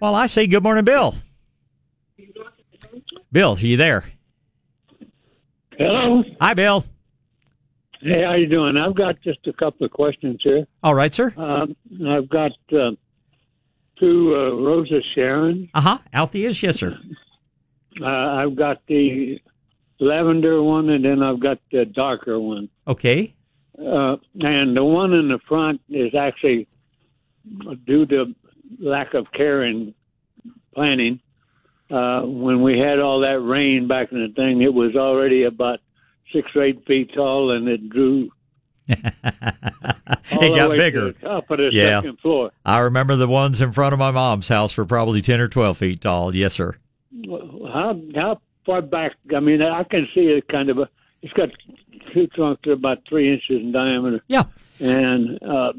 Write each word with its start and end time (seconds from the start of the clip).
Well, 0.00 0.14
I 0.14 0.26
say 0.26 0.46
good 0.46 0.62
morning, 0.62 0.84
Bill. 0.84 1.14
Bill, 3.30 3.54
are 3.54 3.58
you 3.58 3.76
there? 3.76 4.04
Hello. 5.76 6.22
Hi, 6.40 6.54
Bill. 6.54 6.84
Hey, 8.00 8.22
how 8.24 8.34
you 8.34 8.46
doing? 8.48 8.78
I've 8.78 8.94
got 8.94 9.20
just 9.20 9.46
a 9.46 9.52
couple 9.52 9.84
of 9.84 9.92
questions 9.92 10.40
here. 10.42 10.66
All 10.82 10.94
right, 10.94 11.12
sir. 11.12 11.34
Um, 11.36 11.76
I've 12.08 12.30
got 12.30 12.52
uh, 12.72 12.92
two 13.98 14.34
uh, 14.34 14.54
Rosa 14.56 15.00
Sharon. 15.14 15.68
Uh 15.74 15.80
huh. 15.82 15.98
Althea's, 16.14 16.62
yes, 16.62 16.76
sir. 16.76 16.98
Uh, 18.00 18.06
I've 18.06 18.56
got 18.56 18.78
the 18.86 19.38
lavender 19.98 20.62
one, 20.62 20.88
and 20.88 21.04
then 21.04 21.22
I've 21.22 21.40
got 21.40 21.58
the 21.70 21.84
darker 21.84 22.40
one. 22.40 22.70
Okay. 22.88 23.34
Uh, 23.78 24.16
and 24.40 24.74
the 24.74 24.84
one 24.84 25.12
in 25.12 25.28
the 25.28 25.38
front 25.46 25.82
is 25.90 26.14
actually 26.14 26.66
due 27.86 28.06
to 28.06 28.34
lack 28.78 29.14
of 29.14 29.30
care 29.32 29.62
and 29.62 29.94
planning. 30.74 31.20
Uh, 31.90 32.22
when 32.22 32.62
we 32.62 32.78
had 32.78 33.00
all 33.00 33.20
that 33.20 33.40
rain 33.40 33.88
back 33.88 34.12
in 34.12 34.22
the 34.22 34.32
thing, 34.34 34.62
it 34.62 34.72
was 34.72 34.94
already 34.94 35.42
about 35.44 35.80
six 36.32 36.48
or 36.54 36.62
eight 36.62 36.86
feet 36.86 37.12
tall, 37.14 37.50
and 37.50 37.68
it 37.68 37.88
grew. 37.88 38.30
it 38.86 39.02
got 40.56 40.70
bigger. 40.76 41.12
top 41.12 41.50
of 41.50 41.58
the 41.58 41.70
Yeah. 41.72 41.98
second 42.00 42.18
floor. 42.20 42.50
I 42.64 42.78
remember 42.80 43.16
the 43.16 43.28
ones 43.28 43.60
in 43.60 43.72
front 43.72 43.92
of 43.92 43.98
my 43.98 44.10
mom's 44.10 44.48
house 44.48 44.76
were 44.76 44.84
probably 44.84 45.20
10 45.20 45.40
or 45.40 45.48
12 45.48 45.78
feet 45.78 46.00
tall. 46.00 46.34
Yes, 46.34 46.54
sir. 46.54 46.76
How 47.72 48.00
how 48.14 48.40
far 48.66 48.82
back? 48.82 49.12
I 49.34 49.40
mean, 49.40 49.62
I 49.62 49.82
can 49.84 50.08
see 50.14 50.22
it 50.22 50.46
kind 50.48 50.70
of. 50.70 50.78
A, 50.78 50.88
it's 51.22 51.32
got 51.32 51.48
two 52.14 52.26
trunks 52.28 52.62
that 52.64 52.70
are 52.70 52.74
about 52.74 52.98
three 53.08 53.32
inches 53.32 53.60
in 53.62 53.72
diameter. 53.72 54.22
Yeah. 54.28 54.44
And 54.78 55.38
uh, 55.42 55.72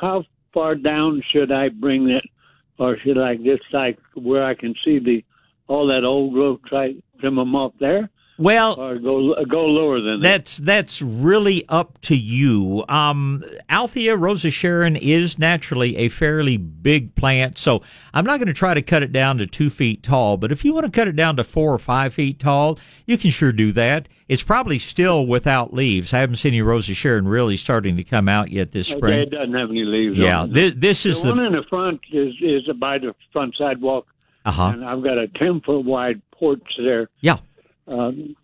how 0.00 0.24
far 0.52 0.74
down 0.74 1.22
should 1.30 1.52
I 1.52 1.68
bring 1.68 2.08
it, 2.10 2.24
or 2.78 2.96
should 3.04 3.18
I 3.18 3.36
just 3.36 3.62
like 3.72 3.98
where 4.14 4.44
I 4.44 4.54
can 4.54 4.74
see 4.84 4.98
the 4.98 5.24
all 5.68 5.86
that 5.88 6.04
old 6.04 6.32
growth? 6.32 6.60
Try 6.68 6.94
trim 7.20 7.36
them 7.36 7.54
off 7.54 7.72
there, 7.80 8.10
Well, 8.38 8.80
or 8.80 8.98
go 8.98 9.44
go 9.44 9.66
lower 9.66 10.00
than 10.00 10.20
that. 10.20 10.28
That's 10.28 10.56
that's 10.56 11.02
really 11.02 11.64
up 11.68 12.00
to 12.02 12.16
you. 12.16 12.84
Um, 12.88 13.44
Althea 13.68 14.16
Rosa 14.16 14.50
Sharon 14.50 14.96
is 14.96 15.38
naturally 15.38 15.96
a 15.98 16.08
fairly 16.08 16.56
big 16.56 17.14
plant, 17.14 17.58
so 17.58 17.82
I'm 18.14 18.24
not 18.24 18.38
going 18.38 18.48
to 18.48 18.54
try 18.54 18.74
to 18.74 18.82
cut 18.82 19.02
it 19.02 19.12
down 19.12 19.38
to 19.38 19.46
two 19.46 19.68
feet 19.70 20.02
tall. 20.02 20.38
But 20.38 20.50
if 20.50 20.64
you 20.64 20.72
want 20.72 20.86
to 20.86 20.92
cut 20.92 21.08
it 21.08 21.16
down 21.16 21.36
to 21.36 21.44
four 21.44 21.72
or 21.74 21.78
five 21.78 22.14
feet 22.14 22.38
tall, 22.40 22.78
you 23.06 23.18
can 23.18 23.30
sure 23.30 23.52
do 23.52 23.72
that. 23.72 24.08
It's 24.28 24.42
probably 24.42 24.78
still 24.78 25.26
without 25.26 25.74
leaves. 25.74 26.14
I 26.14 26.20
haven't 26.20 26.36
seen 26.36 26.54
any 26.54 26.62
Rosa 26.62 26.94
Sharon 26.94 27.28
really 27.28 27.58
starting 27.58 27.98
to 27.98 28.04
come 28.04 28.30
out 28.30 28.50
yet 28.50 28.72
this 28.72 28.90
Okay, 28.90 28.98
spring. 28.98 29.20
it 29.20 29.30
doesn't 29.30 29.52
have 29.52 29.68
any 29.68 29.84
leaves. 29.84 30.16
Yeah, 30.16 30.46
this, 30.48 30.72
this 30.74 31.04
is 31.06 31.20
the 31.20 31.28
one 31.28 31.40
in 31.40 31.52
the 31.52 31.64
front 31.68 32.00
is 32.10 32.32
is 32.40 32.62
by 32.78 32.98
the 32.98 33.14
front 33.32 33.54
sidewalk, 33.58 34.06
uh 34.46 34.50
huh. 34.52 34.70
and 34.74 34.84
I've 34.84 35.02
got 35.02 35.18
a 35.18 35.28
ten 35.28 35.60
foot 35.60 35.84
wide 35.84 36.22
porch 36.32 36.62
there. 36.78 37.10
Yeah. 37.20 37.38
Um, 37.88 38.36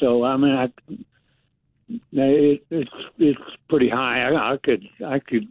so 0.00 0.24
I 0.24 0.36
mean, 0.36 0.52
I, 0.52 0.68
it, 2.12 2.64
it's 2.70 2.90
it's 3.18 3.40
pretty 3.68 3.88
high. 3.88 4.22
I, 4.28 4.52
I 4.54 4.56
could 4.56 4.88
I 5.04 5.18
could 5.18 5.46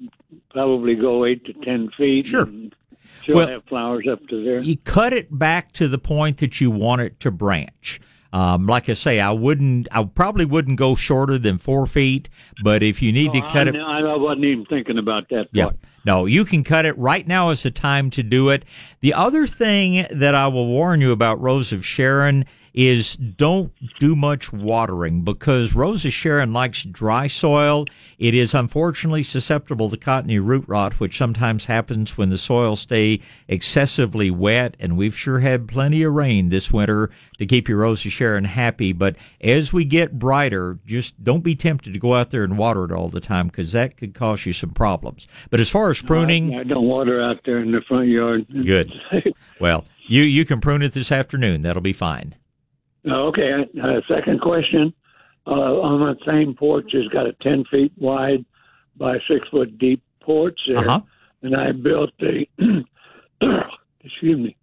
probably 0.52 0.96
go 0.96 1.26
eight 1.26 1.46
to 1.46 1.54
ten 1.54 1.90
feet. 1.98 2.28
Sure. 2.28 2.44
And 2.44 2.76
still 3.22 3.36
Well- 3.38 3.48
have 3.48 3.64
flowers 3.66 4.08
up 4.12 4.26
to 4.28 4.44
there. 4.44 4.60
you 4.62 4.78
cut 4.78 5.14
it 5.14 5.28
back 5.38 5.72
to 5.74 5.88
the 5.88 5.98
point 6.00 6.40
that 6.40 6.60
you 6.62 6.72
want 6.72 7.02
it 7.02 7.20
to 7.22 7.32
branch. 7.32 8.00
Um, 8.32 8.66
like 8.66 8.90
I 8.90 8.94
say, 8.96 9.20
I 9.20 9.30
wouldn't, 9.30 9.88
I 9.92 10.04
probably 10.06 10.46
wouldn't 10.46 10.80
go 10.80 10.96
shorter 10.96 11.38
than 11.38 11.60
four 11.60 11.86
feet. 11.86 12.30
But 12.64 12.82
if 12.82 13.00
you 13.00 13.12
need 13.12 13.32
to 13.34 13.42
cut 13.42 13.68
I, 13.68 13.70
it, 13.70 13.76
I 13.76 14.16
wasn't 14.16 14.46
even 14.46 14.66
thinking 14.66 14.98
about 14.98 15.30
that. 15.30 15.50
yeah, 15.52 15.66
part. 15.66 15.78
no, 16.04 16.26
you 16.26 16.44
can 16.44 16.64
cut 16.64 16.86
it 16.88 16.98
right 16.98 17.28
now. 17.28 17.52
Is 17.52 17.62
the 17.62 17.70
time 17.70 18.10
to 18.10 18.24
do 18.24 18.50
it. 18.50 18.66
The 19.02 19.14
other 19.14 19.46
thing 19.46 20.08
that 20.10 20.34
I 20.34 20.48
will 20.48 20.66
warn 20.66 21.00
you 21.00 21.12
about 21.12 21.42
Rose 21.42 21.74
of 21.74 21.86
Sharon 21.86 22.46
is 22.74 23.16
don't 23.16 23.72
do 24.00 24.16
much 24.16 24.52
watering 24.52 25.22
because 25.22 25.76
Rosa 25.76 26.10
Sharon 26.10 26.54
likes 26.54 26.84
dry 26.84 27.28
soil. 27.28 27.86
It 28.18 28.34
is 28.34 28.54
unfortunately 28.56 29.24
susceptible 29.24 29.90
to 29.92 29.98
cottony 29.98 30.40
root 30.40 30.66
rot, 30.68 31.00
which 31.00 31.18
sometimes 31.18 31.66
happens 31.66 32.18
when 32.18 32.30
the 32.30 32.38
soil 32.38 32.76
stay 32.76 33.20
excessively 33.48 34.32
wet. 34.32 34.76
And 34.80 34.98
we've 34.98 35.16
sure 35.16 35.40
had 35.40 35.68
plenty 35.68 36.04
of 36.04 36.14
rain 36.14 36.50
this 36.50 36.72
winter 36.72 37.12
to 37.38 37.46
keep 37.46 37.70
your 37.70 37.80
Rosa 37.80 38.10
Sharon 38.10 38.44
happy. 38.44 38.92
But 38.92 39.18
as 39.42 39.72
we 39.72 39.86
get 39.86 40.18
brighter, 40.18 40.80
just 40.86 41.22
don't 41.24 41.44
be 41.44 41.56
tempted 41.56 41.94
to 41.94 42.00
go 42.00 42.16
out 42.16 42.32
there 42.32 42.44
and 42.44 42.58
water 42.58 42.86
it 42.86 42.92
all 42.92 43.10
the 43.10 43.22
time 43.22 43.48
because 43.48 43.72
that 43.74 43.98
could 43.98 44.16
cause 44.16 44.46
you 44.46 44.54
some 44.54 44.72
problems. 44.72 45.28
But 45.52 45.60
as 45.60 45.70
far 45.70 45.92
as 45.92 46.02
pruning, 46.02 46.56
I, 46.56 46.62
I 46.62 46.64
don't 46.64 46.86
water 46.86 47.22
out 47.22 47.42
there 47.46 47.60
in 47.60 47.72
the 47.72 47.82
front 47.88 48.08
yard. 48.08 48.48
Good. 48.50 48.92
well, 49.60 49.86
you 50.08 50.24
you 50.24 50.44
can 50.46 50.60
prune 50.60 50.82
it 50.82 50.94
this 50.94 51.12
afternoon. 51.12 51.62
That'll 51.62 51.82
be 51.82 51.94
fine. 51.94 52.36
Okay. 53.08 53.66
Uh, 53.82 54.02
second 54.08 54.42
question. 54.42 54.94
Uh, 55.46 55.52
on 55.82 56.00
that 56.00 56.26
same 56.26 56.56
porch, 56.56 56.92
has 56.94 57.06
got 57.10 57.26
a 57.28 57.34
ten 57.42 57.66
feet 57.70 57.92
wide 57.98 58.46
by 58.96 59.18
six 59.28 59.46
foot 59.50 59.78
deep 59.78 60.02
porch 60.22 60.58
there. 60.68 60.78
Uh 60.78 60.84
huh. 60.84 61.00
and 61.42 61.56
I 61.56 61.72
built 61.74 62.12
a 62.22 62.48
excuse 64.04 64.38
me. 64.40 64.56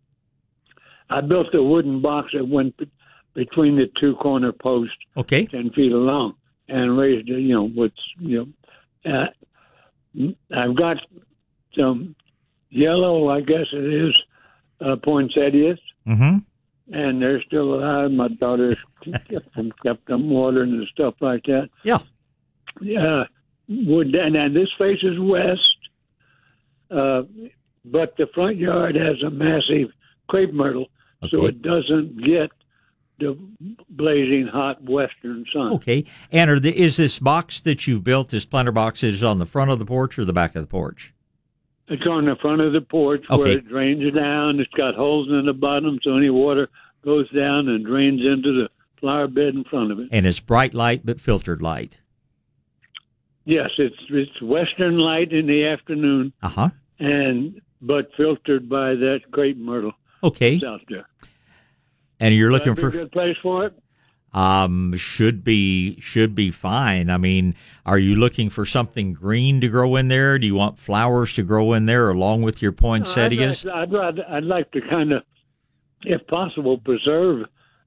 I 1.10 1.20
built 1.20 1.54
a 1.54 1.62
wooden 1.62 2.00
box 2.00 2.30
that 2.34 2.46
went 2.48 2.76
be- 2.78 2.90
between 3.34 3.76
the 3.76 3.90
two 4.00 4.14
corner 4.16 4.52
posts, 4.52 4.94
Okay. 5.16 5.46
ten 5.46 5.70
feet 5.70 5.92
long, 5.92 6.34
and 6.68 6.96
raised 6.96 7.28
it. 7.28 7.40
You 7.40 7.54
know, 7.54 7.70
with 7.76 7.92
you 8.18 8.46
know, 9.04 9.28
uh, 10.16 10.26
I've 10.56 10.76
got 10.76 10.96
some 11.78 12.14
yellow, 12.70 13.28
I 13.28 13.40
guess 13.42 13.66
it 13.72 13.84
is, 14.06 14.14
uh, 14.80 14.96
poinsettias, 14.96 15.78
Mm-hmm. 16.08 16.38
And 16.92 17.22
they're 17.22 17.42
still 17.42 17.74
alive. 17.74 18.10
My 18.10 18.28
daughters 18.28 18.76
kept 19.04 19.54
them, 19.54 19.72
kept 19.82 20.06
them 20.06 20.30
watering 20.30 20.72
and 20.72 20.86
stuff 20.88 21.14
like 21.20 21.44
that. 21.44 21.70
Yeah. 21.84 22.00
Yeah, 22.80 23.24
would 23.68 24.14
and, 24.14 24.36
and 24.36 24.54
this 24.54 24.68
faces 24.78 25.18
west, 25.18 25.76
uh, 26.90 27.22
but 27.84 28.16
the 28.16 28.28
front 28.34 28.56
yard 28.56 28.94
has 28.94 29.22
a 29.22 29.30
massive 29.30 29.90
crepe 30.28 30.52
myrtle, 30.52 30.86
so 31.30 31.46
it 31.46 31.62
doesn't 31.62 32.24
get 32.24 32.50
the 33.18 33.38
blazing 33.90 34.46
hot 34.46 34.82
western 34.82 35.44
sun. 35.52 35.74
Okay. 35.74 36.06
And 36.32 36.50
are 36.50 36.60
the, 36.60 36.76
is 36.76 36.96
this 36.96 37.18
box 37.18 37.60
that 37.62 37.86
you've 37.86 38.04
built, 38.04 38.30
this 38.30 38.46
planter 38.46 38.72
box, 38.72 39.02
is 39.02 39.22
on 39.22 39.38
the 39.38 39.46
front 39.46 39.70
of 39.70 39.78
the 39.78 39.84
porch 39.84 40.18
or 40.18 40.24
the 40.24 40.32
back 40.32 40.56
of 40.56 40.62
the 40.62 40.68
porch? 40.68 41.12
It's 41.90 42.06
on 42.06 42.24
the 42.26 42.36
front 42.36 42.60
of 42.60 42.72
the 42.72 42.80
porch 42.80 43.24
where 43.28 43.48
it 43.48 43.68
drains 43.68 44.14
down. 44.14 44.60
It's 44.60 44.70
got 44.74 44.94
holes 44.94 45.28
in 45.28 45.44
the 45.46 45.52
bottom, 45.52 45.98
so 46.02 46.16
any 46.16 46.30
water 46.30 46.68
goes 47.04 47.28
down 47.32 47.68
and 47.68 47.84
drains 47.84 48.20
into 48.20 48.52
the 48.62 48.68
flower 49.00 49.26
bed 49.26 49.54
in 49.54 49.64
front 49.64 49.90
of 49.90 49.98
it. 49.98 50.08
And 50.12 50.24
it's 50.24 50.38
bright 50.38 50.72
light 50.72 51.04
but 51.04 51.20
filtered 51.20 51.60
light. 51.60 51.98
Yes, 53.44 53.70
it's 53.78 53.96
it's 54.10 54.40
western 54.40 54.98
light 54.98 55.32
in 55.32 55.46
the 55.46 55.66
afternoon, 55.66 56.32
Uh 56.42 56.48
huh. 56.48 56.68
and 57.00 57.60
but 57.82 58.10
filtered 58.16 58.68
by 58.68 58.94
that 58.94 59.20
crepe 59.32 59.56
myrtle 59.56 59.92
Okay. 60.22 60.58
that's 60.58 60.64
out 60.64 60.82
there. 60.88 61.08
And 62.20 62.34
you're 62.34 62.52
looking 62.52 62.74
That'd 62.74 62.92
for 62.92 62.98
a 62.98 63.02
good 63.02 63.12
place 63.12 63.36
for 63.42 63.66
it. 63.66 63.72
Um 64.32 64.96
should 64.96 65.42
be 65.42 66.00
should 66.00 66.34
be 66.34 66.50
fine. 66.50 67.10
I 67.10 67.16
mean, 67.16 67.54
are 67.84 67.98
you 67.98 68.14
looking 68.16 68.50
for 68.50 68.64
something 68.64 69.12
green 69.12 69.60
to 69.60 69.68
grow 69.68 69.96
in 69.96 70.08
there? 70.08 70.38
Do 70.38 70.46
you 70.46 70.54
want 70.54 70.78
flowers 70.78 71.32
to 71.34 71.42
grow 71.42 71.72
in 71.72 71.86
there 71.86 72.10
along 72.10 72.42
with 72.42 72.62
your 72.62 72.72
poinsettias? 72.72 73.66
I'd, 73.66 73.94
I'd, 73.94 73.94
I'd, 73.94 74.20
I'd 74.20 74.44
like 74.44 74.70
to 74.72 74.80
kind 74.80 75.12
of, 75.12 75.22
if 76.02 76.24
possible, 76.28 76.78
preserve 76.78 77.46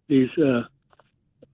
these 0.09 0.29
uh, 0.37 0.63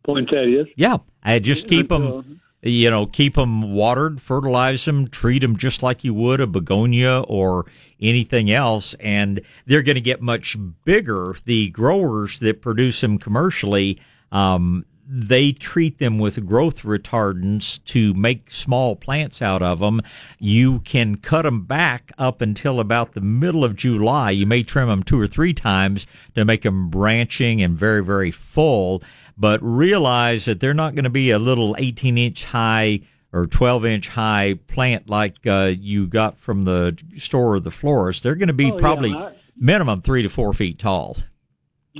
poinsettias. 0.03 0.67
Yeah, 0.75 0.97
I 1.23 1.39
just 1.39 1.67
keep 1.67 1.89
them. 1.89 2.41
you 2.61 2.89
know, 2.89 3.05
keep 3.05 3.35
them 3.35 3.73
watered, 3.73 4.19
fertilize 4.19 4.83
them, 4.83 5.07
treat 5.07 5.39
them 5.39 5.55
just 5.55 5.81
like 5.81 6.03
you 6.03 6.13
would 6.13 6.41
a 6.41 6.47
begonia 6.47 7.21
or 7.21 7.67
anything 8.01 8.51
else, 8.51 8.95
and 8.95 9.41
they're 9.65 9.83
going 9.83 9.95
to 9.95 10.01
get 10.01 10.21
much 10.21 10.57
bigger. 10.83 11.35
The 11.45 11.69
growers 11.69 12.39
that 12.39 12.61
produce 12.61 12.99
them 12.99 13.17
commercially, 13.17 14.01
um, 14.31 14.85
they 15.11 15.51
treat 15.51 15.97
them 15.97 16.19
with 16.19 16.45
growth 16.45 16.83
retardants 16.83 17.83
to 17.85 18.13
make 18.13 18.51
small 18.51 18.95
plants 18.95 19.41
out 19.41 19.63
of 19.63 19.79
them. 19.79 20.01
You 20.37 20.79
can 20.81 21.15
cut 21.17 21.41
them 21.43 21.63
back 21.63 22.11
up 22.19 22.41
until 22.41 22.79
about 22.79 23.13
the 23.13 23.21
middle 23.21 23.65
of 23.65 23.75
July. 23.75 24.29
You 24.31 24.45
may 24.45 24.61
trim 24.61 24.87
them 24.87 25.01
two 25.01 25.19
or 25.19 25.25
three 25.25 25.53
times 25.53 26.05
to 26.35 26.45
make 26.45 26.61
them 26.61 26.89
branching 26.89 27.61
and 27.61 27.77
very, 27.77 28.03
very 28.03 28.31
full 28.31 29.01
but 29.41 29.59
realize 29.63 30.43
that 30.45 30.59
they're 30.59 30.73
not 30.73 30.95
going 30.95 31.05
to 31.05 31.09
be 31.09 31.31
a 31.31 31.39
little 31.39 31.73
18 31.79 32.17
inch 32.17 32.43
high 32.43 32.99
or 33.31 33.47
12 33.47 33.85
inch 33.85 34.07
high 34.09 34.53
plant 34.67 35.09
like 35.09 35.35
uh, 35.47 35.71
you 35.79 36.05
got 36.07 36.37
from 36.37 36.63
the 36.63 36.97
store 37.17 37.55
or 37.55 37.59
the 37.61 37.71
florist. 37.71 38.21
They're 38.21 38.35
going 38.35 38.47
to 38.49 38.53
be 38.53 38.65
Oh, 38.69 38.75
yeah, 38.75 38.79
probably 38.81 39.13
I- 39.13 39.31
minimum 39.57 40.01
three 40.01 40.23
to 40.23 40.29
four 40.29 40.53
feet 40.53 40.77
tall. 40.77 41.15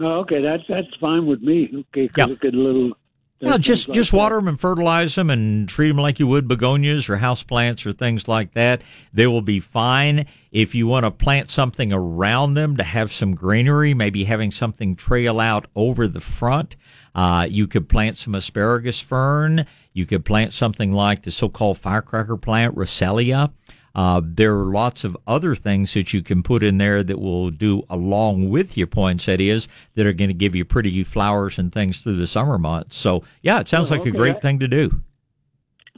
Oh, 0.02 0.20
okay, 0.20 0.42
that's 0.42 0.64
that's 0.68 0.88
fine 1.00 1.26
with 1.26 1.42
me. 1.42 1.70
Okay, 1.74 2.10
'cause 2.10 2.28
Yeah. 2.44 2.50
a 2.50 2.52
little 2.52 2.92
Well, 3.42 3.58
just 3.58 3.88
like 3.88 3.96
just 3.96 4.12
that. 4.12 4.18
water 4.18 4.36
them 4.36 4.50
and 4.50 4.60
fertilize 4.60 5.16
them 5.16 5.30
and 5.30 5.68
treat 5.70 5.88
them 5.88 5.98
like 5.98 6.20
you 6.20 6.28
would 6.28 6.48
begonias 6.48 7.10
or 7.10 7.18
houseplants 7.18 7.86
or 7.86 7.94
things 7.94 8.28
like 8.28 8.54
that. 8.54 8.82
They 9.14 9.28
will 9.28 9.42
be 9.42 9.62
fine. 9.62 10.26
If 10.52 10.76
you 10.76 10.88
want 10.88 11.06
to 11.06 11.12
plant 11.12 11.50
something 11.50 11.94
around 11.94 12.56
them 12.56 12.78
to 12.78 12.84
have 12.84 13.14
some 13.14 13.36
greenery, 13.36 13.94
maybe 13.94 14.26
having 14.26 14.52
something 14.52 14.96
trail 14.98 15.40
out 15.40 15.68
over 15.76 16.08
the 16.08 16.20
front, 16.20 16.76
uh, 17.16 17.48
you 17.50 17.68
could 17.68 17.88
plant 17.88 18.18
some 18.18 18.36
asparagus 18.36 19.00
fern. 19.00 19.66
You 19.94 20.06
could 20.06 20.26
plant 20.26 20.54
something 20.54 20.92
like 20.92 21.24
the 21.24 21.32
so-called 21.32 21.78
firecracker 21.78 22.38
plant, 22.38 22.76
Russelia. 22.76 23.52
Uh, 23.96 24.22
there 24.24 24.58
are 24.58 24.66
lots 24.66 25.04
of 25.04 25.18
other 25.28 25.56
things 25.56 25.94
that 25.94 26.14
you 26.14 26.22
can 26.22 26.44
put 26.44 26.64
in 26.64 26.78
there 26.78 27.04
that 27.04 27.20
will 27.20 27.50
do 27.50 27.84
along 27.90 28.50
with 28.50 28.78
your 28.78 28.88
poinsettias 28.88 29.68
that 29.96 30.06
are 30.06 30.14
going 30.14 30.30
to 30.30 30.34
give 30.34 30.56
you 30.56 30.66
pretty 30.66 31.04
flowers 31.04 31.58
and 31.58 31.72
things 31.72 32.00
through 32.00 32.16
the 32.16 32.28
summer 32.28 32.58
months. 32.58 32.96
So, 32.98 33.24
yeah, 33.42 33.60
it 33.60 33.68
sounds 33.68 33.90
oh, 33.90 33.96
like 33.96 34.02
okay. 34.02 34.10
a 34.10 34.14
great 34.14 34.42
thing 34.42 34.60
to 34.60 34.68
do. 34.68 35.02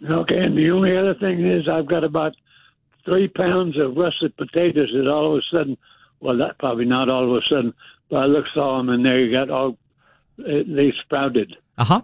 Okay, 0.10 0.38
and 0.38 0.58
the 0.58 0.72
only 0.72 0.98
other 0.98 1.14
thing 1.14 1.46
is 1.46 1.68
I've 1.68 1.88
got 1.88 2.04
about 2.04 2.34
three 3.06 3.28
pounds 3.28 3.78
of 3.78 3.96
russet 3.96 4.36
potatoes 4.38 4.90
that 4.94 5.08
all 5.08 5.34
of 5.34 5.40
a 5.40 5.56
sudden, 5.56 5.78
well, 6.20 6.38
that 6.38 6.58
probably 6.60 6.86
not 6.86 7.10
all 7.10 7.30
of 7.30 7.44
a 7.44 7.46
sudden, 7.48 7.74
but 8.10 8.18
I 8.18 8.26
looked 8.26 8.50
saw 8.54 8.78
them 8.78 8.90
and 8.90 9.06
there 9.06 9.20
you 9.20 9.32
got 9.32 9.50
all 9.50 9.78
they 10.38 10.94
sprouted. 11.04 11.56
Uh 11.78 11.84
huh. 11.84 12.02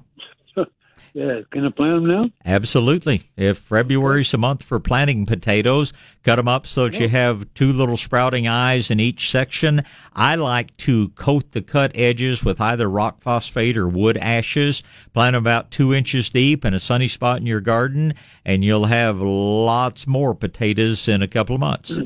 Yeah, 1.18 1.42
can 1.50 1.66
I 1.66 1.72
plant 1.72 1.96
them 1.96 2.08
now? 2.08 2.30
Absolutely. 2.46 3.24
If 3.36 3.58
February's 3.58 4.36
a 4.36 4.38
month 4.38 4.62
for 4.62 4.80
planting 4.80 5.26
potatoes, 5.26 5.92
cut 6.24 6.36
them 6.36 6.48
up 6.48 6.68
so 6.68 6.84
that 6.84 6.94
yeah. 6.94 7.02
you 7.02 7.10
have 7.10 7.52
two 7.56 7.74
little 7.74 7.98
sprouting 7.98 8.48
eyes 8.48 8.92
in 8.92 9.00
each 9.00 9.32
section. 9.32 9.82
I 10.14 10.36
like 10.36 10.78
to 10.78 11.10
coat 11.10 11.52
the 11.52 11.64
cut 11.64 11.94
edges 11.96 12.46
with 12.46 12.62
either 12.62 12.88
rock 12.88 13.24
phosphate 13.24 13.78
or 13.78 13.88
wood 13.88 14.16
ashes. 14.16 14.84
Plant 15.16 15.34
them 15.34 15.42
about 15.42 15.72
two 15.72 15.92
inches 15.92 16.30
deep 16.30 16.66
in 16.66 16.76
a 16.76 16.80
sunny 16.80 17.08
spot 17.08 17.40
in 17.40 17.48
your 17.48 17.62
garden, 17.62 18.14
and 18.46 18.64
you'll 18.64 18.86
have 18.86 19.20
lots 19.20 20.06
more 20.06 20.36
potatoes 20.36 21.08
in 21.08 21.24
a 21.24 21.28
couple 21.28 21.56
of 21.56 21.60
months. 21.60 21.98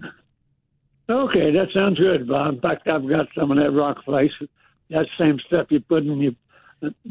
Okay, 1.09 1.51
that 1.51 1.67
sounds 1.73 1.99
good, 1.99 2.29
Bob. 2.29 2.53
In 2.53 2.61
fact, 2.61 2.87
I've 2.87 3.09
got 3.09 3.27
some 3.35 3.51
of 3.51 3.57
that 3.57 3.71
rock 3.71 4.05
phosphate. 4.05 4.49
That 4.89 5.07
same 5.19 5.37
stuff 5.47 5.67
you 5.69 5.81
put 5.81 6.03
in 6.03 6.19
your 6.19 6.31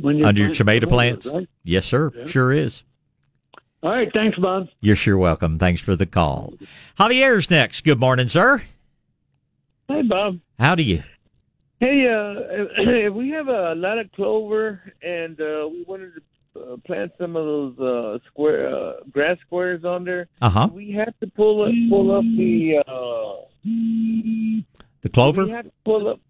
under 0.04 0.42
your 0.42 0.54
tomato 0.54 0.86
plants. 0.86 1.26
Right? 1.26 1.48
Yes, 1.64 1.86
sir. 1.86 2.10
Yeah. 2.14 2.26
Sure 2.26 2.52
is. 2.52 2.82
All 3.82 3.90
right. 3.90 4.12
Thanks, 4.12 4.38
Bob. 4.38 4.68
You're 4.80 4.96
sure 4.96 5.16
welcome. 5.16 5.58
Thanks 5.58 5.80
for 5.80 5.96
the 5.96 6.06
call. 6.06 6.54
Javier's 6.98 7.50
next. 7.50 7.84
Good 7.84 7.98
morning, 7.98 8.28
sir. 8.28 8.62
Hi, 9.88 10.02
Bob. 10.02 10.38
How 10.58 10.74
do 10.74 10.82
you? 10.82 11.02
Hey, 11.80 12.06
uh, 12.06 13.10
we 13.12 13.30
have 13.30 13.48
a 13.48 13.74
lot 13.74 13.98
of 13.98 14.12
clover, 14.12 14.82
and 15.02 15.40
uh, 15.40 15.66
we 15.70 15.82
wanted 15.88 16.12
to 16.14 16.60
uh, 16.60 16.76
plant 16.86 17.12
some 17.18 17.36
of 17.36 17.44
those 17.44 17.78
uh, 17.78 18.18
square 18.26 18.74
uh, 18.74 18.92
grass 19.10 19.38
squares 19.46 19.84
on 19.84 20.04
there. 20.04 20.28
Uh 20.42 20.50
huh. 20.50 20.68
We 20.72 20.92
have 20.92 21.18
to 21.20 21.26
pull 21.28 21.62
up, 21.64 21.72
pull 21.88 22.16
up 22.16 22.24
the 22.24 22.82
uh, 22.86 23.46
the 25.02 25.08
clover. 25.08 25.44
We 25.46 25.52
have 25.52 25.64
to 25.64 25.72
pull 25.84 26.08
up 26.08 26.20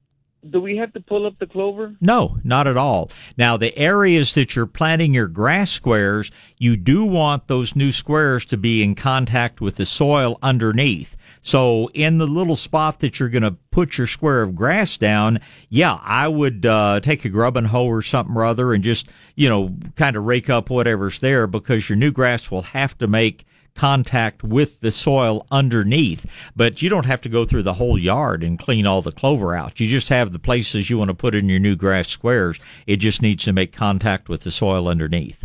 do 0.49 0.61
we 0.61 0.77
have 0.79 0.93
to 0.95 1.01
pull 1.01 1.27
up 1.27 1.39
the 1.39 1.47
clover? 1.47 1.95
No, 2.01 2.39
not 2.45 2.67
at 2.67 2.77
all. 2.77 3.11
Now, 3.37 3.57
the 3.57 3.77
areas 3.77 4.35
that 4.35 4.57
you're 4.57 4.67
planting 4.67 5.13
your 5.13 5.27
grass 5.27 5.71
squares, 5.71 6.31
you 6.57 6.77
do 6.77 7.05
want 7.05 7.47
those 7.47 7.77
new 7.77 7.93
squares 7.93 8.47
to 8.47 8.57
be 8.57 8.83
in 8.83 8.95
contact 8.95 9.61
with 9.61 9.77
the 9.77 9.85
soil 9.85 10.39
underneath. 10.43 11.17
So, 11.43 11.89
in 11.93 12.19
the 12.19 12.27
little 12.27 12.57
spot 12.57 13.01
that 13.01 13.19
you're 13.19 13.29
going 13.29 13.43
to 13.43 13.57
put 13.71 13.99
your 13.99 14.07
square 14.07 14.43
of 14.43 14.55
grass 14.55 14.97
down, 14.97 15.41
yeah, 15.69 15.99
I 16.03 16.29
would 16.29 16.65
uh, 16.65 17.01
take 17.01 17.25
a 17.25 17.29
grubbing 17.29 17.65
hoe 17.65 17.87
or 17.87 18.03
something 18.03 18.35
or 18.35 18.45
other 18.45 18.73
and 18.73 18.83
just, 18.83 19.09
you 19.35 19.49
know, 19.49 19.75
kind 19.97 20.17
of 20.17 20.25
rake 20.25 20.49
up 20.49 20.71
whatever's 20.71 21.19
there 21.19 21.47
because 21.47 21.89
your 21.89 21.97
new 21.97 22.13
grass 22.13 22.51
will 22.51 22.63
have 22.63 22.97
to 22.99 23.07
make 23.07 23.45
contact 23.75 24.43
with 24.43 24.81
the 24.81 24.91
soil 24.91 25.47
underneath. 25.51 26.27
But 26.57 26.83
you 26.83 26.89
don't 26.89 27.07
have 27.07 27.21
to 27.23 27.29
go 27.29 27.45
through 27.45 27.63
the 27.63 27.75
whole 27.75 27.99
yard 27.99 28.43
and 28.43 28.59
clean 28.59 28.87
all 28.87 29.03
the 29.03 29.13
clover 29.13 29.55
out. 29.55 29.81
You 29.81 29.89
just 29.89 30.09
have 30.09 30.33
the 30.33 30.39
places 30.39 30.91
you 30.91 30.99
want 30.99 31.09
to 31.09 31.15
put 31.15 31.35
in 31.35 31.49
your 31.49 31.61
new 31.61 31.77
grass 31.77 32.09
squares. 32.09 32.59
It 32.87 32.97
just 32.97 33.23
needs 33.23 33.45
to 33.45 33.53
make 33.53 33.73
contact 33.73 34.29
with 34.29 34.43
the 34.43 34.51
soil 34.51 34.89
underneath. 34.89 35.45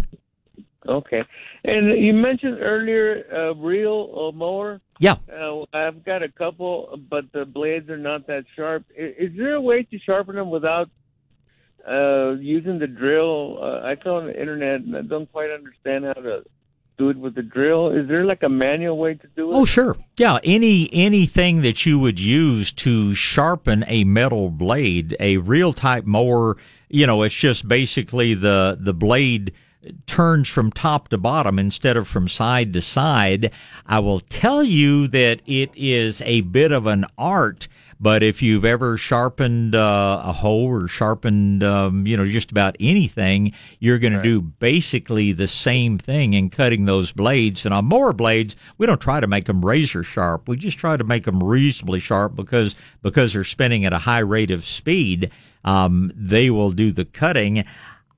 Okay. 0.88 1.24
And 1.64 2.00
you 2.00 2.14
mentioned 2.14 2.60
earlier 2.62 3.24
a 3.32 3.52
uh, 3.52 3.54
reel 3.56 4.30
uh, 4.30 4.38
mower. 4.38 4.82
Yeah. 5.00 5.16
Uh, 5.32 5.66
I've 5.74 6.06
got 6.06 6.22
a 6.22 6.30
couple, 6.30 7.00
but 7.10 7.26
the 7.34 7.46
blades 7.46 7.90
are 7.90 7.98
not 7.98 8.28
that 8.28 8.46
sharp. 8.56 8.86
Is, 8.96 9.32
is 9.32 9.38
there 9.38 9.56
a 9.56 9.62
way 9.62 9.84
to 9.84 10.00
sharpen 10.00 10.36
them 10.36 10.52
without 10.52 10.90
uh, 11.90 12.34
using 12.34 12.78
the 12.78 12.88
drill? 12.88 13.58
Uh, 13.60 13.80
I 13.82 13.96
saw 14.04 14.20
on 14.20 14.28
the 14.28 14.40
internet, 14.40 14.82
and 14.82 14.96
I 14.96 15.02
don't 15.02 15.32
quite 15.32 15.50
understand 15.50 16.06
how 16.06 16.14
to 16.14 16.44
do 16.98 17.10
it 17.10 17.18
with 17.18 17.36
the 17.36 17.44
drill? 17.44 17.90
Is 17.90 18.08
there 18.08 18.26
like 18.26 18.44
a 18.44 18.50
manual 18.50 18.98
way 18.98 19.16
to 19.16 19.28
do 19.36 19.52
it? 19.52 19.56
Oh, 19.56 19.66
sure. 19.66 19.96
Yeah, 20.18 20.40
any 20.44 20.90
anything 20.94 21.62
that 21.62 21.86
you 21.86 22.00
would 22.00 22.20
use 22.20 22.72
to 22.74 23.14
sharpen 23.16 23.84
a 23.88 24.04
metal 24.04 24.50
blade, 24.50 25.16
a 25.20 25.38
reel 25.38 25.74
type 25.74 26.06
mower, 26.06 26.58
you 26.90 27.08
know, 27.08 27.24
it's 27.24 27.36
just 27.36 27.68
basically 27.68 28.34
the 28.34 28.78
the 28.80 28.94
blade 28.94 29.54
turns 30.08 30.48
from 30.48 30.72
top 30.72 31.10
to 31.10 31.18
bottom 31.18 31.60
instead 31.60 31.98
of 31.98 32.08
from 32.08 32.28
side 32.28 32.74
to 32.74 32.82
side. 32.82 33.52
I 33.86 34.00
will 34.00 34.20
tell 34.20 34.64
you 34.64 35.08
that 35.10 35.42
it 35.46 35.72
is 35.76 36.22
a 36.24 36.42
bit 36.42 36.72
of 36.72 36.88
an 36.88 37.06
art 37.18 37.68
but 38.00 38.24
if 38.24 38.42
you've 38.42 38.66
ever 38.66 38.98
sharpened 38.98 39.76
uh, 39.76 40.22
a 40.24 40.34
hoe 40.34 40.68
or 40.68 40.88
sharpened, 40.88 41.64
um, 41.64 42.06
you 42.06 42.18
know, 42.18 42.26
just 42.26 42.52
about 42.52 42.76
anything, 42.80 43.54
you're 43.80 44.00
going 44.00 44.14
right. 44.14 44.24
to 44.24 44.30
do 44.30 44.42
basically 44.42 45.32
the 45.32 45.48
same 45.48 45.98
thing 45.98 46.34
in 46.34 46.50
cutting 46.50 46.86
those 46.86 47.12
blades. 47.12 47.66
And 47.66 47.74
on 47.74 47.86
mower 47.86 48.14
blades, 48.14 48.56
we 48.78 48.86
don't 48.86 49.00
try 49.00 49.20
to 49.20 49.28
make 49.28 49.46
them 49.46 49.64
razor 49.64 50.04
sharp. 50.04 50.48
We 50.48 50.58
just 50.58 50.78
try 50.78 50.98
to 50.98 51.04
make 51.04 51.24
them 51.24 51.42
reasonably 51.42 52.00
sharp 52.00 52.36
because 52.36 52.76
because 53.02 53.34
they're 53.34 53.44
spinning 53.44 53.86
at 53.86 53.94
a 53.94 53.98
high 53.98 54.20
rate 54.20 54.52
of 54.52 54.66
speed. 54.66 55.32
Um, 55.64 56.12
they 56.16 56.50
will 56.52 56.72
do 56.72 56.92
the 56.92 57.06
cutting. 57.06 57.66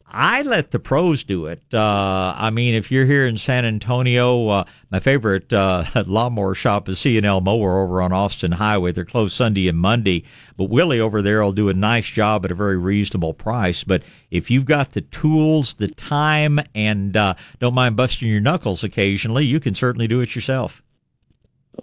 I 0.10 0.42
let 0.44 0.72
the 0.72 0.80
pros 0.80 1.24
do 1.24 1.48
it. 1.48 1.62
Uh, 1.74 2.34
I 2.36 2.50
mean, 2.50 2.76
if 2.76 2.92
you're 2.92 3.06
here 3.06 3.28
in 3.28 3.38
San 3.38 3.66
Antonio, 3.66 4.48
uh, 4.48 4.64
my 4.90 5.02
favorite 5.02 5.52
uh, 5.52 5.84
lawnmower 6.08 6.56
shop 6.56 6.88
is 6.88 7.00
C&L 7.00 7.42
Mower 7.42 7.82
over 7.82 8.02
on 8.02 8.14
Austin 8.14 8.54
Highway. 8.54 8.94
They're 8.94 9.04
closed 9.04 9.36
Sunday 9.36 9.68
and 9.68 9.78
Monday, 9.78 10.24
but 10.56 10.70
Willie 10.70 11.02
over 11.02 11.22
there 11.22 11.44
will 11.44 11.52
do 11.52 11.68
a 11.68 11.74
nice 11.74 12.08
job 12.08 12.46
at 12.46 12.52
a 12.52 12.56
very 12.56 12.78
reasonable 12.78 13.34
price. 13.34 13.84
But 13.84 14.04
if 14.32 14.50
you've 14.50 14.64
got 14.64 14.92
the 14.92 15.02
tools, 15.02 15.74
the 15.74 15.90
time, 15.90 16.62
and 16.74 17.18
uh, 17.18 17.34
don't 17.60 17.74
mind 17.74 17.98
busting 17.98 18.30
your 18.30 18.40
knuckles 18.40 18.86
occasionally, 18.86 19.46
you 19.46 19.60
can 19.60 19.76
certainly 19.76 20.08
do 20.08 20.22
it 20.22 20.34
yourself. 20.34 20.82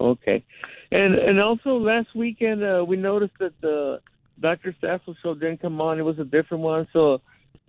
Okay, 0.00 0.42
and 0.90 1.14
and 1.14 1.40
also 1.40 1.76
last 1.76 2.14
weekend 2.14 2.64
uh, 2.64 2.84
we 2.86 2.96
noticed 2.96 3.34
that 3.38 3.52
the 3.60 4.00
Dr. 4.40 4.74
Staffel 4.78 5.14
show 5.22 5.34
didn't 5.34 5.60
come 5.60 5.80
on. 5.80 5.98
It 5.98 6.02
was 6.02 6.18
a 6.18 6.24
different 6.24 6.64
one, 6.64 6.88
so 6.92 7.20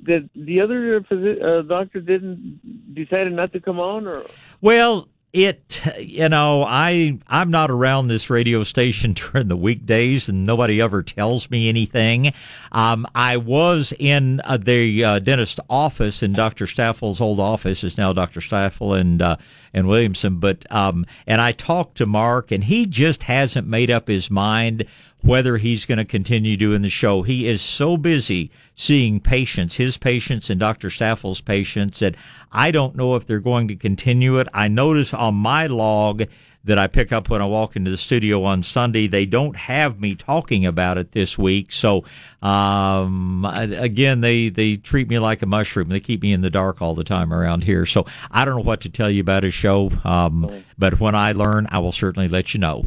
did 0.04 0.30
the 0.36 0.62
other 0.62 0.98
uh, 0.98 1.62
doctor 1.64 2.02
didn't 2.02 2.94
decided 2.94 3.34
not 3.34 3.54
to 3.54 3.60
come 3.60 3.80
on 3.80 4.08
or? 4.08 4.26
Well 4.62 5.08
it 5.36 5.82
you 6.00 6.30
know 6.30 6.64
i 6.64 7.20
i'm 7.28 7.52
not 7.52 7.70
around 7.70 8.08
this 8.08 8.30
radio 8.30 8.64
station 8.64 9.12
during 9.34 9.50
the 9.50 9.58
weekdays 9.58 10.30
and 10.30 10.46
nobody 10.46 10.82
ever 10.82 11.04
tells 11.04 11.52
me 11.52 11.68
anything. 11.68 12.32
Um 12.72 13.06
i 13.14 13.36
was 13.36 13.94
in 14.00 14.40
uh, 14.46 14.56
the 14.56 15.04
uh, 15.04 15.20
dentist 15.20 15.60
office 15.70 16.24
in 16.24 16.32
dr 16.32 16.66
staffel's 16.68 17.20
old 17.20 17.42
office 17.42 17.84
is 17.84 17.98
now 17.98 18.14
dr 18.14 18.40
staffel 18.40 18.94
and 18.94 19.22
uh 19.22 19.36
and 19.76 19.88
williamson 19.88 20.40
but 20.40 20.66
um 20.72 21.06
and 21.28 21.40
i 21.40 21.52
talked 21.52 21.98
to 21.98 22.08
mark 22.08 22.52
and 22.52 22.64
he 22.64 22.88
just 22.88 23.22
hasn't 23.22 23.68
made 23.68 23.92
up 23.92 24.08
his 24.08 24.32
mind 24.32 24.84
whether 25.26 25.58
he's 25.58 25.88
going 25.88 25.98
to 25.98 26.06
continue 26.06 26.56
doing 26.56 26.84
the 26.84 26.90
show. 26.90 27.24
He 27.24 27.48
is 27.48 27.60
so 27.60 27.98
busy 27.98 28.52
seeing 28.76 29.20
patients, 29.20 29.76
his 29.76 29.98
patients 29.98 30.52
and 30.52 30.60
Dr. 30.60 30.92
Staffel's 30.92 31.42
patients, 31.42 31.98
that 32.00 32.16
I 32.52 32.70
don't 32.70 32.96
know 32.96 33.16
if 33.16 33.26
they're 33.26 33.40
going 33.40 33.68
to 33.70 33.76
continue 33.76 34.38
it. 34.38 34.48
I 34.54 34.68
notice 34.68 35.16
on 35.16 35.34
my 35.34 35.66
log 35.66 36.26
that 36.66 36.78
I 36.78 36.88
pick 36.88 37.12
up 37.12 37.30
when 37.30 37.42
I 37.42 37.46
walk 37.46 37.76
into 37.76 37.92
the 37.92 37.98
studio 37.98 38.44
on 38.44 38.64
Sunday, 38.64 39.08
they 39.08 39.26
don't 39.26 39.56
have 39.56 40.00
me 40.00 40.16
talking 40.16 40.66
about 40.66 40.98
it 40.98 41.12
this 41.12 41.38
week. 41.38 41.72
So, 41.72 42.04
um, 42.42 43.46
again, 43.46 44.22
they, 44.22 44.50
they 44.50 44.76
treat 44.76 45.08
me 45.08 45.20
like 45.20 45.42
a 45.42 45.46
mushroom. 45.46 45.90
They 45.90 46.00
keep 46.00 46.22
me 46.22 46.34
in 46.34 46.42
the 46.42 46.50
dark 46.50 46.82
all 46.82 46.96
the 46.96 47.04
time 47.04 47.34
around 47.34 47.64
here. 47.64 47.86
So 47.86 48.06
I 48.32 48.46
don't 48.46 48.56
know 48.56 48.64
what 48.64 48.82
to 48.82 48.90
tell 48.90 49.10
you 49.10 49.22
about 49.22 49.44
his 49.44 49.54
show. 49.54 49.92
Um, 50.04 50.64
but 50.78 51.00
when 51.00 51.16
I 51.16 51.32
learn, 51.32 51.68
I 51.72 51.80
will 51.80 51.92
certainly 51.92 52.28
let 52.28 52.54
you 52.54 52.60
know. 52.60 52.86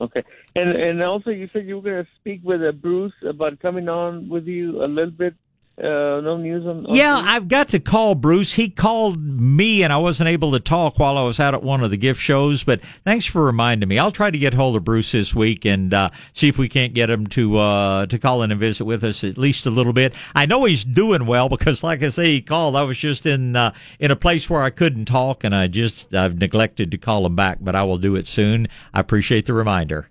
Okay. 0.00 0.24
And 0.56 0.70
and 0.70 1.02
also, 1.02 1.30
you 1.30 1.48
said 1.52 1.66
you 1.66 1.76
were 1.76 1.82
going 1.82 2.04
to 2.04 2.10
speak 2.20 2.40
with 2.42 2.60
uh, 2.62 2.72
Bruce 2.72 3.12
about 3.26 3.60
coming 3.60 3.88
on 3.88 4.28
with 4.28 4.46
you 4.46 4.82
a 4.84 4.86
little 4.86 5.12
bit 5.12 5.34
Uh, 5.78 6.20
no 6.20 6.36
news 6.36 6.66
on. 6.66 6.84
on 6.84 6.94
Yeah, 6.94 7.16
I've 7.16 7.48
got 7.48 7.70
to 7.70 7.80
call 7.80 8.14
Bruce. 8.14 8.52
He 8.52 8.68
called 8.68 9.18
me, 9.18 9.82
and 9.82 9.92
I 9.92 9.96
wasn't 9.96 10.28
able 10.28 10.52
to 10.52 10.60
talk 10.60 10.98
while 10.98 11.16
I 11.16 11.22
was 11.22 11.40
out 11.40 11.54
at 11.54 11.62
one 11.62 11.82
of 11.82 11.90
the 11.90 11.96
gift 11.96 12.20
shows. 12.20 12.62
But 12.62 12.82
thanks 13.04 13.24
for 13.24 13.42
reminding 13.42 13.88
me. 13.88 13.98
I'll 13.98 14.12
try 14.12 14.30
to 14.30 14.36
get 14.36 14.52
hold 14.52 14.76
of 14.76 14.84
Bruce 14.84 15.12
this 15.12 15.34
week 15.34 15.64
and 15.64 15.94
uh, 15.94 16.10
see 16.34 16.48
if 16.48 16.58
we 16.58 16.68
can't 16.68 16.92
get 16.92 17.08
him 17.08 17.26
to 17.28 17.56
uh, 17.56 18.06
to 18.06 18.18
call 18.18 18.42
in 18.42 18.50
and 18.50 18.60
visit 18.60 18.84
with 18.84 19.02
us 19.02 19.24
at 19.24 19.38
least 19.38 19.64
a 19.64 19.70
little 19.70 19.94
bit. 19.94 20.14
I 20.34 20.44
know 20.44 20.64
he's 20.64 20.84
doing 20.84 21.24
well 21.24 21.48
because, 21.48 21.82
like 21.82 22.02
I 22.02 22.10
say, 22.10 22.32
he 22.32 22.42
called. 22.42 22.76
I 22.76 22.82
was 22.82 22.98
just 22.98 23.24
in 23.24 23.56
uh, 23.56 23.72
in 23.98 24.10
a 24.10 24.16
place 24.16 24.50
where 24.50 24.62
I 24.62 24.70
couldn't 24.70 25.06
talk, 25.06 25.42
and 25.42 25.54
I 25.54 25.68
just 25.68 26.14
I've 26.14 26.36
neglected 26.36 26.90
to 26.90 26.98
call 26.98 27.24
him 27.24 27.34
back. 27.34 27.58
But 27.62 27.76
I 27.76 27.84
will 27.84 27.98
do 27.98 28.16
it 28.16 28.26
soon. 28.26 28.68
I 28.92 29.00
appreciate 29.00 29.46
the 29.46 29.54
reminder. 29.54 30.08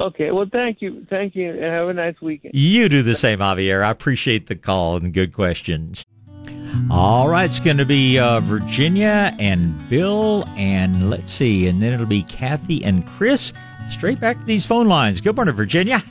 Okay. 0.00 0.30
Well, 0.30 0.46
thank 0.50 0.80
you. 0.80 1.06
Thank 1.10 1.36
you. 1.36 1.50
And 1.50 1.62
have 1.62 1.88
a 1.88 1.94
nice 1.94 2.20
weekend. 2.20 2.54
You 2.54 2.88
do 2.88 3.02
the 3.02 3.14
same, 3.14 3.40
Javier. 3.40 3.82
I 3.84 3.90
appreciate 3.90 4.46
the 4.46 4.56
call 4.56 4.96
and 4.96 5.12
good 5.12 5.32
questions. 5.32 6.06
All 6.90 7.28
right, 7.28 7.48
it's 7.48 7.60
going 7.60 7.76
to 7.76 7.84
be 7.84 8.18
uh, 8.18 8.40
Virginia 8.40 9.36
and 9.38 9.88
Bill, 9.88 10.44
and 10.56 11.10
let's 11.10 11.32
see, 11.32 11.66
and 11.66 11.82
then 11.82 11.92
it'll 11.92 12.06
be 12.06 12.22
Kathy 12.22 12.82
and 12.84 13.06
Chris. 13.06 13.52
Straight 13.90 14.20
back 14.20 14.38
to 14.38 14.44
these 14.44 14.66
phone 14.66 14.88
lines. 14.88 15.20
Good 15.20 15.36
morning, 15.36 15.54
Virginia. 15.54 16.02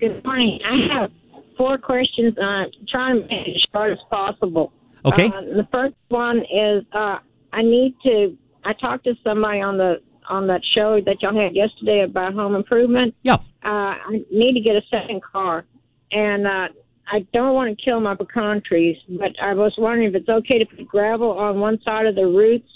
Good 0.00 0.24
morning. 0.24 0.58
I 0.64 0.98
have 0.98 1.10
four 1.56 1.78
questions. 1.78 2.34
I'm 2.42 2.70
trying 2.88 3.22
to 3.22 3.28
make 3.28 3.48
it 3.48 3.56
as 3.56 3.66
short 3.72 3.92
as 3.92 3.98
possible. 4.10 4.72
Okay. 5.04 5.28
Uh, 5.28 5.40
the 5.40 5.68
first 5.70 5.94
one 6.08 6.38
is 6.38 6.84
uh, 6.92 7.18
I 7.52 7.62
need 7.62 7.94
to. 8.04 8.36
I 8.64 8.72
talked 8.72 9.04
to 9.04 9.14
somebody 9.22 9.60
on 9.60 9.78
the 9.78 10.00
on 10.28 10.46
that 10.48 10.62
show 10.74 11.00
that 11.04 11.22
y'all 11.22 11.34
had 11.34 11.54
yesterday 11.54 12.02
about 12.02 12.34
home 12.34 12.54
improvement. 12.54 13.14
Yeah. 13.22 13.34
Uh, 13.64 13.94
I 13.98 14.24
need 14.30 14.54
to 14.54 14.60
get 14.60 14.76
a 14.76 14.82
second 14.90 15.22
car, 15.22 15.64
and 16.12 16.46
uh, 16.46 16.68
I 17.08 17.26
don't 17.32 17.54
want 17.54 17.76
to 17.76 17.84
kill 17.84 18.00
my 18.00 18.14
pecan 18.14 18.62
trees, 18.62 18.96
but 19.08 19.32
I 19.40 19.54
was 19.54 19.74
wondering 19.78 20.08
if 20.08 20.14
it's 20.14 20.28
okay 20.28 20.58
to 20.58 20.66
put 20.66 20.86
gravel 20.86 21.30
on 21.32 21.60
one 21.60 21.80
side 21.82 22.06
of 22.06 22.14
the 22.14 22.26
roots 22.26 22.68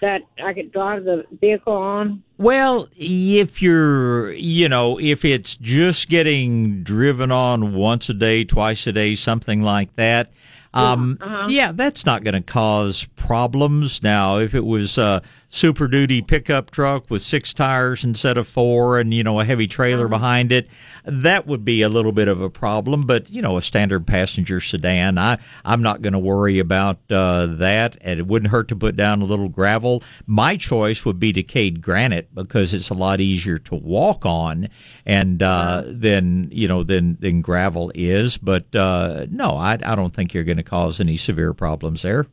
that 0.00 0.22
I 0.44 0.52
could 0.52 0.72
drive 0.72 1.04
the 1.04 1.24
vehicle 1.40 1.72
on. 1.72 2.22
Well, 2.36 2.88
if 2.96 3.62
you're, 3.62 4.32
you 4.32 4.68
know, 4.68 4.98
if 4.98 5.24
it's 5.24 5.54
just 5.54 6.08
getting 6.08 6.82
driven 6.82 7.30
on 7.30 7.74
once 7.74 8.08
a 8.08 8.14
day, 8.14 8.44
twice 8.44 8.86
a 8.88 8.92
day, 8.92 9.14
something 9.14 9.62
like 9.62 9.94
that, 9.94 10.32
um, 10.74 11.18
Yeah, 11.20 11.26
uh-huh. 11.26 11.46
yeah, 11.48 11.72
that's 11.72 12.04
not 12.04 12.24
going 12.24 12.34
to 12.34 12.42
cause 12.42 13.06
problems. 13.16 14.02
Now, 14.02 14.38
if 14.38 14.54
it 14.54 14.64
was 14.64 14.98
a 14.98 15.22
super 15.54 15.86
duty 15.86 16.22
pickup 16.22 16.70
truck 16.70 17.10
with 17.10 17.20
six 17.20 17.52
tires 17.52 18.04
instead 18.04 18.38
of 18.38 18.48
four 18.48 18.98
and, 18.98 19.12
you 19.12 19.22
know, 19.22 19.38
a 19.38 19.44
heavy 19.44 19.66
trailer 19.66 20.08
behind 20.08 20.50
it, 20.50 20.66
that 21.04 21.46
would 21.46 21.62
be 21.62 21.82
a 21.82 21.90
little 21.90 22.10
bit 22.10 22.26
of 22.26 22.40
a 22.40 22.48
problem. 22.48 23.02
But, 23.06 23.30
you 23.30 23.42
know, 23.42 23.58
a 23.58 23.62
standard 23.62 24.06
passenger 24.06 24.60
sedan, 24.60 25.18
I, 25.18 25.38
I'm 25.66 25.82
not 25.82 26.00
going 26.00 26.14
to 26.14 26.18
worry 26.18 26.58
about 26.58 26.98
uh, 27.10 27.46
that. 27.46 27.98
And 28.00 28.18
it 28.18 28.26
wouldn't 28.26 28.50
hurt 28.50 28.68
to 28.68 28.76
put 28.76 28.96
down 28.96 29.20
a 29.20 29.26
little 29.26 29.50
gravel. 29.50 30.02
My 30.26 30.56
choice 30.56 31.04
would 31.04 31.20
be 31.20 31.32
decayed 31.32 31.82
granite 31.82 32.34
because 32.34 32.72
it's 32.72 32.88
a 32.88 32.94
lot 32.94 33.20
easier 33.20 33.58
to 33.58 33.74
walk 33.74 34.24
on 34.24 34.70
and 35.04 35.42
uh, 35.42 35.82
than, 35.86 36.48
you 36.50 36.66
know, 36.66 36.82
than, 36.82 37.18
than 37.20 37.42
gravel 37.42 37.92
is. 37.94 38.38
But 38.38 38.74
uh, 38.74 39.26
no, 39.30 39.58
I, 39.58 39.74
I 39.84 39.96
don't 39.96 40.14
think 40.14 40.32
you're 40.32 40.44
going 40.44 40.56
to 40.56 40.62
cause 40.62 40.98
any 40.98 41.18
severe 41.18 41.52
problems 41.52 42.00
there. 42.00 42.26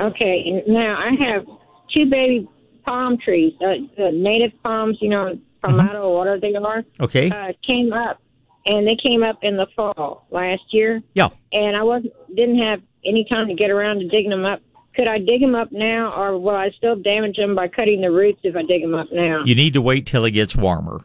Okay, 0.00 0.64
now 0.66 0.96
I 0.96 1.10
have 1.24 1.46
two 1.92 2.06
baby 2.06 2.48
palm 2.84 3.18
trees, 3.18 3.52
uh, 3.60 3.74
the 3.96 4.10
native 4.12 4.52
palms, 4.62 4.96
you 5.00 5.08
know, 5.08 5.38
from 5.60 5.78
out 5.80 5.94
of 5.96 6.10
water 6.10 6.38
they 6.40 6.54
are, 6.54 6.84
Okay. 7.00 7.28
uh, 7.30 7.52
came 7.66 7.92
up, 7.92 8.20
and 8.66 8.86
they 8.86 8.96
came 8.96 9.22
up 9.22 9.38
in 9.42 9.56
the 9.56 9.66
fall 9.74 10.26
last 10.30 10.62
year, 10.70 11.02
Yeah. 11.14 11.28
and 11.52 11.76
I 11.76 11.82
wasn't 11.82 12.12
didn't 12.34 12.58
have 12.58 12.80
any 13.04 13.24
time 13.24 13.48
to 13.48 13.54
get 13.54 13.70
around 13.70 14.00
to 14.00 14.08
digging 14.08 14.30
them 14.30 14.44
up. 14.44 14.60
Could 14.94 15.06
I 15.06 15.18
dig 15.18 15.40
them 15.40 15.54
up 15.54 15.70
now, 15.72 16.12
or 16.16 16.38
will 16.38 16.56
I 16.56 16.70
still 16.70 16.96
damage 16.96 17.36
them 17.36 17.54
by 17.54 17.68
cutting 17.68 18.00
the 18.00 18.10
roots 18.10 18.40
if 18.42 18.56
I 18.56 18.62
dig 18.62 18.82
them 18.82 18.94
up 18.94 19.06
now? 19.12 19.42
You 19.44 19.54
need 19.54 19.74
to 19.74 19.82
wait 19.82 20.06
till 20.06 20.24
it 20.24 20.32
gets 20.32 20.56
warmer. 20.56 21.00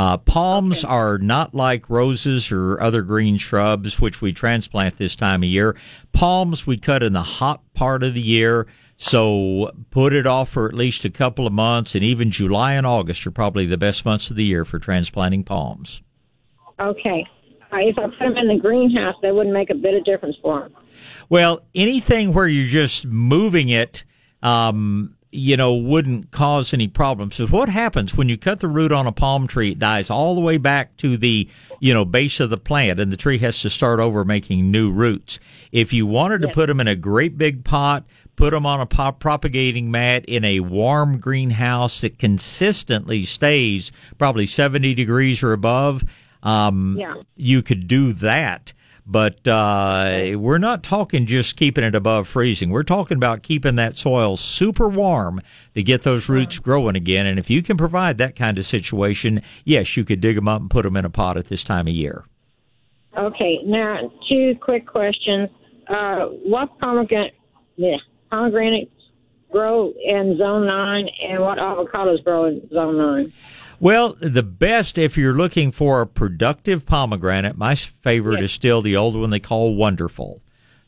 Uh, 0.00 0.16
palms 0.16 0.82
are 0.82 1.18
not 1.18 1.54
like 1.54 1.90
roses 1.90 2.50
or 2.50 2.80
other 2.80 3.02
green 3.02 3.36
shrubs, 3.36 4.00
which 4.00 4.22
we 4.22 4.32
transplant 4.32 4.96
this 4.96 5.14
time 5.14 5.42
of 5.42 5.48
year. 5.50 5.76
Palms 6.12 6.66
we 6.66 6.78
cut 6.78 7.02
in 7.02 7.12
the 7.12 7.22
hot 7.22 7.60
part 7.74 8.02
of 8.02 8.14
the 8.14 8.20
year, 8.22 8.66
so 8.96 9.70
put 9.90 10.14
it 10.14 10.26
off 10.26 10.48
for 10.48 10.66
at 10.66 10.72
least 10.72 11.04
a 11.04 11.10
couple 11.10 11.46
of 11.46 11.52
months, 11.52 11.94
and 11.94 12.02
even 12.02 12.30
July 12.30 12.72
and 12.72 12.86
August 12.86 13.26
are 13.26 13.30
probably 13.30 13.66
the 13.66 13.76
best 13.76 14.06
months 14.06 14.30
of 14.30 14.36
the 14.36 14.44
year 14.44 14.64
for 14.64 14.78
transplanting 14.78 15.44
palms. 15.44 16.00
Okay. 16.80 17.26
If 17.70 17.98
I 17.98 18.02
put 18.04 18.18
them 18.20 18.38
in 18.38 18.48
the 18.48 18.58
greenhouse, 18.58 19.16
that 19.20 19.34
wouldn't 19.34 19.52
make 19.52 19.68
a 19.68 19.74
bit 19.74 19.92
of 19.92 20.04
difference 20.06 20.36
for 20.40 20.60
them. 20.60 20.72
Well, 21.28 21.60
anything 21.74 22.32
where 22.32 22.48
you're 22.48 22.66
just 22.66 23.04
moving 23.04 23.68
it, 23.68 24.04
um, 24.42 25.14
you 25.32 25.56
know, 25.56 25.74
wouldn't 25.74 26.30
cause 26.32 26.74
any 26.74 26.88
problems. 26.88 27.36
So 27.36 27.46
what 27.46 27.68
happens 27.68 28.16
when 28.16 28.28
you 28.28 28.36
cut 28.36 28.60
the 28.60 28.68
root 28.68 28.90
on 28.90 29.06
a 29.06 29.12
palm 29.12 29.46
tree? 29.46 29.70
It 29.70 29.78
dies 29.78 30.10
all 30.10 30.34
the 30.34 30.40
way 30.40 30.56
back 30.56 30.96
to 30.98 31.16
the, 31.16 31.48
you 31.78 31.94
know, 31.94 32.04
base 32.04 32.40
of 32.40 32.50
the 32.50 32.56
plant, 32.56 32.98
and 32.98 33.12
the 33.12 33.16
tree 33.16 33.38
has 33.38 33.60
to 33.60 33.70
start 33.70 34.00
over 34.00 34.24
making 34.24 34.70
new 34.70 34.90
roots. 34.90 35.38
If 35.70 35.92
you 35.92 36.06
wanted 36.06 36.40
to 36.42 36.48
Yes. 36.48 36.54
put 36.54 36.66
them 36.66 36.80
in 36.80 36.88
a 36.88 36.96
great 36.96 37.38
big 37.38 37.62
pot, 37.64 38.04
put 38.34 38.50
them 38.50 38.66
on 38.66 38.80
a 38.80 38.86
pop 38.86 39.20
propagating 39.20 39.90
mat 39.90 40.24
in 40.26 40.44
a 40.44 40.60
warm 40.60 41.18
greenhouse 41.18 42.00
that 42.00 42.18
consistently 42.18 43.24
stays 43.24 43.92
probably 44.18 44.46
70 44.46 44.94
degrees 44.94 45.42
or 45.42 45.52
above, 45.52 46.02
um, 46.42 46.96
Yeah. 46.98 47.14
you 47.36 47.62
could 47.62 47.86
do 47.86 48.12
that. 48.14 48.72
But 49.06 49.46
uh, 49.48 50.36
we're 50.36 50.58
not 50.58 50.82
talking 50.82 51.26
just 51.26 51.56
keeping 51.56 51.84
it 51.84 51.94
above 51.94 52.28
freezing. 52.28 52.70
We're 52.70 52.82
talking 52.82 53.16
about 53.16 53.42
keeping 53.42 53.76
that 53.76 53.96
soil 53.96 54.36
super 54.36 54.88
warm 54.88 55.40
to 55.74 55.82
get 55.82 56.02
those 56.02 56.28
roots 56.28 56.58
growing 56.58 56.96
again. 56.96 57.26
And 57.26 57.38
if 57.38 57.50
you 57.50 57.62
can 57.62 57.76
provide 57.76 58.18
that 58.18 58.36
kind 58.36 58.58
of 58.58 58.66
situation, 58.66 59.42
yes, 59.64 59.96
you 59.96 60.04
could 60.04 60.20
dig 60.20 60.36
them 60.36 60.48
up 60.48 60.60
and 60.60 60.70
put 60.70 60.84
them 60.84 60.96
in 60.96 61.04
a 61.04 61.10
pot 61.10 61.36
at 61.36 61.48
this 61.48 61.64
time 61.64 61.88
of 61.88 61.94
year. 61.94 62.24
Okay, 63.16 63.58
now 63.64 64.12
two 64.28 64.56
quick 64.60 64.86
questions. 64.86 65.48
Uh, 65.88 66.26
what 66.44 66.78
pomegranate, 66.78 67.34
yeah, 67.76 67.96
pomegranates 68.30 68.92
grow 69.50 69.92
in 70.04 70.38
zone 70.38 70.66
nine, 70.66 71.08
and 71.28 71.40
what 71.42 71.58
avocados 71.58 72.22
grow 72.22 72.44
in 72.44 72.68
zone 72.70 72.96
nine? 72.96 73.32
Well, 73.80 74.14
the 74.20 74.42
best 74.42 74.98
if 74.98 75.16
you're 75.16 75.32
looking 75.32 75.72
for 75.72 76.02
a 76.02 76.06
productive 76.06 76.84
pomegranate, 76.84 77.56
my 77.56 77.74
favorite 77.74 78.40
Yes. 78.42 78.44
is 78.44 78.52
still 78.52 78.82
the 78.82 78.96
old 78.96 79.16
one 79.16 79.30
they 79.30 79.40
call 79.40 79.74
Wonderful. 79.74 80.42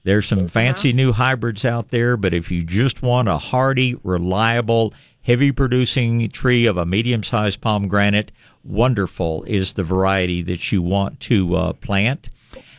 There's 0.05 0.27
some 0.27 0.47
fancy 0.47 0.93
new 0.93 1.11
hybrids 1.11 1.65
out 1.65 1.89
there, 1.89 2.19
but 2.19 2.35
if 2.35 2.51
you 2.51 2.65
just 2.65 3.01
want 3.03 3.29
a 3.29 3.39
hardy, 3.39 3.95
reliable, 4.05 4.93
heavy 5.23 5.53
producing 5.53 6.29
tree 6.29 6.67
of 6.67 6.77
a 6.77 6.85
medium 6.85 7.23
sized 7.23 7.63
pomegranate, 7.63 8.31
Wonderful 8.63 9.45
is 9.45 9.73
the 9.73 9.83
variety 9.83 10.43
that 10.43 10.71
you 10.71 10.83
want 10.83 11.19
to 11.21 11.57
uh, 11.57 11.73
plant. 11.73 12.29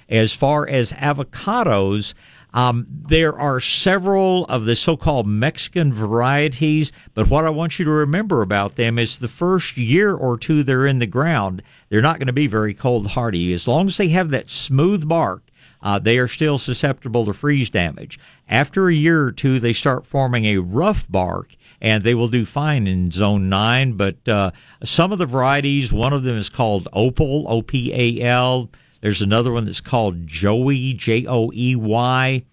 As 0.10 0.36
far 0.36 0.70
as 0.70 0.92
avocados, 0.94 2.14
um, 2.54 2.86
there 2.90 3.38
are 3.38 3.60
several 3.60 4.46
of 4.46 4.66
the 4.66 4.76
so-called 4.76 5.28
Mexican 5.28 5.92
varieties, 5.92 6.92
but 7.14 7.30
what 7.30 7.46
I 7.46 7.50
want 7.50 7.80
you 7.80 7.86
to 7.86 7.92
remember 7.92 8.42
about 8.42 8.76
them 8.76 9.00
is 9.00 9.18
the 9.18 9.28
first 9.28 9.76
year 9.76 10.14
or 10.14 10.38
two 10.38 10.64
they're 10.64 10.86
in 10.86 11.00
the 11.00 11.08
ground, 11.08 11.64
they're 11.90 12.02
not 12.02 12.20
going 12.20 12.28
to 12.28 12.34
be 12.34 12.48
very 12.48 12.74
cold 12.74 13.08
hardy. 13.08 13.54
As 13.54 13.68
long 13.68 13.88
as 13.88 13.98
they 13.98 14.10
have 14.10 14.30
that 14.30 14.50
smooth 14.50 15.08
bark, 15.08 15.42
uh, 15.82 16.00
they 16.00 16.18
are 16.18 16.28
still 16.28 16.58
susceptible 16.58 17.26
to 17.26 17.34
freeze 17.34 17.70
damage. 17.70 18.20
After 18.48 18.88
a 18.88 18.94
year 18.94 19.24
or 19.24 19.32
two, 19.32 19.60
they 19.60 19.74
start 19.74 20.06
forming 20.06 20.46
a 20.46 20.60
rough 20.60 21.06
bark, 21.10 21.56
and 21.82 22.04
they 22.04 22.16
will 22.16 22.30
do 22.30 22.46
fine 22.46 22.88
in 22.88 23.12
zone 23.12 23.50
9. 23.50 23.94
But 23.94 24.30
uh, 24.30 24.52
some 24.84 25.12
of 25.12 25.20
the 25.20 25.26
varieties, 25.26 25.92
one 25.92 26.14
of 26.14 26.24
them 26.24 26.38
is 26.38 26.50
called 26.50 26.88
Opal, 26.94 27.46
O 27.50 27.62
P 27.62 27.92
A 27.94 28.24
L. 28.24 28.70
There's 29.04 29.22
another 29.22 29.52
one 29.52 29.66
that's 29.66 29.82
called 29.82 30.28
Joey, 30.28 30.94
J 30.94 31.26
O 31.28 31.52
E 31.54 31.76
Y. 31.76 32.44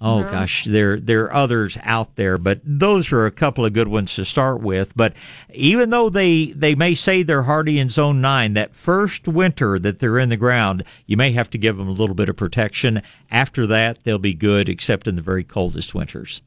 Oh 0.00 0.20
uh-huh. 0.20 0.30
gosh, 0.30 0.64
there 0.64 1.00
there 1.00 1.24
are 1.24 1.34
others 1.34 1.76
out 1.82 2.14
there, 2.14 2.38
but 2.38 2.60
those 2.62 3.10
are 3.10 3.26
a 3.26 3.32
couple 3.32 3.64
of 3.64 3.72
good 3.72 3.88
ones 3.88 4.14
to 4.14 4.24
start 4.24 4.60
with. 4.60 4.96
But 4.96 5.14
even 5.52 5.90
though 5.90 6.08
they 6.08 6.52
they 6.52 6.76
may 6.76 6.94
say 6.94 7.24
they're 7.24 7.42
hardy 7.42 7.80
in 7.80 7.88
zone 7.88 8.20
nine, 8.20 8.54
that 8.54 8.76
first 8.76 9.26
winter 9.26 9.76
that 9.80 9.98
they're 9.98 10.20
in 10.20 10.28
the 10.28 10.36
ground, 10.36 10.84
you 11.06 11.16
may 11.16 11.32
have 11.32 11.50
to 11.50 11.58
give 11.58 11.76
them 11.76 11.88
a 11.88 11.90
little 11.90 12.14
bit 12.14 12.28
of 12.28 12.36
protection. 12.36 13.02
After 13.32 13.66
that, 13.66 14.04
they'll 14.04 14.18
be 14.18 14.34
good, 14.34 14.68
except 14.68 15.08
in 15.08 15.16
the 15.16 15.22
very 15.22 15.42
coldest 15.42 15.96
winters. 15.96 16.42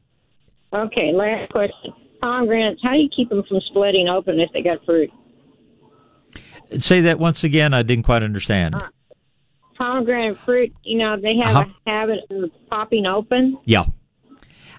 Okay, 0.72 1.12
last 1.12 1.52
question. 1.52 1.92
Pomegranates, 2.22 2.80
how 2.82 2.92
do 2.92 3.00
you 3.00 3.10
keep 3.14 3.28
them 3.28 3.42
from 3.46 3.60
splitting 3.66 4.08
open 4.08 4.40
if 4.40 4.50
they 4.54 4.62
got 4.62 4.82
fruit? 4.86 5.10
Say 6.78 7.02
that 7.02 7.18
once 7.18 7.44
again. 7.44 7.74
I 7.74 7.82
didn't 7.82 8.04
quite 8.04 8.22
understand. 8.22 8.76
Uh, 8.76 8.88
Pomegranate 9.76 10.38
fruit, 10.44 10.72
you 10.84 10.98
know, 10.98 11.16
they 11.20 11.36
have 11.36 11.56
Uh-huh. 11.56 11.72
a 11.86 11.90
habit 11.90 12.20
of 12.30 12.50
popping 12.68 13.06
open. 13.06 13.58
Yeah, 13.64 13.86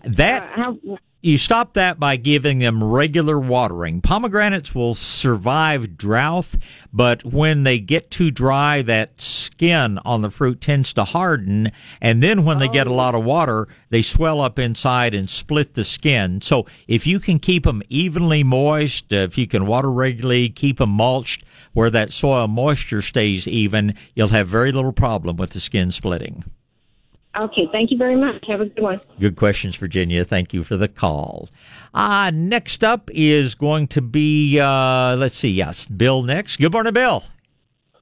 that 0.04 0.44
Uh, 0.44 0.48
how 0.56 0.78
you 1.24 1.38
stop 1.38 1.76
that 1.76 1.98
by 2.02 2.18
giving 2.18 2.60
them 2.60 2.84
regular 2.84 3.40
watering. 3.40 4.02
Pomegranates 4.02 4.76
will 4.76 4.94
survive 4.94 5.98
drought, 5.98 6.50
but 6.92 7.24
when 7.24 7.64
they 7.64 7.80
get 7.80 8.12
too 8.12 8.30
dry, 8.30 8.82
that 8.82 9.22
skin 9.22 10.00
on 10.04 10.22
the 10.22 10.30
fruit 10.30 10.60
tends 10.60 10.92
to 10.94 11.06
harden, 11.06 11.72
and 12.02 12.22
then 12.22 12.44
when 12.44 12.60
they 12.60 12.68
get 12.68 12.88
a 12.88 12.90
Oh. 12.90 12.96
lot 12.96 13.16
of 13.16 13.24
water, 13.24 13.70
they 13.90 14.02
swell 14.02 14.42
up 14.42 14.60
inside 14.60 15.16
and 15.16 15.30
split 15.30 15.74
the 15.74 15.86
skin. 15.86 16.42
So 16.42 16.66
if 16.90 17.08
you 17.08 17.22
can 17.22 17.40
keep 17.40 17.64
them 17.64 17.84
evenly 17.88 18.44
moist, 18.44 19.14
uh, 19.14 19.18
if 19.18 19.38
you 19.38 19.48
can 19.48 19.66
water 19.66 19.90
regularly, 19.90 20.50
keep 20.50 20.78
them 20.80 20.90
mulched 20.90 21.46
where 21.72 21.90
that 21.90 22.12
soil 22.12 22.50
moisture 22.50 23.02
stays 23.02 23.48
even, 23.48 23.96
you'll 24.14 24.28
have 24.28 24.50
very 24.50 24.74
little 24.74 24.92
problem 24.92 25.38
with 25.38 25.52
the 25.52 25.62
skin 25.62 25.92
splitting. 25.92 26.44
Okay, 27.38 27.68
thank 27.72 27.90
you 27.90 27.98
very 27.98 28.16
much. 28.16 28.44
Have 28.48 28.62
a 28.62 28.66
good 28.66 28.84
one. 28.84 29.02
Good 29.20 29.36
questions, 29.36 29.76
Virginia. 29.76 30.24
Thank 30.24 30.54
you 30.54 30.64
for 30.64 30.78
the 30.78 30.88
call. 30.88 31.50
Uh, 31.94 32.32
next 32.34 32.84
up 32.84 33.10
is 33.12 33.56
going 33.56 33.88
to 33.88 34.02
be, 34.02 34.60
uh, 34.60 35.16
let's 35.16 35.36
see, 35.36 35.50
yes, 35.50 35.88
Bill 35.88 36.22
next. 36.22 36.58
Good 36.58 36.72
morning, 36.72 36.94
Bill. 36.94 37.24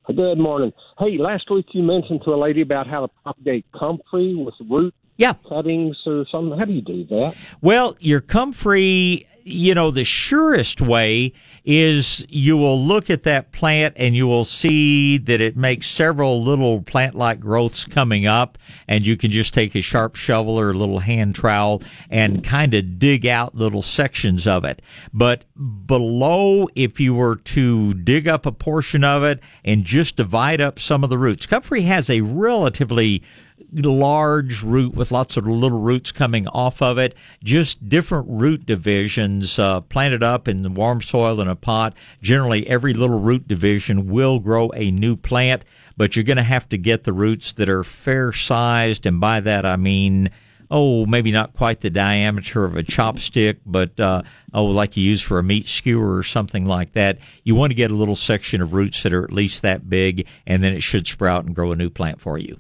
Good 0.08 0.38
morning. 0.38 0.74
Hey, 1.00 1.18
last 1.18 1.50
week 1.50 1.68
you 1.72 1.84
mentioned 1.84 2.22
to 2.26 2.34
a 2.34 2.36
lady 2.36 2.62
about 2.62 2.88
how 2.88 3.06
to 3.06 3.08
propagate 3.24 3.66
comfrey 3.74 4.36
with 4.36 4.56
root 4.70 4.94
Yeah. 5.18 5.34
cuttings 5.48 5.96
or 6.06 6.26
something. 6.30 6.58
How 6.60 6.66
do 6.66 6.74
you 6.74 6.82
do 6.82 7.06
that? 7.06 7.36
Well, 7.62 7.96
your 8.00 8.20
comfrey, 8.20 9.26
you 9.44 9.74
know, 9.74 9.92
the 9.92 10.04
surest 10.04 10.82
way 10.82 11.32
is 11.64 12.26
you 12.30 12.58
will 12.58 12.82
look 12.82 13.10
at 13.10 13.24
that 13.24 13.52
plant 13.52 13.94
and 13.98 14.16
you 14.16 14.28
will 14.28 14.46
see 14.46 15.18
that 15.20 15.42
it 15.42 15.56
makes 15.56 15.88
several 15.88 16.44
little 16.44 16.82
plant 16.82 17.14
like 17.16 17.40
growths 17.40 17.86
coming 17.86 18.26
up 18.26 18.58
and 18.88 19.06
you 19.06 19.16
can 19.16 19.32
just 19.32 19.54
take 19.54 19.76
a 19.76 19.82
sharp 19.82 20.16
shovel 20.16 20.60
or 20.60 20.72
a 20.72 20.74
little 20.74 21.00
hand 21.00 21.36
trowel 21.36 21.84
and 22.10 22.44
kind 22.44 22.74
of 22.74 22.98
dig 22.98 23.28
out 23.28 23.56
little 23.56 23.82
sections 23.84 24.48
of 24.48 24.66
it. 24.66 24.82
But 25.14 25.44
below, 25.86 26.68
if 26.76 27.00
you 27.00 27.14
were 27.14 27.36
to 27.36 27.94
dig 27.94 28.28
up 28.28 28.46
a 28.46 28.52
portion 28.52 29.04
of 29.04 29.24
it 29.24 29.40
and 29.64 29.84
just 29.84 30.16
divide 30.16 30.62
up 30.62 30.80
some 30.80 31.04
of 31.04 31.10
the 31.10 31.18
roots, 31.18 31.46
comfrey 31.46 31.84
has 31.84 32.10
a 32.10 32.22
relatively 32.22 33.22
large 33.74 34.64
root 34.64 34.94
with 34.94 35.12
lots 35.12 35.38
of 35.38 35.48
little 35.48 35.80
roots 35.80 36.12
coming 36.12 36.48
off 36.50 36.82
of 36.82 36.98
it. 36.98 37.16
Just 37.44 37.88
different 37.88 38.28
root 38.30 38.66
divisions 38.66 39.58
uh, 39.58 39.82
planted 39.82 40.24
up 40.24 40.48
in 40.48 40.64
the 40.64 40.70
warm 40.70 41.02
soil 41.02 41.40
in 41.40 41.48
a 41.48 41.56
pot. 41.56 41.94
Generally, 42.22 42.68
every 42.68 42.94
little 42.94 43.20
root 43.20 43.48
division 43.48 44.10
will 44.10 44.40
grow 44.40 44.72
a 44.76 44.92
new 44.92 45.16
plant, 45.16 45.64
but 45.96 46.16
you're 46.16 46.24
going 46.24 46.38
to 46.38 46.44
have 46.44 46.68
to 46.70 46.78
get 46.78 47.06
the 47.06 47.14
roots 47.14 47.54
that 47.54 47.70
are 47.70 47.84
fair 47.84 48.34
sized, 48.34 49.06
and 49.06 49.20
by 49.22 49.40
that 49.40 49.66
I 49.66 49.78
mean. 49.78 50.30
Oh, 50.74 51.06
maybe 51.06 51.32
not 51.32 51.54
quite 51.54 51.82
the 51.82 51.90
diameter 51.90 52.64
of 52.64 52.78
a 52.78 52.84
chopstick, 52.84 53.58
but 53.66 54.00
uh, 54.00 54.22
oh, 54.54 54.68
like 54.68 54.96
you 54.96 55.04
use 55.04 55.22
for 55.22 55.38
a 55.38 55.44
meat 55.44 55.68
skewer 55.68 56.16
or 56.16 56.24
something 56.24 56.66
like 56.66 56.94
that. 56.94 57.18
You 57.44 57.56
want 57.56 57.72
to 57.72 57.76
get 57.76 57.92
a 57.92 57.94
little 57.94 58.16
section 58.16 58.62
of 58.62 58.72
roots 58.72 59.04
that 59.04 59.12
are 59.12 59.26
at 59.26 59.34
least 59.34 59.64
that 59.64 59.90
big, 59.90 60.28
and 60.48 60.64
then 60.64 60.72
it 60.72 60.82
should 60.82 61.08
sprout 61.08 61.44
and 61.44 61.54
grow 61.54 61.74
a 61.74 61.76
new 61.76 61.90
plant 61.90 62.22
for 62.22 62.38
you. 62.38 62.58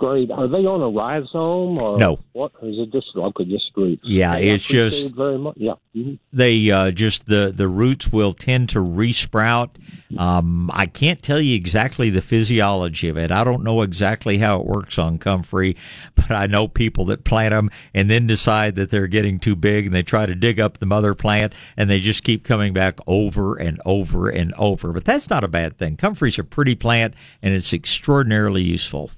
Great. 0.00 0.30
Are 0.30 0.48
they 0.48 0.64
on 0.64 0.80
a 0.80 0.88
rhizome 0.88 1.78
or 1.78 1.98
No. 1.98 2.18
What 2.32 2.52
is 2.62 2.78
it 2.78 2.90
just 2.90 3.08
okay? 3.14 3.44
Just 3.44 3.66
roots. 3.76 4.00
Yeah, 4.02 4.36
it's 4.36 4.64
just- 4.64 5.14
very 5.14 5.36
much. 5.36 5.56
Yeah. 5.58 5.74
hmm 5.94 6.14
they 6.32 6.70
uh, 6.70 6.90
just 6.90 7.26
the 7.26 7.52
the 7.54 7.68
roots 7.68 8.10
will 8.10 8.32
tend 8.32 8.70
to 8.70 8.78
resprout. 8.78 9.70
Um, 10.16 10.70
I 10.72 10.86
can't 10.86 11.22
tell 11.22 11.38
you 11.40 11.54
exactly 11.54 12.08
the 12.08 12.22
physiology 12.22 13.10
of 13.10 13.18
it. 13.18 13.30
I 13.30 13.44
don't 13.44 13.62
know 13.62 13.82
exactly 13.82 14.38
how 14.38 14.60
it 14.60 14.64
works 14.66 14.98
on 14.98 15.18
comfrey, 15.18 15.76
but 16.14 16.30
I 16.30 16.46
know 16.46 16.66
people 16.66 17.04
that 17.06 17.24
plant 17.24 17.50
them 17.50 17.70
and 17.92 18.08
then 18.08 18.26
decide 18.26 18.76
that 18.76 18.90
they're 18.90 19.06
getting 19.06 19.38
too 19.38 19.54
big 19.54 19.84
and 19.84 19.94
they 19.94 20.02
try 20.02 20.24
to 20.24 20.34
dig 20.34 20.60
up 20.60 20.78
the 20.78 20.86
mother 20.86 21.14
plant 21.14 21.52
and 21.76 21.90
they 21.90 21.98
just 22.00 22.24
keep 22.24 22.44
coming 22.44 22.72
back 22.72 22.98
over 23.06 23.56
and 23.56 23.82
over 23.84 24.30
and 24.30 24.54
over. 24.56 24.92
But 24.94 25.04
that's 25.04 25.28
not 25.28 25.44
a 25.44 25.48
bad 25.48 25.76
thing. 25.76 25.98
Comfrey's 25.98 26.38
a 26.38 26.44
pretty 26.44 26.74
plant 26.74 27.12
and 27.42 27.52
it's 27.52 27.74
extraordinarily 27.74 28.62
useful. 28.62 29.10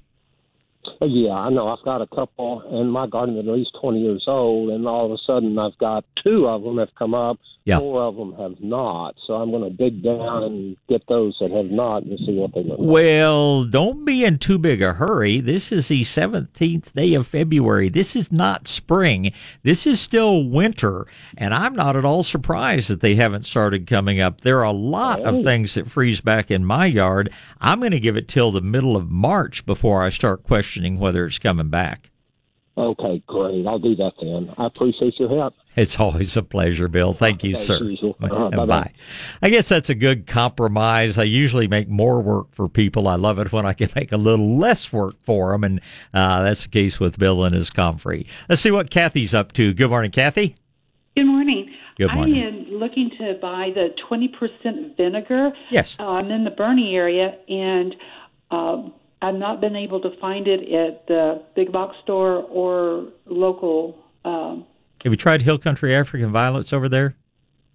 Uh, 1.01 1.05
yeah, 1.05 1.31
I 1.31 1.49
know. 1.49 1.67
I've 1.67 1.83
got 1.83 2.01
a 2.01 2.07
couple 2.07 2.61
in 2.79 2.87
my 2.87 3.07
garden 3.07 3.35
that 3.35 3.47
are 3.47 3.53
at 3.53 3.57
least 3.57 3.75
20 3.81 3.99
years 3.99 4.25
old, 4.27 4.69
and 4.69 4.87
all 4.87 5.05
of 5.05 5.11
a 5.11 5.17
sudden 5.25 5.57
I've 5.57 5.77
got 5.77 6.05
two 6.23 6.47
of 6.47 6.63
them 6.63 6.77
have 6.77 6.93
come 6.97 7.13
up. 7.13 7.39
Yeah. 7.65 7.79
Four 7.79 8.01
of 8.01 8.17
them 8.17 8.35
have 8.37 8.59
not. 8.59 9.15
So 9.25 9.35
I'm 9.35 9.49
going 9.49 9.63
to 9.63 9.69
dig 9.69 10.03
down 10.03 10.43
and 10.43 10.75
get 10.89 11.07
those 11.07 11.37
that 11.39 11.49
have 11.51 11.67
not 11.67 12.03
and 12.03 12.19
see 12.19 12.35
what 12.35 12.53
they 12.53 12.61
look 12.61 12.77
like. 12.77 12.89
Well, 12.89 13.63
don't 13.63 14.03
be 14.03 14.25
in 14.25 14.37
too 14.37 14.57
big 14.57 14.81
a 14.81 14.91
hurry. 14.91 15.39
This 15.39 15.71
is 15.71 15.87
the 15.87 16.01
17th 16.01 16.91
day 16.91 17.13
of 17.13 17.25
February. 17.25 17.87
This 17.87 18.17
is 18.17 18.33
not 18.33 18.67
spring. 18.67 19.31
This 19.61 19.87
is 19.87 20.01
still 20.01 20.43
winter. 20.43 21.07
And 21.37 21.53
I'm 21.53 21.73
not 21.73 21.95
at 21.95 22.03
all 22.03 22.23
surprised 22.23 22.89
that 22.89 22.99
they 22.99 23.15
haven't 23.15 23.45
started 23.45 23.87
coming 23.87 24.19
up. 24.19 24.41
There 24.41 24.59
are 24.59 24.65
a 24.65 24.71
lot 24.71 25.21
of 25.21 25.45
things 25.45 25.75
that 25.75 25.89
freeze 25.89 26.19
back 26.19 26.51
in 26.51 26.65
my 26.65 26.85
yard. 26.85 27.29
I'm 27.61 27.79
going 27.79 27.91
to 27.91 27.99
give 28.01 28.17
it 28.17 28.27
till 28.27 28.51
the 28.51 28.59
middle 28.59 28.97
of 28.97 29.09
March 29.09 29.65
before 29.65 30.03
I 30.03 30.09
start 30.09 30.43
questioning 30.43 30.72
whether 30.99 31.25
it's 31.25 31.39
coming 31.39 31.69
back. 31.69 32.09
Okay, 32.75 33.21
great. 33.27 33.67
I'll 33.67 33.77
do 33.77 33.95
that 33.97 34.13
then. 34.19 34.51
I 34.57 34.65
appreciate 34.65 35.19
your 35.19 35.29
help. 35.29 35.53
It's 35.75 35.99
always 35.99 36.35
a 36.37 36.41
pleasure, 36.41 36.87
Bill. 36.87 37.13
Thank 37.13 37.43
you, 37.43 37.55
As 37.55 37.65
sir. 37.65 37.77
Uh-huh, 37.77 38.49
bye-bye. 38.49 38.65
Bye. 38.65 38.91
I 39.43 39.49
guess 39.49 39.69
that's 39.69 39.91
a 39.91 39.95
good 39.95 40.25
compromise. 40.25 41.19
I 41.19 41.23
usually 41.23 41.67
make 41.67 41.87
more 41.87 42.19
work 42.21 42.47
for 42.51 42.67
people. 42.67 43.07
I 43.07 43.15
love 43.15 43.37
it 43.37 43.51
when 43.51 43.67
I 43.67 43.73
can 43.73 43.89
make 43.95 44.11
a 44.11 44.17
little 44.17 44.57
less 44.57 44.91
work 44.91 45.15
for 45.21 45.51
them, 45.51 45.63
and 45.63 45.81
uh, 46.15 46.43
that's 46.43 46.63
the 46.63 46.69
case 46.69 46.99
with 46.99 47.19
Bill 47.19 47.43
and 47.43 47.53
his 47.53 47.69
comfrey. 47.69 48.25
Let's 48.49 48.61
see 48.61 48.71
what 48.71 48.89
Kathy's 48.89 49.35
up 49.35 49.51
to. 49.53 49.73
Good 49.73 49.89
morning, 49.89 50.11
Kathy. 50.11 50.55
Good 51.15 51.25
morning. 51.25 51.71
Good 51.97 52.11
morning. 52.11 52.43
I 52.43 52.47
am 52.47 52.79
looking 52.79 53.11
to 53.19 53.37
buy 53.39 53.71
the 53.73 53.93
20% 54.09 54.97
vinegar. 54.97 55.51
Yes. 55.69 55.95
Uh, 55.99 56.13
I'm 56.13 56.31
in 56.31 56.43
the 56.43 56.49
Boerne 56.49 56.91
area, 56.91 57.37
and 57.47 57.95
uh, 58.49 58.89
I've 59.23 59.35
not 59.35 59.61
been 59.61 59.75
able 59.75 60.01
to 60.01 60.09
find 60.19 60.47
it 60.47 60.61
at 60.71 61.07
the 61.07 61.41
big 61.55 61.71
box 61.71 61.95
store 62.03 62.43
or 62.43 63.07
local. 63.25 63.97
Um, 64.25 64.65
Have 65.03 65.13
you 65.13 65.17
tried 65.17 65.41
Hill 65.41 65.57
Country 65.57 65.95
African 65.95 66.31
Violets 66.31 66.73
over 66.73 66.89
there? 66.89 67.15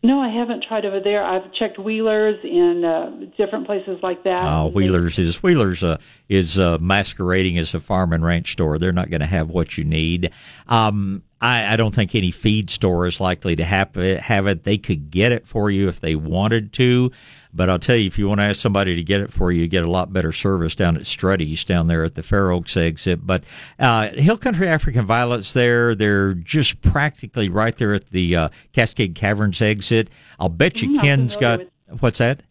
no, 0.03 0.21
I 0.21 0.29
haven't 0.29 0.63
tried 0.63 0.85
over 0.85 1.01
there. 1.01 1.25
I've 1.25 1.53
checked 1.55 1.79
Wheelers 1.79 2.39
and 2.45 2.85
uh, 2.85 3.11
different 3.37 3.67
places 3.67 3.99
like 4.01 4.23
that. 4.23 4.45
Uh, 4.45 4.69
Wheelers 4.69 5.19
is 5.19 5.43
Wheelers 5.43 5.83
uh, 5.83 5.99
is 6.29 6.59
uh, 6.59 6.79
masquerading 6.79 7.59
as 7.59 7.75
a 7.75 7.81
farm 7.81 8.13
and 8.13 8.25
ranch 8.25 8.53
store. 8.53 8.79
They're 8.79 8.93
not 8.93 9.11
going 9.11 9.23
to 9.23 9.27
have 9.27 9.49
what 9.49 9.77
you 9.77 9.85
need. 9.85 10.31
Um, 10.69 11.25
I, 11.41 11.75
I 11.75 11.77
don't 11.77 11.95
think 11.95 12.15
any 12.15 12.31
feed 12.31 12.71
store 12.71 13.07
is 13.07 13.21
likely 13.21 13.57
to 13.57 13.65
have 13.65 13.97
it, 13.97 14.21
have 14.21 14.47
it. 14.47 14.65
They 14.65 14.79
could 14.79 15.11
get 15.11 15.33
it 15.33 15.47
for 15.47 15.71
you 15.71 15.89
if 15.89 16.01
they 16.01 16.17
wanted 16.17 16.73
to, 16.75 17.13
but 17.55 17.71
I'll 17.71 17.79
tell 17.79 17.97
you, 17.97 18.07
if 18.07 18.19
you 18.19 18.29
want 18.29 18.41
to 18.41 18.45
ask 18.45 18.61
somebody 18.61 18.97
to 18.97 19.03
get 19.03 19.21
it 19.21 19.33
for 19.33 19.53
you, 19.53 19.63
you 19.63 19.69
get 19.69 19.85
a 19.85 19.91
lot 19.91 20.13
better 20.13 20.33
service 20.33 20.75
down 20.75 20.97
at 20.97 21.07
Struddy's 21.07 21.65
down 21.65 21.87
there 21.87 22.05
at 22.05 22.15
the 22.15 22.23
Fair 22.23 22.51
Oaks 22.51 22.77
exit. 22.77 23.25
But 23.25 23.45
uh, 23.79 24.09
Hill 24.09 24.39
Country 24.39 24.69
African 24.69 25.07
Violets 25.07 25.53
there, 25.53 25.95
they're 25.95 26.35
just 26.35 26.81
practically 26.83 27.49
right 27.49 27.77
there 27.77 27.95
at 27.95 28.09
the 28.11 28.37
uh, 28.37 28.49
Cascade 28.73 29.15
Caverns 29.15 29.63
exit. 29.63 30.11
I'll 30.41 30.49
bet 30.49 30.83
you 30.83 31.01
Ken's 31.01 31.19
Ken's 31.29 31.37
got 31.37 31.61
what's 32.01 32.19
that? 32.19 32.43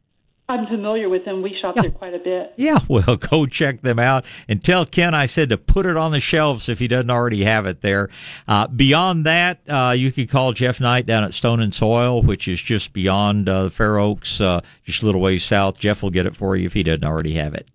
I'm 0.49 0.65
familiar 0.67 1.09
with 1.09 1.25
them. 1.25 1.41
We 1.41 1.57
shop 1.61 1.75
Yeah. 1.75 1.81
there 1.83 1.91
quite 1.91 2.13
a 2.13 2.19
bit. 2.19 2.53
Yeah, 2.55 2.79
well, 2.87 3.17
go 3.17 3.45
check 3.45 3.81
them 3.81 3.99
out 3.99 4.23
and 4.47 4.63
tell 4.63 4.85
Ken 4.85 5.13
I 5.13 5.25
said 5.25 5.49
to 5.49 5.57
put 5.57 5.85
it 5.85 5.97
on 5.97 6.11
the 6.11 6.21
shelves 6.21 6.69
if 6.69 6.79
he 6.79 6.87
doesn't 6.87 7.09
already 7.09 7.43
have 7.43 7.65
it 7.65 7.81
there. 7.81 8.09
Uh, 8.47 8.67
beyond 8.67 9.25
that, 9.25 9.59
uh, 9.67 9.91
you 9.97 10.11
could 10.11 10.29
call 10.29 10.53
Jeff 10.53 10.79
Knight 10.79 11.05
down 11.05 11.25
at 11.25 11.33
Stone 11.33 11.59
and 11.59 11.73
Soil, 11.73 12.21
which 12.21 12.47
is 12.47 12.61
just 12.61 12.93
beyond 12.93 13.49
uh, 13.49 13.63
the 13.63 13.69
Fair 13.69 13.97
Oaks, 13.97 14.39
uh, 14.39 14.61
just 14.85 15.03
a 15.03 15.05
little 15.05 15.19
ways 15.19 15.43
south. 15.43 15.77
Jeff 15.79 16.01
will 16.01 16.11
get 16.11 16.25
it 16.25 16.35
for 16.35 16.55
you 16.55 16.65
if 16.65 16.73
he 16.73 16.83
doesn't 16.83 17.03
already 17.05 17.33
have 17.33 17.53
it. 17.53 17.67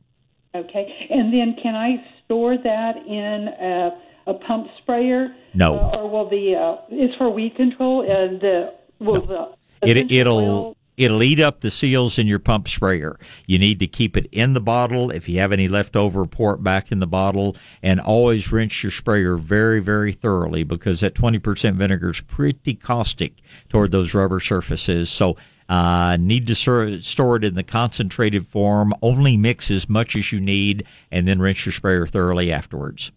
Okay. 0.54 1.06
And 1.10 1.32
then 1.32 1.56
can 1.62 1.76
I 1.76 2.02
store 2.24 2.56
that 2.56 2.96
in 3.06 3.48
a, 3.48 3.90
a 4.28 4.34
pump 4.34 4.68
sprayer? 4.78 5.34
No. 5.52 5.76
Uh, 5.76 5.96
or 5.98 6.10
will 6.10 6.30
the, 6.30 6.54
uh, 6.56 6.76
it's 6.88 7.14
for 7.16 7.28
weed 7.28 7.54
control 7.54 8.00
and 8.00 8.40
the, 8.40 8.72
will 8.98 9.26
the 9.26 9.52
it, 9.82 10.10
it'll 10.10 10.74
it'll 11.04 11.22
eat 11.22 11.40
up 11.40 11.60
the 11.60 11.70
seals 11.70 12.18
in 12.18 12.26
your 12.26 12.38
pump 12.38 12.68
sprayer. 12.68 13.18
You 13.46 13.58
need 13.58 13.80
to 13.80 13.86
keep 13.86 14.16
it 14.16 14.28
in 14.32 14.54
the 14.54 14.60
bottle. 14.60 15.10
If 15.10 15.28
you 15.28 15.38
have 15.40 15.52
any 15.52 15.68
leftover, 15.68 16.26
pour 16.26 16.54
it 16.54 16.62
back 16.62 16.92
in 16.92 17.00
the 17.00 17.06
bottle, 17.06 17.56
and 17.82 18.00
always 18.00 18.52
rinse 18.52 18.82
your 18.82 18.92
sprayer 18.92 19.36
very, 19.36 19.80
very 19.80 20.12
thoroughly 20.12 20.64
because 20.64 21.00
that 21.00 21.14
20% 21.14 21.74
vinegar 21.74 22.10
is 22.10 22.20
pretty 22.20 22.74
caustic 22.74 23.34
toward 23.68 23.90
those 23.90 24.14
rubber 24.14 24.40
surfaces. 24.40 25.10
So. 25.10 25.36
Uh, 25.68 26.18
need 26.18 26.48
to 26.48 26.54
store, 26.54 27.00
store 27.00 27.36
it 27.36 27.44
in 27.44 27.54
the 27.54 27.62
concentrated 27.62 28.46
form. 28.46 28.92
Only 29.00 29.38
mix 29.38 29.70
as 29.70 29.88
much 29.88 30.16
as 30.16 30.30
you 30.30 30.38
need, 30.38 30.84
and 31.10 31.26
then 31.26 31.38
rinse 31.40 31.64
your 31.64 31.72
sprayer 31.72 32.06
thoroughly 32.06 32.52
afterwards. 32.52 33.10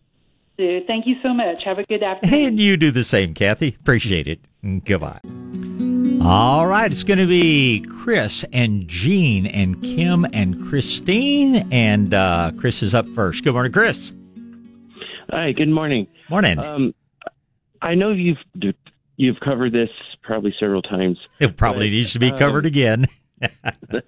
Thank 0.58 1.06
you 1.06 1.16
so 1.22 1.34
much. 1.34 1.64
Have 1.66 1.80
a 1.80 1.84
good 1.84 2.04
afternoon. 2.04 2.46
And 2.46 2.60
you 2.60 2.78
do 2.78 2.92
the 2.92 3.04
same, 3.04 3.34
Kathy. 3.34 3.76
Appreciate 3.80 4.28
it. 4.28 4.40
Goodbye. 4.86 5.20
All 6.28 6.66
right, 6.66 6.92
it's 6.92 7.04
going 7.04 7.20
to 7.20 7.28
be 7.28 7.82
Chris 8.02 8.44
and 8.52 8.88
Jean 8.88 9.46
and 9.46 9.80
Kim 9.84 10.26
and 10.34 10.68
Christine, 10.68 11.72
and 11.72 12.16
uh, 12.16 12.52
Chris 12.58 12.82
is 12.82 12.96
up 12.96 13.08
first. 13.10 13.44
Good 13.44 13.54
morning, 13.54 13.72
Chris. 13.72 14.12
Hi, 15.30 15.52
good 15.52 15.70
morning. 15.70 16.08
Morning. 16.28 16.58
Um, 16.58 16.96
I 17.80 17.94
know 17.94 18.12
you've 18.12 18.40
you've 19.18 19.40
covered 19.40 19.72
this 19.72 19.90
probably 20.24 20.52
several 20.60 20.82
times. 20.82 21.20
It 21.40 21.58
probably 21.58 21.90
But, 21.90 21.94
needs 21.94 22.14
to 22.14 22.20
be 22.20 22.32
um, 22.32 22.40
covered 22.40 22.66
again. 22.66 23.08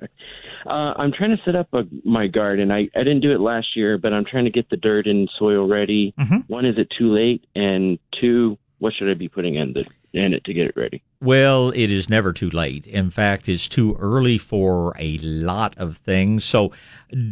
Uh, 0.65 0.93
I'm 0.97 1.13
trying 1.13 1.30
to 1.30 1.41
set 1.45 1.56
up 1.56 1.69
a, 1.73 1.84
my 2.03 2.27
garden. 2.27 2.71
I, 2.71 2.89
I 2.93 2.99
didn't 2.99 3.21
do 3.21 3.32
it 3.32 3.39
last 3.39 3.67
year, 3.77 3.97
but 3.97 4.12
I'm 4.12 4.25
trying 4.25 4.43
to 4.45 4.51
get 4.51 4.69
the 4.69 4.75
dirt 4.75 5.08
and 5.08 5.30
soil 5.39 5.65
ready. 5.65 6.13
Mhm. 6.19 6.43
One, 6.49 6.65
is 6.65 6.77
it 6.77 6.89
too 6.97 7.13
late? 7.13 7.45
And 7.56 7.99
two, 8.19 8.58
what 8.80 8.93
should 8.93 9.10
I 9.10 9.13
be 9.13 9.30
putting 9.30 9.56
in 9.56 9.71
the 9.71 9.86
in 10.13 10.34
it 10.34 10.43
to 10.46 10.54
get 10.54 10.67
it 10.67 10.76
ready? 10.76 11.04
Well, 11.20 11.72
it 11.72 11.91
is 11.91 12.10
never 12.10 12.32
too 12.32 12.52
late. 12.52 12.86
In 12.86 13.10
fact, 13.10 13.50
it's 13.50 13.67
too 13.67 13.98
early 14.00 14.38
for 14.38 14.96
a 15.00 15.17
lot 15.17 15.76
of 15.78 15.98
things. 15.98 16.46
So 16.46 16.74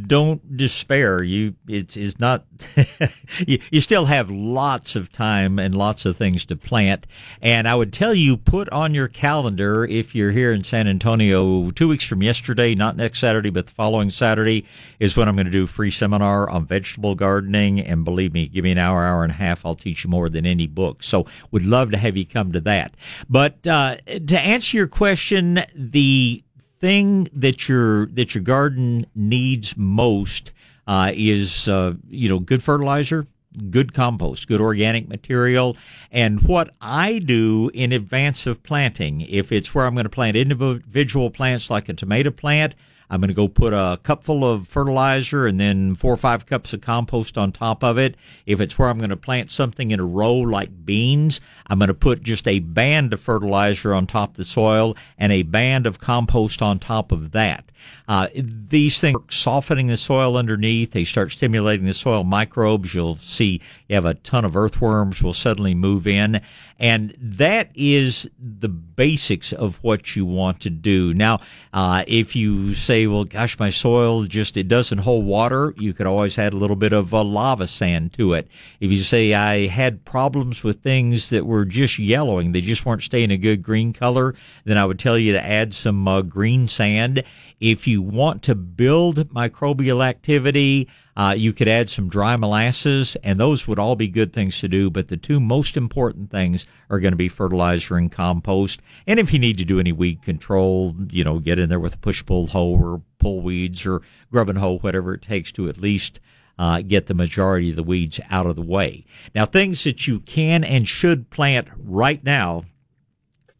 don't 0.08 0.58
despair. 0.58 1.22
You 1.22 1.54
it's 1.68 1.98
is 1.98 2.18
not 2.20 2.46
you, 3.48 3.60
you 3.70 3.82
still 3.82 4.06
have 4.06 4.32
lots 4.32 4.96
of 4.96 5.12
time 5.12 5.60
and 5.60 5.76
lots 5.76 6.06
of 6.06 6.16
things 6.16 6.46
to 6.46 6.56
plant. 6.56 7.06
And 7.42 7.68
I 7.68 7.76
would 7.76 7.92
tell 7.92 8.14
you 8.14 8.38
put 8.38 8.70
on 8.70 8.94
your 8.94 9.10
calendar 9.10 9.86
if 9.86 10.16
you're 10.16 10.32
here 10.32 10.54
in 10.54 10.64
San 10.64 10.88
Antonio 10.88 11.70
2 11.70 11.88
weeks 11.88 12.06
from 12.06 12.24
yesterday, 12.24 12.74
not 12.74 12.96
next 12.96 13.20
Saturday, 13.20 13.50
but 13.50 13.68
the 13.68 13.74
following 13.74 14.10
Saturday 14.10 14.66
is 15.00 15.18
when 15.18 15.28
I'm 15.28 15.36
going 15.36 15.46
to 15.46 15.52
do 15.52 15.68
free 15.68 15.92
seminar 15.92 16.50
on 16.50 16.66
vegetable 16.66 17.14
gardening 17.14 17.82
and 17.82 18.06
believe 18.06 18.34
me, 18.34 18.48
give 18.48 18.64
me 18.64 18.72
an 18.72 18.78
hour, 18.78 19.06
hour 19.06 19.24
and 19.24 19.32
a 19.32 19.36
half, 19.36 19.66
I'll 19.66 19.76
teach 19.76 20.06
you 20.06 20.10
more 20.10 20.30
than 20.30 20.46
any 20.46 20.68
book. 20.68 21.04
So 21.04 21.26
would 21.52 21.66
love 21.66 21.92
to 21.92 21.98
have 21.98 22.16
you 22.16 22.26
come 22.26 22.54
to 22.54 22.62
that. 22.66 22.94
But 23.30 23.66
uh, 23.66 23.96
to 24.28 24.40
answer 24.40 24.78
your 24.78 24.88
question, 24.88 25.62
the 25.74 26.44
thing 26.80 27.30
that 27.34 27.68
your 27.68 28.08
that 28.08 28.36
your 28.36 28.44
garden 28.44 29.06
needs 29.16 29.76
most 29.78 30.52
uh, 30.88 31.12
is 31.16 31.68
uh, 31.68 31.94
you 32.10 32.30
know 32.30 32.40
good 32.40 32.62
fertilizer, 32.62 33.26
good 33.70 33.94
compost, 33.94 34.48
good 34.48 34.62
organic 34.62 35.08
material, 35.08 35.78
and 36.12 36.42
what 36.44 36.76
I 36.82 37.20
do 37.20 37.72
in 37.74 37.92
advance 37.92 38.46
of 38.46 38.62
planting. 38.62 39.22
If 39.22 39.52
it's 39.52 39.74
where 39.74 39.86
I'm 39.86 39.96
going 39.96 40.04
to 40.04 40.10
plant 40.10 40.36
individual 40.36 41.30
plants 41.30 41.70
like 41.70 41.90
a 41.90 41.94
tomato 41.94 42.32
plant. 42.32 42.76
I'm 43.10 43.22
going 43.22 43.30
to 43.30 43.34
go 43.34 43.48
put 43.48 43.74
a 43.74 44.00
cupful 44.04 44.50
of 44.50 44.68
fertilizer 44.68 45.46
and 45.46 45.60
then 45.60 45.96
four 45.96 46.14
or 46.14 46.18
five 46.18 46.46
cups 46.46 46.74
of 46.74 46.82
compost 46.82 47.38
on 47.38 47.52
top 47.52 47.84
of 47.84 47.98
it. 47.98 48.16
If 48.46 48.60
it's 48.60 48.78
where 48.78 48.90
I'm 48.90 48.98
going 48.98 49.10
to 49.10 49.18
plant 49.18 49.52
something 49.52 49.92
in 49.92 50.00
a 50.00 50.06
row 50.06 50.36
like 50.36 50.86
beans, 50.86 51.42
I'm 51.68 51.80
going 51.80 51.88
to 51.88 51.94
put 51.94 52.24
just 52.24 52.48
a 52.48 52.60
band 52.60 53.14
of 53.14 53.20
fertilizer 53.20 53.94
on 53.94 54.08
top 54.08 54.32
of 54.32 54.38
the 54.38 54.46
soil 54.46 54.96
and 55.18 55.32
a 55.32 55.44
band 55.44 55.86
of 55.86 56.00
compost 56.00 56.62
on 56.62 56.80
top 56.80 57.12
of 57.12 57.32
that. 57.32 57.72
Uh, 58.08 58.28
these 58.36 59.00
things 59.00 59.18
are 59.18 59.32
softening 59.32 59.88
the 59.88 59.98
soil 59.98 60.38
underneath. 60.38 60.92
They 60.92 61.04
start 61.04 61.32
stimulating 61.32 61.86
the 61.86 61.94
soil 61.94 62.24
microbes. 62.24 62.94
You'll 62.94 63.16
see 63.18 63.62
you 63.88 63.96
have 63.96 64.06
a 64.06 64.16
ton 64.16 64.46
of 64.46 64.56
earthworms 64.56 65.22
will 65.22 65.34
suddenly 65.34 65.76
move 65.76 66.08
in. 66.08 66.42
And 66.78 67.16
that 67.20 67.70
is 67.74 68.30
the 68.38 68.68
basics 68.68 69.54
of 69.54 69.78
what 69.82 70.16
you 70.16 70.26
want 70.26 70.60
to 70.62 70.70
do. 70.70 71.14
Now, 71.14 71.40
uh, 71.74 72.04
if 72.08 72.36
you 72.36 72.74
say, 72.74 73.08
well, 73.08 73.24
gosh, 73.24 73.58
my 73.60 73.70
soil 73.70 74.24
just, 74.24 74.58
it 74.58 74.68
doesn't 74.68 74.98
hold 74.98 75.26
water, 75.26 75.74
you 75.78 75.94
could 75.94 76.06
always 76.06 76.38
add 76.38 76.54
a 76.54 76.58
little 76.58 76.76
bit 76.76 76.92
of 76.92 77.14
uh, 77.14 77.24
lava 77.24 77.68
sand 77.68 78.14
to 78.14 78.34
it. 78.34 78.50
If 78.82 78.92
you 78.92 78.98
say, 78.98 79.34
I 79.34 79.68
had 79.68 80.04
problems 80.04 80.64
with 80.64 80.82
things 80.82 81.30
that 81.30 81.46
were 81.46 81.64
just 81.64 81.98
yellowing, 81.98 82.52
they 82.52 82.62
just 82.62 82.86
weren't 82.86 83.04
staying 83.04 83.32
a 83.32 83.38
good 83.38 83.64
green 83.64 83.94
color, 83.94 84.36
then 84.66 84.78
I 84.78 84.86
would 84.86 85.00
tell 85.00 85.18
you 85.18 85.32
to 85.34 85.46
add 85.46 85.74
some 85.74 86.08
uh, 86.08 86.22
green 86.22 86.68
sand. 86.68 87.24
If 87.62 87.88
you 87.88 87.95
want 88.02 88.44
to 88.44 88.56
build 88.56 89.18
microbial 89.34 90.06
activity, 90.06 90.90
uh, 91.18 91.36
you 91.38 91.54
could 91.54 91.68
add 91.68 91.90
some 91.90 92.10
dry 92.10 92.36
molasses, 92.36 93.16
and 93.24 93.40
those 93.40 93.68
would 93.68 93.80
all 93.80 93.96
be 93.96 94.08
good 94.08 94.34
things 94.34 94.60
to 94.60 94.68
do. 94.68 94.90
But 94.90 95.08
the 95.08 95.18
two 95.18 95.40
most 95.40 95.78
important 95.78 96.32
things 96.32 96.66
are 96.90 97.00
going 97.00 97.14
to 97.14 97.18
be 97.18 97.30
fertilizer 97.30 97.98
and 97.98 98.12
compost. 98.12 98.82
And 99.08 99.20
if 99.20 99.32
you 99.32 99.40
need 99.40 99.58
to 99.60 99.66
do 99.66 99.80
any 99.80 99.92
weed 99.92 100.22
control, 100.22 100.96
you 101.10 101.24
know, 101.24 101.40
get 101.40 101.60
in 101.60 101.70
there 101.70 101.80
with 101.80 101.96
a 101.96 102.00
push 102.00 102.26
pull 102.26 102.48
hoe 102.48 102.76
or 102.76 103.02
pull 103.20 103.42
weeds 103.42 103.86
or 103.86 104.02
grubbing 104.32 104.56
hoe, 104.58 104.78
whatever 104.80 105.14
it 105.14 105.22
takes 105.22 105.52
to 105.54 105.70
at 105.70 105.78
least 105.78 106.20
uh, 106.58 106.82
get 106.82 107.08
the 107.08 107.14
majority 107.14 107.70
of 107.70 107.76
the 107.76 107.84
weeds 107.84 108.20
out 108.30 108.46
of 108.46 108.56
the 108.56 108.62
way. 108.62 109.06
Now, 109.34 109.46
things 109.46 109.84
that 109.84 110.08
you 110.08 110.20
can 110.22 110.64
and 110.64 110.88
should 110.88 111.30
plant 111.30 111.68
right 111.78 112.24
now 112.24 112.64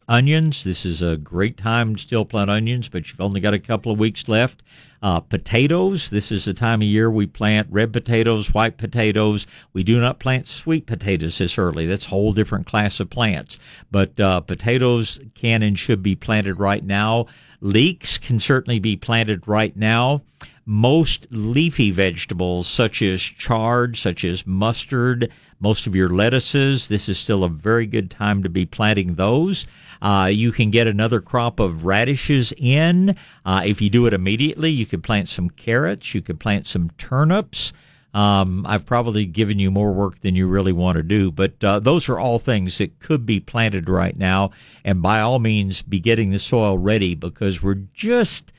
onions. 0.08 0.64
This 0.64 0.86
is 0.86 1.02
a 1.02 1.16
great 1.16 1.56
time 1.56 1.96
to 1.96 2.00
still 2.00 2.24
plant 2.24 2.50
onions, 2.50 2.88
but 2.88 3.10
you've 3.10 3.20
only 3.20 3.40
got 3.40 3.54
a 3.54 3.58
couple 3.58 3.92
of 3.92 3.98
weeks 3.98 4.28
left. 4.28 4.62
Uh, 5.02 5.20
potatoes. 5.20 6.08
This 6.08 6.32
is 6.32 6.44
the 6.44 6.54
time 6.54 6.80
of 6.80 6.88
year 6.88 7.10
we 7.10 7.26
plant 7.26 7.68
red 7.70 7.92
potatoes, 7.92 8.54
white 8.54 8.78
potatoes. 8.78 9.46
We 9.72 9.84
do 9.84 10.00
not 10.00 10.18
plant 10.18 10.46
sweet 10.46 10.86
potatoes 10.86 11.38
this 11.38 11.58
early. 11.58 11.86
That's 11.86 12.06
a 12.06 12.10
whole 12.10 12.32
different 12.32 12.66
class 12.66 12.98
of 12.98 13.10
plants. 13.10 13.58
But 13.90 14.18
uh, 14.18 14.40
potatoes 14.40 15.20
can 15.34 15.62
and 15.62 15.78
should 15.78 16.02
be 16.02 16.16
planted 16.16 16.58
right 16.58 16.84
now. 16.84 17.26
Leeks 17.60 18.18
can 18.18 18.40
certainly 18.40 18.78
be 18.78 18.96
planted 18.96 19.46
right 19.46 19.76
now. 19.76 20.22
Most 20.64 21.26
leafy 21.30 21.90
vegetables, 21.92 22.66
such 22.66 23.02
as 23.02 23.20
chard, 23.20 23.96
such 23.96 24.24
as 24.24 24.46
mustard, 24.46 25.30
most 25.60 25.86
of 25.86 25.94
your 25.94 26.10
lettuces, 26.10 26.88
this 26.88 27.08
is 27.08 27.18
still 27.18 27.44
a 27.44 27.48
very 27.48 27.86
good 27.86 28.10
time 28.10 28.42
to 28.42 28.48
be 28.48 28.66
planting 28.66 29.14
those. 29.14 29.66
Uh, 30.02 30.28
you 30.30 30.52
can 30.52 30.70
get 30.70 30.86
another 30.86 31.20
crop 31.20 31.60
of 31.60 31.84
radishes 31.84 32.52
in. 32.56 33.16
Uh, 33.44 33.62
if 33.64 33.80
you 33.80 33.88
do 33.88 34.06
it 34.06 34.14
immediately, 34.14 34.70
you 34.70 34.86
could 34.86 35.02
plant 35.02 35.28
some 35.28 35.48
carrots. 35.48 36.14
You 36.14 36.20
could 36.20 36.38
plant 36.38 36.66
some 36.66 36.90
turnips. 36.98 37.72
Um, 38.12 38.64
I've 38.66 38.86
probably 38.86 39.26
given 39.26 39.58
you 39.58 39.70
more 39.70 39.92
work 39.92 40.20
than 40.20 40.34
you 40.34 40.46
really 40.46 40.72
want 40.72 40.96
to 40.96 41.02
do, 41.02 41.30
but 41.30 41.62
uh, 41.62 41.80
those 41.80 42.08
are 42.08 42.18
all 42.18 42.38
things 42.38 42.78
that 42.78 42.98
could 42.98 43.26
be 43.26 43.40
planted 43.40 43.90
right 43.90 44.16
now. 44.16 44.52
And 44.84 45.02
by 45.02 45.20
all 45.20 45.38
means, 45.38 45.82
be 45.82 46.00
getting 46.00 46.30
the 46.30 46.38
soil 46.38 46.78
ready 46.78 47.14
because 47.14 47.62
we're 47.62 47.82
just 47.92 48.52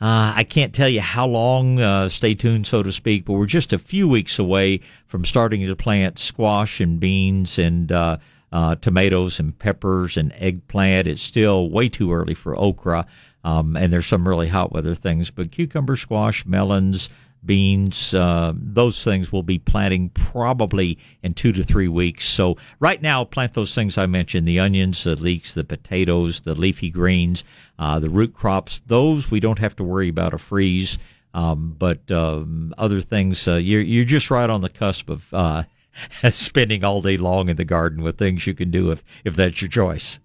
uh, 0.00 0.32
I 0.36 0.44
can't 0.44 0.72
tell 0.72 0.88
you 0.88 1.00
how 1.00 1.26
long, 1.26 1.80
uh, 1.80 2.08
stay 2.08 2.34
tuned, 2.34 2.66
so 2.66 2.82
to 2.82 2.92
speak, 2.92 3.24
but 3.24 3.32
we're 3.32 3.46
just 3.46 3.72
a 3.72 3.78
few 3.78 4.06
weeks 4.06 4.38
away 4.38 4.80
from 5.06 5.24
starting 5.24 5.66
to 5.66 5.74
plant 5.74 6.18
squash 6.18 6.80
and 6.80 7.00
beans 7.00 7.58
and 7.58 7.90
uh, 7.90 8.18
uh, 8.52 8.76
tomatoes 8.76 9.40
and 9.40 9.58
peppers 9.58 10.16
and 10.16 10.32
eggplant. 10.36 11.08
It's 11.08 11.22
still 11.22 11.68
way 11.68 11.88
too 11.88 12.12
early 12.12 12.34
for 12.34 12.56
okra, 12.56 13.06
um, 13.42 13.76
and 13.76 13.92
there's 13.92 14.06
some 14.06 14.26
really 14.26 14.48
hot 14.48 14.72
weather 14.72 14.94
things, 14.94 15.30
but 15.30 15.50
cucumber, 15.50 15.96
squash, 15.96 16.46
melons, 16.46 17.08
beans, 17.44 18.14
uh, 18.14 18.52
those 18.54 19.02
things 19.02 19.32
we'll 19.32 19.42
be 19.42 19.58
planting 19.58 20.10
probably 20.10 20.98
in 21.22 21.34
two 21.34 21.52
to 21.52 21.62
three 21.62 21.88
weeks. 21.88 22.24
So 22.26 22.56
right 22.80 23.00
now, 23.00 23.24
plant 23.24 23.54
those 23.54 23.74
things 23.74 23.98
I 23.98 24.06
mentioned: 24.06 24.46
the 24.46 24.60
onions, 24.60 25.04
the 25.04 25.16
leeks, 25.16 25.54
the 25.54 25.64
potatoes, 25.64 26.40
the 26.40 26.54
leafy 26.54 26.90
greens, 26.90 27.44
uh, 27.78 27.98
the 27.98 28.10
root 28.10 28.34
crops. 28.34 28.80
Those 28.86 29.30
we 29.30 29.40
don't 29.40 29.58
have 29.58 29.76
to 29.76 29.84
worry 29.84 30.08
about 30.08 30.34
a 30.34 30.38
freeze. 30.38 30.98
Um, 31.34 31.76
but 31.78 32.10
um, 32.10 32.74
other 32.78 33.00
things, 33.00 33.46
uh, 33.46 33.56
you're 33.56 33.82
you're 33.82 34.04
just 34.04 34.30
right 34.30 34.48
on 34.48 34.60
the 34.60 34.68
cusp 34.68 35.10
of 35.10 35.26
uh, 35.32 35.64
spending 36.30 36.84
all 36.84 37.02
day 37.02 37.16
long 37.16 37.48
in 37.48 37.56
the 37.56 37.64
garden 37.64 38.02
with 38.02 38.18
things 38.18 38.46
you 38.46 38.54
can 38.54 38.70
do 38.70 38.90
if 38.90 39.02
if 39.24 39.36
that's 39.36 39.60
your 39.60 39.68
choice. 39.68 40.20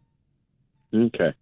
Okay. 0.94 1.34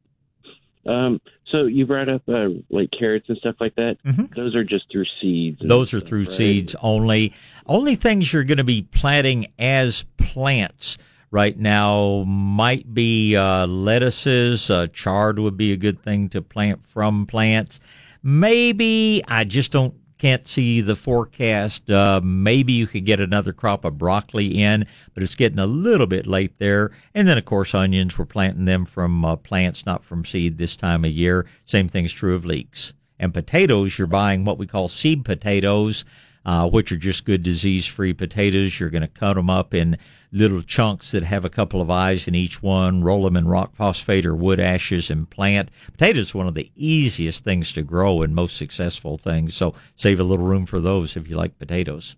Um, 0.86 1.22
so 1.52 1.66
you 1.66 1.86
brought 1.86 2.10
up 2.10 2.24
uh, 2.28 2.50
like 2.70 2.90
carrots 2.98 3.26
and 3.30 3.38
stuff 3.38 3.56
like 3.60 3.76
that. 3.76 3.98
Mhm. 4.06 4.34
Those 4.36 4.56
are 4.56 4.64
just 4.64 4.86
through 4.92 5.06
seeds. 5.22 5.60
Those 5.62 5.94
are 5.94 6.00
stuff, 6.00 6.10
through 6.10 6.24
right? 6.24 6.32
seeds 6.32 6.76
only. 6.82 7.34
Only 7.66 7.96
things 7.96 8.32
you're 8.32 8.44
going 8.44 8.58
to 8.58 8.64
be 8.64 8.84
planting 8.84 9.48
as 9.60 10.04
plants 10.18 10.98
right 11.30 11.58
now 11.58 12.24
might 12.28 12.94
be 12.94 13.36
uh, 13.36 13.68
lettuces. 13.68 14.70
Uh, 14.70 14.88
chard 14.88 15.40
would 15.40 15.58
be 15.58 15.72
a 15.74 15.78
good 15.78 16.02
thing 16.02 16.30
to 16.30 16.42
plant 16.42 16.86
from 16.86 17.26
plants. 17.26 17.80
Maybe 18.24 19.24
I 19.28 19.44
just 19.46 19.72
don't 19.72 19.94
can't 20.22 20.48
see 20.48 20.82
the 20.82 20.96
forecast. 20.96 21.90
Uh, 21.90 22.22
maybe 22.24 22.74
you 22.74 22.86
could 22.86 23.06
get 23.06 23.20
another 23.20 23.52
crop 23.52 23.84
of 23.84 23.98
broccoli 23.98 24.62
in, 24.62 24.86
but 25.16 25.24
it's 25.24 25.34
getting 25.34 25.58
a 25.58 25.66
little 25.66 26.06
bit 26.06 26.28
late 26.28 26.60
there. 26.60 26.92
And 27.16 27.28
then, 27.28 27.40
of 27.40 27.46
course, 27.46 27.74
onions. 27.74 28.20
We're 28.20 28.26
planting 28.26 28.66
them 28.66 28.86
from 28.86 29.26
uh, 29.26 29.38
plants, 29.38 29.84
not 29.84 30.06
from 30.06 30.24
seed 30.24 30.60
this 30.60 30.76
time 30.76 31.04
of 31.06 31.12
year. 31.12 31.48
Same 31.66 31.88
thing's 31.88 32.12
true 32.12 32.36
of 32.36 32.46
leeks. 32.46 32.94
And 33.18 33.34
potatoes, 33.34 33.98
you're 33.98 34.06
buying 34.06 34.46
what 34.46 34.60
we 34.60 34.68
call 34.68 34.90
seed 34.90 35.26
potatoes, 35.26 36.06
uh, 36.46 36.70
which 36.70 36.92
are 36.92 36.98
just 36.98 37.26
good 37.26 37.44
disease-free 37.44 38.14
potatoes. 38.14 38.80
You're 38.80 38.90
going 38.90 39.02
to 39.02 39.08
cut 39.08 39.36
them 39.36 39.50
up 39.50 39.74
in 39.74 39.98
little 40.32 40.62
chunks 40.62 41.12
that 41.12 41.24
have 41.24 41.46
a 41.46 41.50
couple 41.50 41.82
of 41.82 41.90
eyes 41.90 42.28
in 42.28 42.36
each 42.36 42.64
one. 42.64 43.04
Roll 43.04 43.24
them 43.24 43.36
in 43.36 43.48
rock 43.48 43.76
phosphate 43.76 44.26
or 44.26 44.36
wood 44.36 44.60
ashes 44.60 45.10
and 45.10 45.30
plant. 45.30 45.70
Potatoes 45.92 46.28
is 46.28 46.36
one 46.36 46.48
of 46.48 46.54
the 46.54 46.72
easiest 46.76 47.44
things 47.44 47.72
to 47.74 47.82
grow 47.82 48.22
and 48.22 48.34
most 48.34 48.58
successful 48.58 49.18
things. 49.18 49.56
So 49.56 49.76
save 49.96 50.20
a 50.20 50.24
little 50.24 50.46
room 50.46 50.66
for 50.66 50.80
those 50.80 51.18
if 51.18 51.30
you 51.30 51.36
like 51.36 51.60
potatoes. 51.60 52.16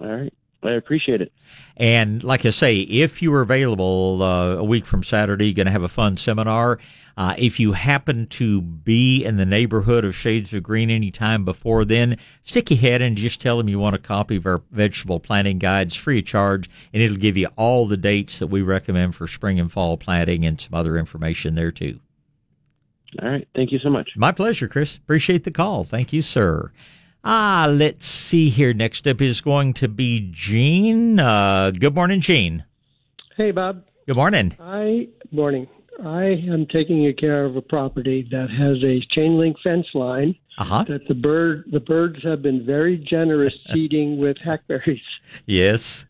All 0.00 0.08
right. 0.08 0.32
I 0.62 0.72
appreciate 0.72 1.20
it. 1.20 1.32
And 1.76 2.22
like 2.22 2.44
I 2.44 2.50
say, 2.50 2.80
if 2.80 3.22
you 3.22 3.32
are 3.34 3.40
available 3.40 4.22
uh, 4.22 4.56
a 4.56 4.64
week 4.64 4.84
from 4.84 5.02
Saturday, 5.02 5.52
going 5.52 5.66
to 5.66 5.72
have 5.72 5.82
a 5.82 5.88
fun 5.88 6.16
seminar. 6.16 6.78
Uh, 7.16 7.34
if 7.36 7.60
you 7.60 7.72
happen 7.72 8.26
to 8.28 8.62
be 8.62 9.24
in 9.24 9.36
the 9.36 9.44
neighborhood 9.44 10.04
of 10.04 10.14
Shades 10.14 10.54
of 10.54 10.62
Green 10.62 10.90
anytime 10.90 11.44
before 11.44 11.84
then, 11.84 12.16
stick 12.44 12.70
your 12.70 12.78
head 12.78 13.02
and 13.02 13.16
just 13.16 13.40
tell 13.40 13.58
them 13.58 13.68
you 13.68 13.78
want 13.78 13.96
a 13.96 13.98
copy 13.98 14.36
of 14.36 14.46
our 14.46 14.62
vegetable 14.70 15.20
planting 15.20 15.58
guides 15.58 15.94
free 15.96 16.20
of 16.20 16.24
charge, 16.24 16.70
and 16.92 17.02
it'll 17.02 17.16
give 17.16 17.36
you 17.36 17.48
all 17.56 17.86
the 17.86 17.96
dates 17.96 18.38
that 18.38 18.46
we 18.46 18.62
recommend 18.62 19.14
for 19.14 19.26
spring 19.26 19.60
and 19.60 19.72
fall 19.72 19.96
planting 19.96 20.44
and 20.44 20.60
some 20.60 20.74
other 20.74 20.96
information 20.96 21.54
there 21.54 21.72
too. 21.72 21.98
All 23.20 23.28
right. 23.28 23.46
Thank 23.54 23.72
you 23.72 23.78
so 23.80 23.90
much. 23.90 24.10
My 24.16 24.32
pleasure, 24.32 24.68
Chris. 24.68 24.96
Appreciate 24.96 25.44
the 25.44 25.50
call. 25.50 25.84
Thank 25.84 26.12
you, 26.12 26.22
sir. 26.22 26.70
Ah, 27.24 27.68
let's 27.70 28.06
see 28.06 28.48
here. 28.48 28.72
Next 28.72 29.06
up 29.06 29.20
is 29.20 29.40
going 29.40 29.74
to 29.74 29.88
be 29.88 30.30
Gene. 30.32 31.18
Uh, 31.18 31.70
good 31.70 31.94
morning, 31.94 32.20
Gene. 32.20 32.64
Hey, 33.36 33.50
Bob. 33.50 33.84
Good 34.06 34.16
morning. 34.16 34.56
I 34.60 35.08
morning. 35.30 35.68
I 36.02 36.24
am 36.48 36.66
taking 36.72 37.12
care 37.18 37.44
of 37.44 37.56
a 37.56 37.60
property 37.62 38.26
that 38.30 38.48
has 38.50 38.82
a 38.82 39.00
chain 39.14 39.36
link 39.38 39.56
fence 39.62 39.86
line 39.92 40.34
Uh-huh. 40.56 40.84
that 40.88 41.06
the 41.08 41.14
bird 41.14 41.64
the 41.70 41.80
birds 41.80 42.22
have 42.24 42.40
been 42.42 42.64
very 42.64 42.96
generous 42.96 43.54
feeding 43.72 44.18
with 44.18 44.38
hackberries. 44.38 45.00
Yes. 45.46 46.06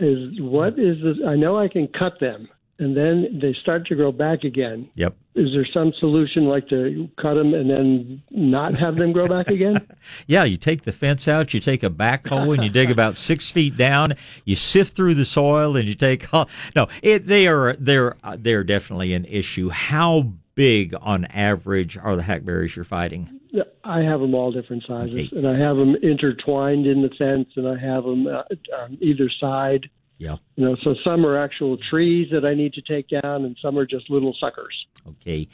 Is 0.00 0.40
what 0.40 0.76
is 0.78 1.00
this? 1.02 1.18
I 1.26 1.36
know 1.36 1.56
I 1.56 1.68
can 1.68 1.86
cut 1.86 2.18
them, 2.18 2.48
and 2.78 2.96
then 2.96 3.38
they 3.40 3.54
start 3.60 3.86
to 3.86 3.94
grow 3.94 4.12
back 4.12 4.44
again. 4.44 4.88
Yep. 4.94 5.14
Is 5.34 5.52
there 5.54 5.66
some 5.72 5.92
solution 5.98 6.44
like 6.44 6.68
to 6.68 7.08
cut 7.20 7.34
them 7.34 7.54
and 7.54 7.70
then 7.70 8.22
not 8.30 8.76
have 8.78 8.96
them 8.96 9.12
grow 9.12 9.26
back 9.26 9.48
again? 9.48 9.86
Yeah, 10.26 10.44
you 10.44 10.56
take 10.56 10.82
the 10.82 10.92
fence 10.92 11.28
out, 11.28 11.54
you 11.54 11.60
take 11.60 11.82
a 11.82 11.90
backhoe, 11.90 12.54
and 12.54 12.64
you 12.64 12.70
dig 12.70 12.90
about 12.98 13.16
six 13.16 13.50
feet 13.50 13.76
down. 13.76 14.14
You 14.44 14.56
sift 14.56 14.96
through 14.96 15.14
the 15.14 15.24
soil, 15.24 15.76
and 15.76 15.88
you 15.88 15.94
take. 15.94 16.26
No, 16.76 16.88
it, 17.02 17.26
they 17.26 17.46
are 17.46 17.74
they're 17.78 18.16
they're 18.38 18.64
definitely 18.64 19.14
an 19.14 19.24
issue. 19.26 19.68
How 19.68 20.32
big 20.54 20.94
on 21.00 21.24
average 21.26 21.96
are 21.96 22.16
the 22.16 22.22
hackberries 22.22 22.74
you're 22.74 22.84
fighting? 22.84 23.40
I 23.84 24.00
have 24.00 24.20
them 24.20 24.34
all 24.34 24.52
different 24.52 24.84
sizes, 24.86 25.32
and 25.32 25.46
I 25.46 25.56
have 25.58 25.76
them 25.76 25.96
intertwined 26.02 26.86
in 26.86 27.02
the 27.02 27.10
fence, 27.10 27.48
and 27.56 27.66
I 27.66 27.78
have 27.78 28.04
them 28.04 28.26
uh, 28.26 28.42
on 28.80 28.98
either 29.00 29.30
side. 29.40 29.90
Yeah. 30.22 30.36
You 30.54 30.66
know, 30.66 30.76
so 30.84 30.94
some 31.02 31.26
are 31.26 31.36
actual 31.36 31.76
trees 31.90 32.28
that 32.30 32.44
I 32.44 32.54
need 32.54 32.74
to 32.74 32.80
take 32.82 33.08
down, 33.08 33.44
and 33.44 33.56
some 33.60 33.76
are 33.76 33.84
just 33.84 34.08
little 34.08 34.36
suckers. 34.38 34.86
Okay. 35.08 35.48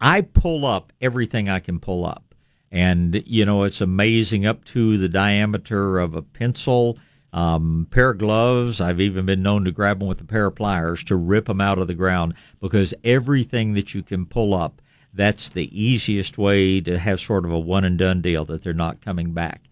I 0.00 0.22
pull 0.22 0.64
up 0.64 0.94
everything 1.02 1.50
I 1.50 1.60
can 1.60 1.78
pull 1.78 2.06
up. 2.06 2.34
And, 2.72 3.22
you 3.26 3.44
know, 3.44 3.64
it's 3.64 3.82
amazing 3.82 4.46
up 4.46 4.64
to 4.66 4.96
the 4.96 5.10
diameter 5.10 5.98
of 5.98 6.14
a 6.14 6.22
pencil. 6.22 6.96
Um, 7.34 7.86
pair 7.90 8.08
of 8.08 8.18
gloves. 8.18 8.80
I've 8.80 9.02
even 9.02 9.26
been 9.26 9.42
known 9.42 9.66
to 9.66 9.72
grab 9.72 9.98
them 9.98 10.08
with 10.08 10.22
a 10.22 10.24
pair 10.24 10.46
of 10.46 10.54
pliers 10.54 11.04
to 11.04 11.16
rip 11.16 11.44
them 11.44 11.60
out 11.60 11.78
of 11.78 11.86
the 11.86 11.92
ground 11.92 12.32
because 12.62 12.94
everything 13.04 13.74
that 13.74 13.92
you 13.92 14.02
can 14.02 14.24
pull 14.24 14.54
up, 14.54 14.80
that's 15.12 15.50
the 15.50 15.68
easiest 15.78 16.38
way 16.38 16.80
to 16.80 16.98
have 16.98 17.20
sort 17.20 17.44
of 17.44 17.52
a 17.52 17.58
one 17.58 17.84
and 17.84 17.98
done 17.98 18.22
deal 18.22 18.46
that 18.46 18.64
they're 18.64 18.72
not 18.72 19.02
coming 19.02 19.34
back. 19.34 19.64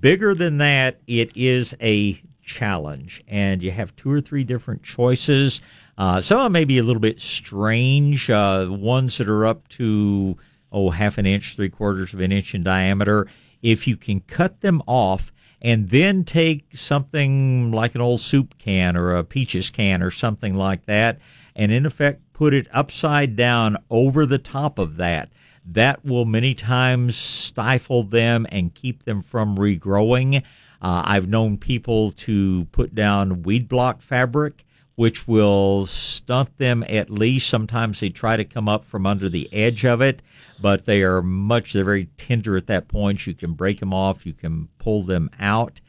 Bigger 0.00 0.34
than 0.34 0.56
that, 0.56 1.02
it 1.06 1.30
is 1.36 1.74
a 1.82 2.18
challenge, 2.44 3.22
and 3.28 3.62
you 3.62 3.70
have 3.70 3.94
two 3.96 4.10
or 4.10 4.20
three 4.20 4.44
different 4.44 4.82
choices. 4.82 5.62
Uh, 5.96 6.20
some 6.20 6.38
of 6.38 6.44
them 6.44 6.52
may 6.52 6.64
be 6.64 6.78
a 6.78 6.82
little 6.82 7.00
bit 7.00 7.20
strange. 7.20 8.30
Uh, 8.30 8.66
ones 8.70 9.18
that 9.18 9.28
are 9.28 9.46
up 9.46 9.66
to 9.68 10.36
oh 10.72 10.90
half 10.90 11.18
an 11.18 11.26
inch, 11.26 11.56
three 11.56 11.68
quarters 11.68 12.12
of 12.12 12.20
an 12.20 12.32
inch 12.32 12.54
in 12.54 12.62
diameter. 12.62 13.26
If 13.62 13.86
you 13.86 13.96
can 13.96 14.20
cut 14.20 14.60
them 14.60 14.82
off 14.86 15.32
and 15.62 15.88
then 15.88 16.24
take 16.24 16.76
something 16.76 17.72
like 17.72 17.94
an 17.94 18.02
old 18.02 18.20
soup 18.20 18.58
can 18.58 18.96
or 18.96 19.16
a 19.16 19.24
peaches 19.24 19.70
can 19.70 20.02
or 20.02 20.10
something 20.10 20.54
like 20.54 20.84
that, 20.86 21.18
and 21.56 21.72
in 21.72 21.86
effect 21.86 22.20
put 22.34 22.52
it 22.52 22.68
upside 22.72 23.36
down 23.36 23.76
over 23.88 24.26
the 24.26 24.38
top 24.38 24.78
of 24.78 24.96
that. 24.96 25.30
That 25.66 26.04
will 26.04 26.26
many 26.26 26.54
times 26.54 27.16
stifle 27.16 28.02
them 28.02 28.46
and 28.50 28.74
keep 28.74 29.04
them 29.04 29.22
from 29.22 29.56
regrowing. 29.56 30.42
Uh, 30.84 31.02
I've 31.06 31.28
known 31.28 31.56
people 31.56 32.10
to 32.10 32.66
put 32.66 32.94
down 32.94 33.42
weed 33.42 33.68
block 33.68 34.02
fabric, 34.02 34.66
which 34.96 35.26
will 35.26 35.86
stunt 35.86 36.58
them 36.58 36.84
at 36.90 37.08
least. 37.08 37.48
Sometimes 37.48 38.00
they 38.00 38.10
try 38.10 38.36
to 38.36 38.44
come 38.44 38.68
up 38.68 38.84
from 38.84 39.06
under 39.06 39.30
the 39.30 39.50
edge 39.50 39.86
of 39.86 40.02
it, 40.02 40.20
but 40.60 40.84
they 40.84 41.02
are 41.02 41.22
much, 41.22 41.72
they're 41.72 41.84
very 41.84 42.04
tender 42.18 42.54
at 42.54 42.66
that 42.66 42.88
point. 42.88 43.26
You 43.26 43.32
can 43.32 43.54
break 43.54 43.80
them 43.80 43.94
off, 43.94 44.26
you 44.26 44.34
can 44.34 44.68
pull 44.76 45.02
them 45.02 45.30
out. 45.40 45.80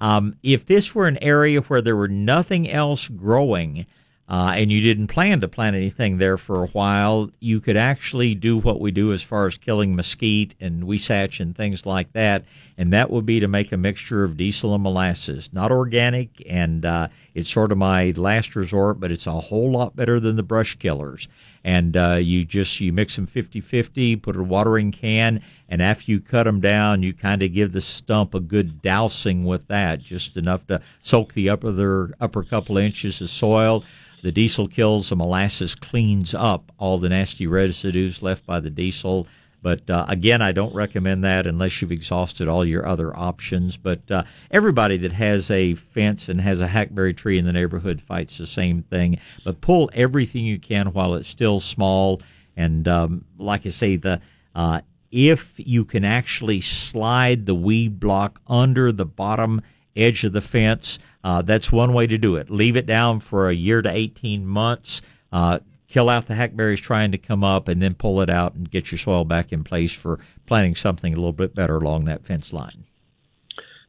Um, 0.00 0.34
if 0.42 0.66
this 0.66 0.96
were 0.96 1.06
an 1.06 1.22
area 1.22 1.60
where 1.60 1.80
there 1.80 1.94
were 1.94 2.08
nothing 2.08 2.68
else 2.68 3.06
growing, 3.06 3.86
uh, 4.30 4.52
and 4.54 4.70
you 4.70 4.80
didn't 4.80 5.08
plan 5.08 5.40
to 5.40 5.48
plant 5.48 5.74
anything 5.74 6.18
there 6.18 6.38
for 6.38 6.62
a 6.62 6.68
while, 6.68 7.28
you 7.40 7.58
could 7.60 7.76
actually 7.76 8.32
do 8.32 8.56
what 8.56 8.80
we 8.80 8.92
do 8.92 9.12
as 9.12 9.24
far 9.24 9.48
as 9.48 9.58
killing 9.58 9.96
mesquite 9.96 10.54
and 10.60 10.84
huisache 10.84 11.40
and 11.40 11.56
things 11.56 11.84
like 11.84 12.12
that, 12.12 12.44
and 12.78 12.92
that 12.92 13.10
would 13.10 13.26
be 13.26 13.40
to 13.40 13.48
make 13.48 13.72
a 13.72 13.76
mixture 13.76 14.22
of 14.22 14.36
diesel 14.36 14.72
and 14.72 14.84
molasses. 14.84 15.50
Not 15.52 15.72
organic, 15.72 16.42
and 16.48 16.84
uh, 16.84 17.08
it's 17.34 17.50
sort 17.50 17.72
of 17.72 17.78
my 17.78 18.12
last 18.16 18.54
resort, 18.54 19.00
but 19.00 19.10
it's 19.10 19.26
a 19.26 19.32
whole 19.32 19.72
lot 19.72 19.96
better 19.96 20.20
than 20.20 20.36
the 20.36 20.44
brush 20.44 20.76
killers. 20.76 21.26
And 21.62 21.96
uh, 21.96 22.14
you 22.14 22.44
just 22.44 22.80
you 22.80 22.92
mix 22.92 23.16
them 23.16 23.26
50-50, 23.26 24.22
put 24.22 24.36
a 24.36 24.42
watering 24.42 24.92
can, 24.92 25.42
and 25.68 25.82
after 25.82 26.10
you 26.10 26.20
cut 26.20 26.44
them 26.44 26.60
down, 26.60 27.02
you 27.02 27.12
kind 27.12 27.42
of 27.42 27.52
give 27.52 27.72
the 27.72 27.80
stump 27.82 28.34
a 28.34 28.40
good 28.40 28.80
dousing 28.80 29.44
with 29.44 29.66
that, 29.68 30.00
just 30.00 30.36
enough 30.36 30.66
to 30.68 30.80
soak 31.02 31.34
the 31.34 31.50
upper 31.50 32.14
upper 32.20 32.42
couple 32.44 32.78
inches 32.78 33.20
of 33.20 33.28
soil. 33.28 33.84
The 34.22 34.32
diesel 34.32 34.68
kills, 34.68 35.08
the 35.08 35.16
molasses 35.16 35.74
cleans 35.74 36.34
up 36.34 36.72
all 36.78 36.98
the 36.98 37.08
nasty 37.08 37.46
residues 37.46 38.22
left 38.22 38.46
by 38.46 38.60
the 38.60 38.70
diesel. 38.70 39.26
But 39.62 39.88
uh, 39.90 40.06
again, 40.08 40.40
I 40.42 40.52
don't 40.52 40.74
recommend 40.74 41.24
that 41.24 41.46
unless 41.46 41.80
you've 41.80 41.92
exhausted 41.92 42.48
all 42.48 42.64
your 42.64 42.86
other 42.86 43.16
options. 43.16 43.76
But 43.76 44.10
uh, 44.10 44.24
everybody 44.50 44.96
that 44.98 45.12
has 45.12 45.50
a 45.50 45.74
fence 45.74 46.28
and 46.28 46.40
has 46.40 46.60
a 46.60 46.66
hackberry 46.66 47.14
tree 47.14 47.38
in 47.38 47.44
the 47.44 47.52
neighborhood 47.52 48.00
fights 48.00 48.38
the 48.38 48.46
same 48.46 48.82
thing. 48.82 49.18
But 49.44 49.60
pull 49.60 49.90
everything 49.92 50.44
you 50.44 50.58
can 50.58 50.92
while 50.92 51.14
it's 51.14 51.28
still 51.28 51.60
small. 51.60 52.22
And 52.56 52.88
um, 52.88 53.24
like 53.38 53.66
I 53.66 53.70
say, 53.70 53.96
the 53.96 54.20
uh, 54.54 54.80
if 55.10 55.52
you 55.56 55.84
can 55.84 56.04
actually 56.04 56.60
slide 56.60 57.46
the 57.46 57.54
weed 57.54 57.98
block 58.00 58.40
under 58.46 58.92
the 58.92 59.06
bottom 59.06 59.60
edge 59.96 60.24
of 60.24 60.32
the 60.32 60.40
fence, 60.40 60.98
uh, 61.24 61.42
that's 61.42 61.72
one 61.72 61.92
way 61.92 62.06
to 62.06 62.16
do 62.16 62.36
it. 62.36 62.50
Leave 62.50 62.76
it 62.76 62.86
down 62.86 63.20
for 63.20 63.48
a 63.48 63.54
year 63.54 63.82
to 63.82 63.90
18 63.90 64.46
months. 64.46 65.02
Uh, 65.32 65.58
kill 65.90 66.08
out 66.08 66.26
the 66.26 66.34
hackberries 66.34 66.80
trying 66.80 67.12
to 67.12 67.18
come 67.18 67.44
up, 67.44 67.68
and 67.68 67.82
then 67.82 67.94
pull 67.94 68.22
it 68.22 68.30
out 68.30 68.54
and 68.54 68.70
get 68.70 68.90
your 68.90 68.98
soil 68.98 69.24
back 69.24 69.52
in 69.52 69.64
place 69.64 69.92
for 69.92 70.20
planting 70.46 70.74
something 70.74 71.12
a 71.12 71.16
little 71.16 71.32
bit 71.32 71.54
better 71.54 71.76
along 71.76 72.06
that 72.06 72.24
fence 72.24 72.52
line. 72.52 72.84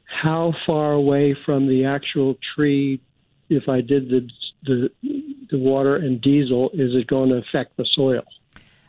How 0.06 0.54
far 0.66 0.92
away 0.94 1.36
from 1.46 1.68
the 1.68 1.86
actual 1.86 2.36
tree, 2.56 3.00
if 3.50 3.70
I 3.70 3.82
did 3.82 4.10
the 4.10 4.30
the, 4.64 4.90
the 5.50 5.58
water 5.58 5.96
and 5.96 6.22
diesel, 6.22 6.70
is 6.74 6.94
it 6.94 7.08
going 7.08 7.30
to 7.30 7.38
affect 7.38 7.78
the 7.78 7.86
soil? 7.96 8.24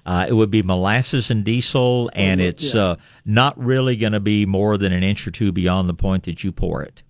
Uh, 0.05 0.27
it 0.29 0.33
would 0.33 0.51
be 0.51 0.62
molasses 0.62 1.31
and 1.31 1.44
diesel, 1.44 2.11
and 2.12 2.40
Oh, 2.40 2.44
it's 2.44 2.75
yeah. 2.75 2.83
uh, 2.83 2.96
not 3.25 3.57
really 3.59 3.96
going 3.96 4.12
to 4.12 4.20
be 4.20 4.44
more 4.44 4.77
than 4.77 4.92
an 4.92 5.03
inch 5.03 5.27
or 5.27 5.31
two 5.31 5.53
beyond 5.53 5.88
the 5.88 5.94
point 5.94 6.25
that 6.25 6.42
you 6.44 6.51
pour 6.53 6.83
it. 6.83 7.03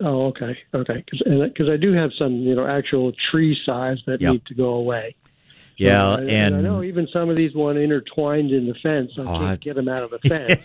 Oh, 0.00 0.26
okay, 0.26 0.56
okay. 0.74 1.04
Because 1.08 1.68
I 1.68 1.76
do 1.76 1.92
have 1.92 2.10
some, 2.18 2.34
you 2.34 2.54
know, 2.54 2.66
actual 2.66 3.12
tree 3.30 3.56
size 3.66 3.98
that 4.06 4.20
Yep. 4.20 4.32
need 4.32 4.46
to 4.46 4.54
go 4.54 4.74
away. 4.74 5.14
Yeah, 5.86 6.08
I, 6.16 6.20
and 6.24 6.56
I 6.56 6.60
know 6.60 6.82
even 6.82 7.08
some 7.12 7.30
of 7.30 7.36
these 7.36 7.54
one 7.54 7.76
intertwined 7.76 8.50
in 8.50 8.66
the 8.66 8.74
fence. 8.82 9.12
I 9.18 9.22
Oh, 9.22 9.24
can't 9.24 9.42
I- 9.44 9.56
get 9.56 9.76
them 9.76 9.88
out 9.88 10.02
of 10.02 10.10
the 10.10 10.18
fence. 10.28 10.60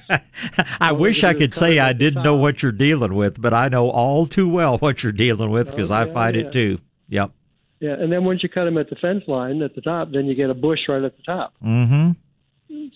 I 0.79 0.89
All 0.89 0.97
wish 0.97 1.23
I 1.23 1.33
could 1.33 1.53
say 1.53 1.79
I 1.79 1.93
didn't 1.93 2.23
know 2.23 2.35
what 2.35 2.61
you're 2.61 2.71
dealing 2.71 3.13
with, 3.15 3.41
but 3.41 3.53
I 3.53 3.69
know 3.69 3.89
all 3.89 4.25
too 4.25 4.49
well 4.49 4.77
what 4.79 5.03
you're 5.03 5.11
dealing 5.13 5.51
with 5.51 5.69
because 5.71 5.89
Oh, 5.91 5.95
I 5.95 6.11
fight 6.13 6.35
yeah. 6.35 6.41
it 6.41 6.51
too. 6.51 6.79
Yep. 7.09 7.31
yeah, 7.79 7.93
and 7.93 8.11
then 8.11 8.25
once 8.25 8.43
you 8.43 8.49
cut 8.49 8.65
them 8.65 8.77
at 8.77 8.89
the 8.89 8.95
fence 8.97 9.23
line 9.27 9.61
at 9.61 9.73
the 9.75 9.81
top, 9.81 10.11
then 10.11 10.25
you 10.25 10.35
get 10.35 10.49
a 10.49 10.53
bush 10.55 10.79
right 10.89 11.03
at 11.03 11.15
the 11.15 11.23
top. 11.23 11.53
Mm-hmm. 11.63 12.11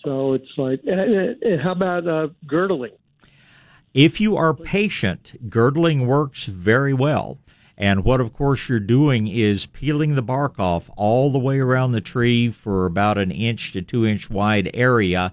So 0.04 0.34
it's 0.34 0.48
like, 0.56 0.80
and, 0.86 1.00
and- 1.00 1.42
and 1.42 1.60
how 1.60 1.72
about 1.72 2.06
uh, 2.06 2.28
girdling? 2.46 2.92
If 3.94 4.20
you 4.20 4.36
are 4.36 4.54
patient, 4.54 5.34
girdling 5.48 6.06
works 6.06 6.44
very 6.44 6.92
well. 6.94 7.38
And 7.82 8.04
what, 8.04 8.20
of 8.20 8.34
course, 8.34 8.68
you're 8.68 8.78
doing 8.78 9.26
is 9.26 9.64
peeling 9.64 10.14
the 10.14 10.20
bark 10.20 10.60
off 10.60 10.90
all 10.98 11.30
the 11.30 11.38
way 11.38 11.60
around 11.60 11.92
the 11.92 12.02
tree 12.02 12.50
for 12.50 12.84
about 12.84 13.16
an 13.16 13.30
inch 13.30 13.72
to 13.72 13.80
two 13.80 14.04
inch 14.04 14.28
wide 14.28 14.70
area. 14.74 15.32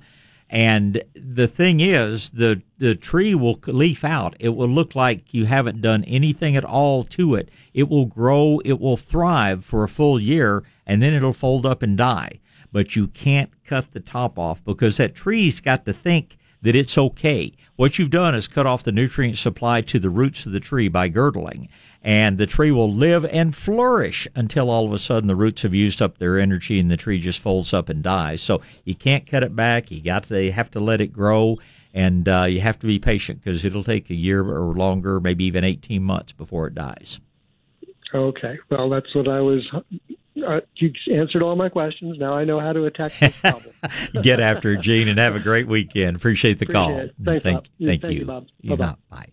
And 0.49 1.03
the 1.13 1.49
thing 1.49 1.81
is, 1.81 2.29
the 2.29 2.61
the 2.77 2.95
tree 2.95 3.35
will 3.35 3.59
leaf 3.67 4.05
out. 4.05 4.37
It 4.39 4.55
will 4.55 4.69
look 4.69 4.95
like 4.95 5.33
you 5.33 5.43
haven't 5.43 5.81
done 5.81 6.05
anything 6.05 6.55
at 6.55 6.63
all 6.63 7.03
to 7.19 7.35
it. 7.35 7.49
It 7.73 7.89
will 7.89 8.05
grow. 8.05 8.61
It 8.63 8.79
will 8.79 8.95
thrive 8.95 9.65
for 9.65 9.83
a 9.83 9.89
full 9.89 10.17
year, 10.17 10.63
and 10.85 11.01
then 11.01 11.13
it'll 11.13 11.33
fold 11.33 11.65
up 11.65 11.81
and 11.81 11.97
die. 11.97 12.39
But 12.71 12.95
you 12.95 13.07
can't 13.07 13.51
cut 13.65 13.91
the 13.91 13.99
top 13.99 14.39
off 14.39 14.63
because 14.63 14.95
that 14.95 15.15
tree's 15.15 15.59
got 15.59 15.83
to 15.83 15.91
think 15.91 16.37
that 16.67 16.75
it's 16.75 16.97
okay. 16.97 17.49
What 17.77 17.97
you've 17.97 18.09
done 18.09 18.35
is 18.35 18.49
cut 18.49 18.65
off 18.65 18.83
the 18.83 18.91
nutrient 18.91 19.37
supply 19.37 19.79
to 19.83 19.99
the 19.99 20.09
roots 20.09 20.45
of 20.45 20.51
the 20.51 20.59
tree 20.59 20.89
by 20.89 21.07
girdling. 21.07 21.69
And 22.03 22.37
the 22.37 22.45
tree 22.45 22.71
will 22.71 22.91
live 22.91 23.23
and 23.23 23.55
flourish 23.55 24.27
until 24.35 24.69
all 24.69 24.85
of 24.85 24.91
a 24.91 24.99
sudden 24.99 25.29
the 25.29 25.35
roots 25.37 25.61
have 25.61 25.73
used 25.73 26.01
up 26.01 26.17
their 26.17 26.37
energy 26.37 26.77
and 26.77 26.91
the 26.91 26.97
tree 26.97 27.21
just 27.21 27.39
folds 27.39 27.73
up 27.73 27.87
and 27.87 28.03
dies. 28.03 28.41
So 28.41 28.59
you 28.83 28.95
can't 28.95 29.25
cut 29.25 29.43
it 29.43 29.55
back. 29.55 29.91
You 29.91 30.01
got 30.01 30.25
to 30.25 30.43
you 30.43 30.51
have 30.51 30.69
to 30.71 30.81
let 30.81 30.99
it 30.99 31.13
grow 31.13 31.57
and 31.93 32.27
uh, 32.27 32.43
you 32.49 32.59
have 32.59 32.79
to 32.79 32.87
be 32.87 32.99
patient 32.99 33.41
because 33.41 33.63
it'll 33.63 33.85
take 33.85 34.09
a 34.09 34.13
year 34.13 34.43
or 34.43 34.73
longer, 34.73 35.21
maybe 35.21 35.45
even 35.45 35.63
18 35.63 36.03
months 36.03 36.33
before 36.33 36.67
it 36.67 36.75
dies. 36.75 37.21
Okay. 38.13 38.59
Well, 38.69 38.89
that's 38.89 39.15
what 39.15 39.29
I 39.29 39.39
was. 39.39 39.65
Uh, 40.47 40.61
you 40.75 40.91
answered 41.13 41.43
all 41.43 41.55
my 41.55 41.69
questions. 41.69 42.17
Now 42.19 42.33
I 42.33 42.45
know 42.45 42.59
how 42.59 42.73
to 42.73 42.85
attack 42.85 43.13
this 43.19 43.35
problem. 43.41 43.73
Get 44.23 44.39
after 44.39 44.71
it, 44.73 44.81
Gene, 44.81 45.07
and 45.09 45.19
have 45.19 45.35
a 45.35 45.39
great 45.39 45.67
weekend. 45.67 46.15
Appreciate 46.15 46.59
the 46.59 46.65
Appreciate 46.65 46.73
call. 46.73 46.99
it. 46.99 47.15
Thanks, 47.23 47.43
thank, 47.43 47.55
Bob. 47.57 47.67
thank 47.79 48.01
Thank 48.01 48.13
you. 48.13 48.19
you, 48.21 48.25
Bob. 48.25 48.47
You 48.61 48.75
Bye-bye. 48.77 48.95
Bye. 49.09 49.27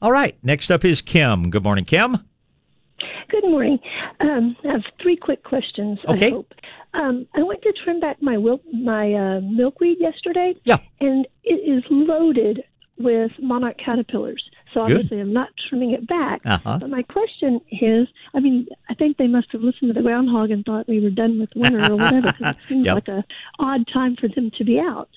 All 0.00 0.12
right. 0.12 0.36
Next 0.42 0.70
up 0.70 0.84
is 0.84 1.02
Kim. 1.02 1.50
Good 1.50 1.62
morning, 1.64 1.84
Kim. 1.84 2.18
Good 3.30 3.44
morning. 3.44 3.78
Um, 4.20 4.56
I 4.64 4.72
have 4.72 4.82
three 5.02 5.16
quick 5.16 5.42
questions. 5.44 5.98
Okay. 6.08 6.26
I 6.28 6.30
hope. 6.30 6.52
Um, 6.92 7.26
I 7.34 7.42
went 7.42 7.62
to 7.62 7.72
trim 7.84 8.00
back 8.00 8.20
my 8.20 8.36
wil- 8.36 8.60
my 8.72 9.12
uh, 9.14 9.40
milkweed 9.40 9.98
yesterday. 10.00 10.54
Yeah. 10.64 10.78
And 11.00 11.26
it 11.44 11.54
is 11.54 11.84
loaded 11.90 12.62
with 12.98 13.30
monarch 13.40 13.76
caterpillars. 13.78 14.42
So 14.72 14.86
Good. 14.86 14.92
obviously 14.96 15.20
I'm 15.20 15.32
not 15.32 15.48
trimming 15.68 15.90
it 15.92 16.06
back. 16.06 16.42
Uh-huh. 16.44 16.78
But 16.80 16.90
my 16.90 17.02
question 17.02 17.60
is, 17.72 18.06
I 18.34 18.40
mean, 18.40 18.66
I 18.88 18.94
think 18.94 19.16
they 19.16 19.26
must 19.26 19.48
have 19.52 19.62
listened 19.62 19.88
to 19.88 19.94
the 19.94 20.02
groundhog 20.02 20.50
and 20.50 20.64
thought 20.64 20.86
we 20.88 21.00
were 21.00 21.10
done 21.10 21.40
with 21.40 21.50
winter 21.56 21.92
or 21.92 21.96
whatever. 21.96 22.32
'cause 22.32 22.54
it 22.54 22.62
seems 22.68 22.86
Yep. 22.86 22.94
like 22.94 23.08
a 23.08 23.24
odd 23.58 23.86
time 23.92 24.16
for 24.16 24.28
them 24.28 24.50
to 24.58 24.64
be 24.64 24.78
out. 24.78 25.08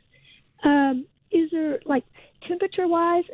Um, 0.64 1.06
is 1.32 1.52
there 1.52 1.80
like 1.86 2.04
temperature 2.48 2.88
wise? 2.88 3.26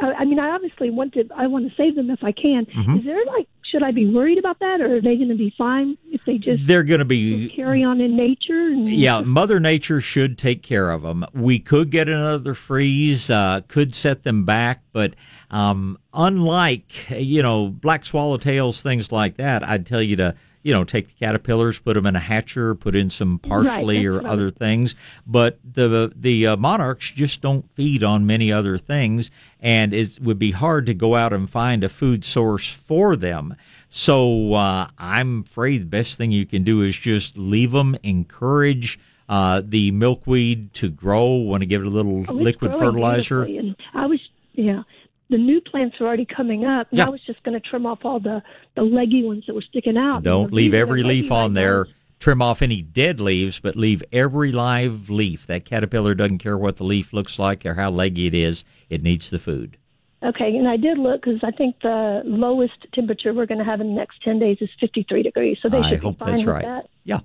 I 0.00 0.12
I 0.12 0.24
mean, 0.24 0.38
I 0.38 0.50
obviously 0.50 0.90
want 0.90 1.12
to. 1.14 1.28
I 1.36 1.46
want 1.48 1.68
to 1.68 1.74
save 1.76 1.96
them 1.96 2.08
if 2.10 2.22
I 2.22 2.32
can. 2.32 2.66
Mhm. 2.66 2.98
Is 3.00 3.04
there 3.04 3.24
like, 3.26 3.48
should 3.70 3.82
I 3.82 3.90
be 3.90 4.06
worried 4.06 4.38
about 4.38 4.58
that, 4.60 4.80
or 4.80 4.96
are 4.96 5.00
they 5.00 5.16
going 5.16 5.28
to 5.28 5.34
be 5.34 5.52
fine 5.56 5.96
if 6.10 6.20
they 6.26 6.38
just 6.38 6.66
They're 6.66 6.82
going 6.82 7.00
to 7.00 7.04
be 7.04 7.48
carry 7.50 7.84
on 7.84 8.00
in 8.00 8.16
nature? 8.16 8.68
And 8.68 8.88
Yeah, 8.88 9.20
Mother 9.20 9.60
Nature 9.60 10.00
should 10.00 10.38
take 10.38 10.62
care 10.62 10.90
of 10.90 11.02
them. 11.02 11.24
We 11.34 11.58
could 11.58 11.90
get 11.90 12.08
another 12.08 12.54
freeze, 12.54 13.30
uh, 13.30 13.60
could 13.68 13.94
set 13.94 14.22
them 14.22 14.44
back, 14.44 14.82
but 14.92 15.14
um, 15.50 15.98
unlike 16.12 17.10
you 17.10 17.42
know 17.42 17.68
black 17.68 18.04
swallowtails, 18.04 18.80
things 18.80 19.12
like 19.12 19.36
that, 19.36 19.66
I'd 19.66 19.86
tell 19.86 20.02
you 20.02 20.16
to 20.16 20.34
you 20.62 20.72
know 20.72 20.84
take 20.84 21.08
the 21.08 21.14
caterpillars, 21.14 21.78
put 21.78 21.94
them 21.94 22.06
in 22.06 22.16
a 22.16 22.20
hatcher, 22.20 22.74
put 22.74 22.94
in 22.96 23.10
some 23.10 23.38
parsley 23.38 23.98
Right, 23.98 24.04
or 24.06 24.16
right. 24.18 24.26
other 24.26 24.50
things. 24.50 24.94
But 25.26 25.58
the 25.64 26.12
the 26.16 26.48
uh, 26.48 26.56
monarchs 26.56 27.10
just 27.10 27.40
don't 27.40 27.70
feed 27.74 28.02
on 28.02 28.26
many 28.26 28.52
other 28.52 28.78
things, 28.78 29.30
and 29.60 29.94
it 29.94 30.18
would 30.20 30.38
be 30.38 30.50
hard 30.50 30.86
to 30.86 30.94
go 30.94 31.14
out 31.14 31.32
and 31.32 31.48
find 31.48 31.84
a 31.84 31.88
food 31.88 32.24
source 32.24 32.70
for 32.72 33.16
them. 33.16 33.54
So 33.90 34.52
uh, 34.54 34.88
I'm 34.98 35.40
afraid 35.48 35.82
the 35.82 35.86
best 35.86 36.16
thing 36.18 36.30
you 36.30 36.44
can 36.46 36.62
do 36.64 36.82
is 36.82 36.96
just 36.96 37.38
leave 37.38 37.70
them, 37.70 37.96
encourage 38.02 38.98
uh, 39.28 39.62
the 39.64 39.90
milkweed 39.92 40.72
to 40.74 40.90
grow. 40.90 41.24
Want 41.36 41.62
to 41.62 41.66
give 41.66 41.82
it 41.82 41.86
a 41.86 41.90
little 41.90 42.24
Oh, 42.28 42.32
liquid 42.34 42.72
fertilizer. 42.72 43.44
And 43.44 43.74
I 43.94 44.06
was, 44.06 44.20
yeah, 44.52 44.82
the 45.30 45.36
new 45.38 45.60
plants 45.60 45.96
are 46.00 46.06
already 46.06 46.24
coming 46.26 46.64
up, 46.64 46.88
and 46.90 46.98
Yeah. 46.98 47.06
I 47.06 47.08
was 47.10 47.20
just 47.26 47.42
going 47.42 47.60
to 47.60 47.66
trim 47.68 47.86
off 47.86 48.04
all 48.04 48.20
the 48.20 48.42
the 48.74 48.82
leggy 48.82 49.24
ones 49.24 49.44
that 49.46 49.54
were 49.54 49.62
sticking 49.62 49.96
out. 49.96 50.22
Don't 50.22 50.52
leave 50.52 50.74
every 50.74 51.02
leaf 51.02 51.30
on 51.30 51.50
right 51.50 51.54
there. 51.60 51.84
now. 51.84 51.90
Trim 52.20 52.42
off 52.42 52.62
any 52.62 52.82
dead 52.82 53.20
leaves, 53.20 53.60
but 53.60 53.76
leave 53.76 54.02
every 54.12 54.50
live 54.50 55.08
leaf. 55.08 55.46
That 55.46 55.64
caterpillar 55.64 56.14
doesn't 56.14 56.38
care 56.38 56.58
what 56.58 56.76
the 56.76 56.84
leaf 56.84 57.12
looks 57.12 57.38
like 57.38 57.64
or 57.64 57.74
how 57.74 57.90
leggy 57.90 58.26
it 58.26 58.34
is. 58.34 58.64
It 58.90 59.02
needs 59.04 59.30
the 59.30 59.38
food. 59.38 59.76
Okay, 60.20 60.56
and 60.56 60.66
I 60.66 60.76
did 60.76 60.98
look 60.98 61.22
because 61.22 61.38
I 61.44 61.52
think 61.52 61.76
the 61.80 62.22
lowest 62.24 62.74
temperature 62.92 63.32
we're 63.32 63.46
going 63.46 63.58
to 63.58 63.64
have 63.64 63.80
in 63.80 63.88
the 63.90 63.94
next 63.94 64.20
ten 64.24 64.40
days 64.40 64.58
is 64.60 64.68
53 64.80 65.22
degrees, 65.22 65.58
so 65.62 65.68
they 65.68 65.78
I 65.78 65.90
should 65.90 66.00
be 66.00 66.12
fine 66.12 66.30
that's 66.32 66.38
with 66.38 66.46
right. 66.48 66.64
that. 66.64 66.88
Yeah. 67.04 67.20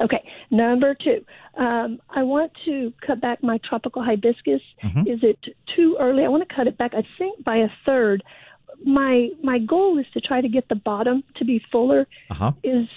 Okay, 0.00 0.22
number 0.50 0.94
two, 0.94 1.24
um, 1.56 2.00
I 2.08 2.22
want 2.22 2.52
to 2.64 2.92
cut 3.06 3.20
back 3.20 3.42
my 3.42 3.58
tropical 3.68 4.02
hibiscus. 4.02 4.62
Mhm. 4.82 5.06
Is 5.06 5.22
it 5.22 5.38
too 5.76 5.96
early? 6.00 6.24
I 6.24 6.28
want 6.28 6.48
to 6.48 6.54
cut 6.54 6.66
it 6.66 6.78
back. 6.78 6.94
I 6.94 7.04
think 7.18 7.44
by 7.44 7.56
a 7.56 7.68
third. 7.84 8.22
My 8.84 9.28
my 9.42 9.58
goal 9.58 9.98
is 9.98 10.06
to 10.14 10.20
try 10.20 10.40
to 10.40 10.48
get 10.48 10.68
the 10.68 10.74
bottom 10.74 11.22
to 11.36 11.44
be 11.44 11.58
fuller. 11.70 12.06
Uh 12.30 12.34
huh. 12.34 12.52
Is 12.64 12.88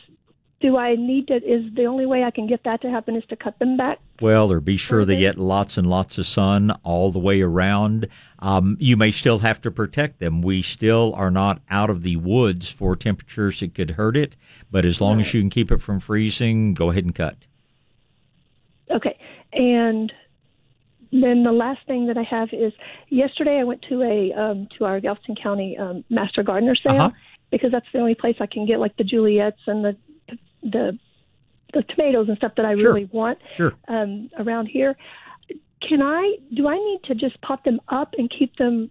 do 0.64 0.78
I 0.78 0.96
need 0.96 1.28
to? 1.28 1.36
Is 1.36 1.72
the 1.76 1.86
only 1.86 2.06
way 2.06 2.24
I 2.24 2.32
can 2.32 2.48
get 2.48 2.64
that 2.64 2.82
to 2.84 2.90
happen 2.90 3.18
is 3.18 3.26
to 3.26 3.36
cut 3.36 3.60
them 3.60 3.76
back? 3.76 4.00
Well, 4.22 4.50
or 4.50 4.62
be 4.62 4.78
sure 4.78 5.04
they 5.04 5.20
get 5.20 5.38
lots 5.38 5.78
and 5.78 5.86
lots 5.90 6.18
of 6.18 6.26
sun 6.26 6.72
all 6.84 7.12
the 7.12 7.20
way 7.20 7.42
around. 7.42 8.08
Um, 8.40 8.78
you 8.80 8.96
may 8.96 9.12
still 9.12 9.40
have 9.40 9.60
to 9.64 9.72
protect 9.72 10.20
them. 10.20 10.42
We 10.42 10.62
still 10.62 11.14
are 11.18 11.30
not 11.30 11.62
out 11.70 11.90
of 11.90 12.02
the 12.02 12.16
woods 12.16 12.72
for 12.72 12.96
temperatures 12.96 13.60
that 13.60 13.76
could 13.76 13.92
hurt 13.92 14.16
it, 14.16 14.38
but 14.72 14.86
as 14.86 15.02
long 15.02 15.20
as 15.20 15.34
you 15.34 15.42
can 15.42 15.50
keep 15.50 15.70
it 15.70 15.82
from 15.82 16.00
freezing, 16.00 16.74
go 16.74 16.90
ahead 16.92 17.04
and 17.04 17.14
cut. 17.14 17.36
Okay, 18.90 19.18
and 19.52 20.14
then 21.12 21.44
the 21.44 21.52
last 21.52 21.86
thing 21.88 22.08
that 22.08 22.18
I 22.18 22.24
have 22.24 22.54
is 22.54 22.72
yesterday 23.10 23.60
I 23.60 23.64
went 23.66 23.82
to 23.90 24.02
a 24.02 24.32
um, 24.34 24.68
to 24.78 24.86
our 24.86 25.02
Galveston 25.02 25.36
County 25.36 25.78
um, 25.78 26.06
Master 26.10 26.42
Gardener 26.42 26.76
sale 26.76 26.94
Uh-huh. 27.02 27.12
because 27.52 27.72
that's 27.72 27.86
the 27.92 28.00
only 28.00 28.16
place 28.16 28.38
I 28.40 28.46
can 28.46 28.66
get 28.66 28.80
like 28.80 28.96
the 28.98 29.04
Juliets 29.04 29.60
and 29.68 29.84
the 29.84 29.98
the 30.64 30.98
the 31.74 31.82
tomatoes 31.84 32.28
and 32.30 32.38
stuff 32.38 32.54
that 32.56 32.66
I 32.66 32.76
Sure. 32.76 32.94
really 32.94 33.10
want 33.12 33.40
Sure. 33.56 33.74
um, 33.88 34.30
around 34.38 34.68
here. 34.68 34.96
Can 35.82 36.02
I? 36.02 36.38
Do 36.54 36.68
I 36.68 36.76
need 36.76 37.00
to 37.06 37.16
just 37.16 37.42
pop 37.42 37.64
them 37.66 37.82
up 37.90 38.14
and 38.18 38.30
keep 38.30 38.56
them 38.58 38.90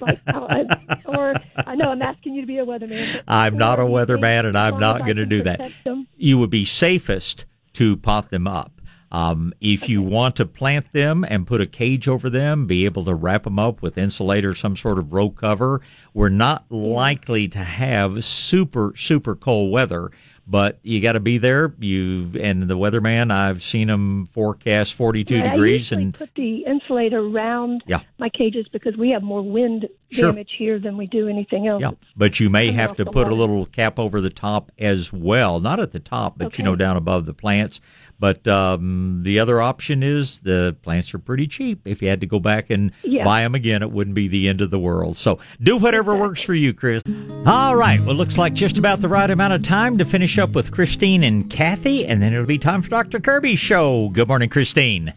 like? 0.00 0.20
or 1.06 1.34
I 1.56 1.74
know 1.74 1.90
I'm 1.90 2.02
asking 2.02 2.34
you 2.34 2.40
to 2.42 2.46
be 2.46 2.58
a 2.58 2.66
weatherman. 2.66 3.22
I'm 3.28 3.56
not 3.56 3.78
a 3.78 3.82
or 3.82 3.86
do 3.86 3.92
you 3.92 3.98
think 4.06 4.20
weatherman, 4.20 4.46
and 4.46 4.58
I'm 4.58 4.78
not 4.78 5.04
going 5.04 5.16
to 5.16 5.26
do 5.26 5.42
that. 5.44 5.72
them- 5.84 6.06
you 6.16 6.36
would 6.38 6.50
be 6.50 6.64
safest 6.64 7.46
to 7.74 7.96
pot 7.96 8.30
them 8.30 8.46
up. 8.46 8.72
Um, 9.10 9.54
if 9.60 9.88
you 9.88 10.02
want 10.02 10.34
to 10.36 10.44
plant 10.44 10.92
them 10.92 11.24
and 11.28 11.46
put 11.46 11.60
a 11.60 11.66
cage 11.66 12.08
over 12.08 12.28
them, 12.28 12.66
be 12.66 12.84
able 12.84 13.04
to 13.04 13.14
wrap 13.14 13.44
them 13.44 13.60
up 13.60 13.80
with 13.80 13.96
insulator, 13.96 14.56
some 14.56 14.76
sort 14.76 14.98
of 14.98 15.12
row 15.12 15.30
cover, 15.30 15.80
we're 16.14 16.30
not 16.30 16.64
likely 16.70 17.46
to 17.48 17.60
have 17.60 18.24
super, 18.24 18.92
super 18.96 19.36
cold 19.36 19.70
weather. 19.70 20.10
But 20.46 20.78
you 20.82 21.00
got 21.00 21.12
to 21.12 21.20
be 21.20 21.38
there. 21.38 21.72
You 21.78 22.30
and 22.38 22.64
the 22.68 22.76
weatherman. 22.76 23.32
I've 23.32 23.62
seen 23.62 23.88
them 23.88 24.26
forecast 24.32 24.92
42 24.94 25.36
Right, 25.36 25.46
I 25.46 25.50
degrees, 25.52 25.72
usually 25.90 26.02
and 26.02 26.14
put 26.14 26.28
the 26.36 26.64
insulator 26.66 27.20
around 27.20 27.82
Yeah. 27.86 28.00
my 28.18 28.28
cages 28.28 28.66
because 28.70 28.94
we 28.96 29.08
have 29.10 29.22
more 29.22 29.40
wind 29.42 29.88
Sure. 30.10 30.30
damage 30.32 30.50
here 30.58 30.78
than 30.78 30.96
we 30.98 31.06
do 31.06 31.28
anything 31.28 31.66
else. 31.66 31.80
yeah. 31.80 31.92
But 32.16 32.38
you 32.40 32.50
may 32.50 32.70
have 32.72 32.94
to 32.96 33.06
put 33.06 33.26
a 33.28 33.34
little 33.34 33.64
cap 33.66 33.98
over 33.98 34.20
the 34.20 34.28
top 34.30 34.70
as 34.78 35.12
well. 35.12 35.60
Not 35.60 35.80
at 35.80 35.92
the 35.92 35.98
top, 35.98 36.36
but 36.38 36.58
you 36.58 36.62
know 36.64 36.76
down 36.76 36.96
above 36.98 37.24
the 37.26 37.34
plants. 37.34 37.80
But 38.18 38.46
um, 38.48 39.20
the 39.24 39.40
other 39.40 39.60
option 39.60 40.02
is 40.02 40.38
the 40.38 40.76
plants 40.82 41.12
are 41.14 41.18
pretty 41.18 41.46
cheap. 41.46 41.80
If 41.84 42.00
you 42.00 42.08
had 42.08 42.20
to 42.20 42.26
go 42.26 42.38
back 42.40 42.70
and 42.70 42.92
Yeah. 43.02 43.24
buy 43.24 43.42
them 43.42 43.54
again, 43.54 43.82
it 43.82 43.90
wouldn't 43.90 44.14
be 44.14 44.28
the 44.28 44.48
end 44.48 44.60
of 44.60 44.70
the 44.70 44.78
world. 44.78 45.16
So 45.16 45.40
do 45.62 45.76
whatever 45.76 46.14
works 46.16 46.40
for 46.40 46.54
you, 46.54 46.72
Chris. 46.72 47.02
All 47.44 47.76
right. 47.76 48.00
Well, 48.00 48.14
looks 48.14 48.38
like 48.38 48.54
just 48.54 48.78
about 48.78 49.00
the 49.00 49.08
right 49.08 49.28
amount 49.30 49.52
of 49.54 49.62
time 49.62 49.98
to 49.98 50.04
finish 50.04 50.38
up 50.38 50.50
with 50.54 50.70
Christine 50.70 51.22
and 51.24 51.50
Kathy, 51.50 52.06
and 52.06 52.22
then 52.22 52.32
it'll 52.32 52.46
be 52.46 52.58
time 52.58 52.82
for 52.82 52.88
Dr. 52.90 53.20
Kirby's 53.20 53.58
show. 53.58 54.08
Good 54.10 54.28
morning, 54.28 54.48
Christine. 54.48 55.12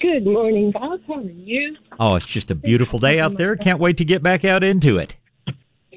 Good 0.00 0.24
morning, 0.26 0.70
Bob. 0.72 1.00
How 1.06 1.14
are 1.16 1.22
you? 1.22 1.76
Oh, 2.00 2.16
it's 2.16 2.26
just 2.26 2.50
a 2.50 2.54
beautiful 2.54 2.98
day 2.98 3.20
out 3.20 3.36
there. 3.36 3.54
Can't 3.56 3.78
wait 3.80 3.98
to 3.98 4.04
get 4.04 4.22
back 4.22 4.44
out 4.44 4.64
into 4.64 4.98
it. 4.98 5.14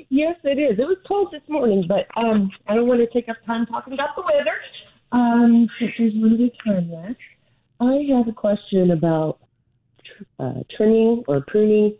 Yes, 0.10 0.36
it 0.44 0.60
is. 0.60 0.78
It 0.78 0.84
was 0.86 0.98
cold 1.08 1.30
this 1.32 1.42
morning, 1.48 1.86
but 1.88 2.06
um, 2.18 2.52
I 2.68 2.76
don't 2.76 2.86
want 2.88 3.00
to 3.00 3.08
take 3.08 3.30
up 3.30 3.38
time 3.46 3.66
talking 3.66 3.94
about 3.94 4.10
the 4.16 4.22
weather. 4.24 4.52
Um, 5.12 5.68
limited 6.00 6.52
time 6.66 6.92
left, 6.92 7.20
I 7.80 8.06
have 8.16 8.28
a 8.28 8.32
question 8.32 8.92
about 8.92 9.40
uh, 10.40 10.54
trimming 10.76 11.24
or 11.28 11.44
pruning 11.48 11.98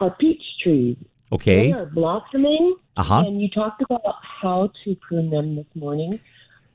our 0.00 0.14
peach 0.18 0.42
trees. 0.62 0.96
Okay. 1.32 1.68
They 1.68 1.72
are 1.72 1.86
blossoming, 1.86 2.76
Uh 2.96 3.02
huh. 3.02 3.24
and 3.26 3.40
you 3.40 3.48
talked 3.50 3.82
about 3.82 4.14
how 4.42 4.70
to 4.84 4.96
prune 5.06 5.30
them 5.30 5.56
this 5.56 5.66
morning, 5.74 6.18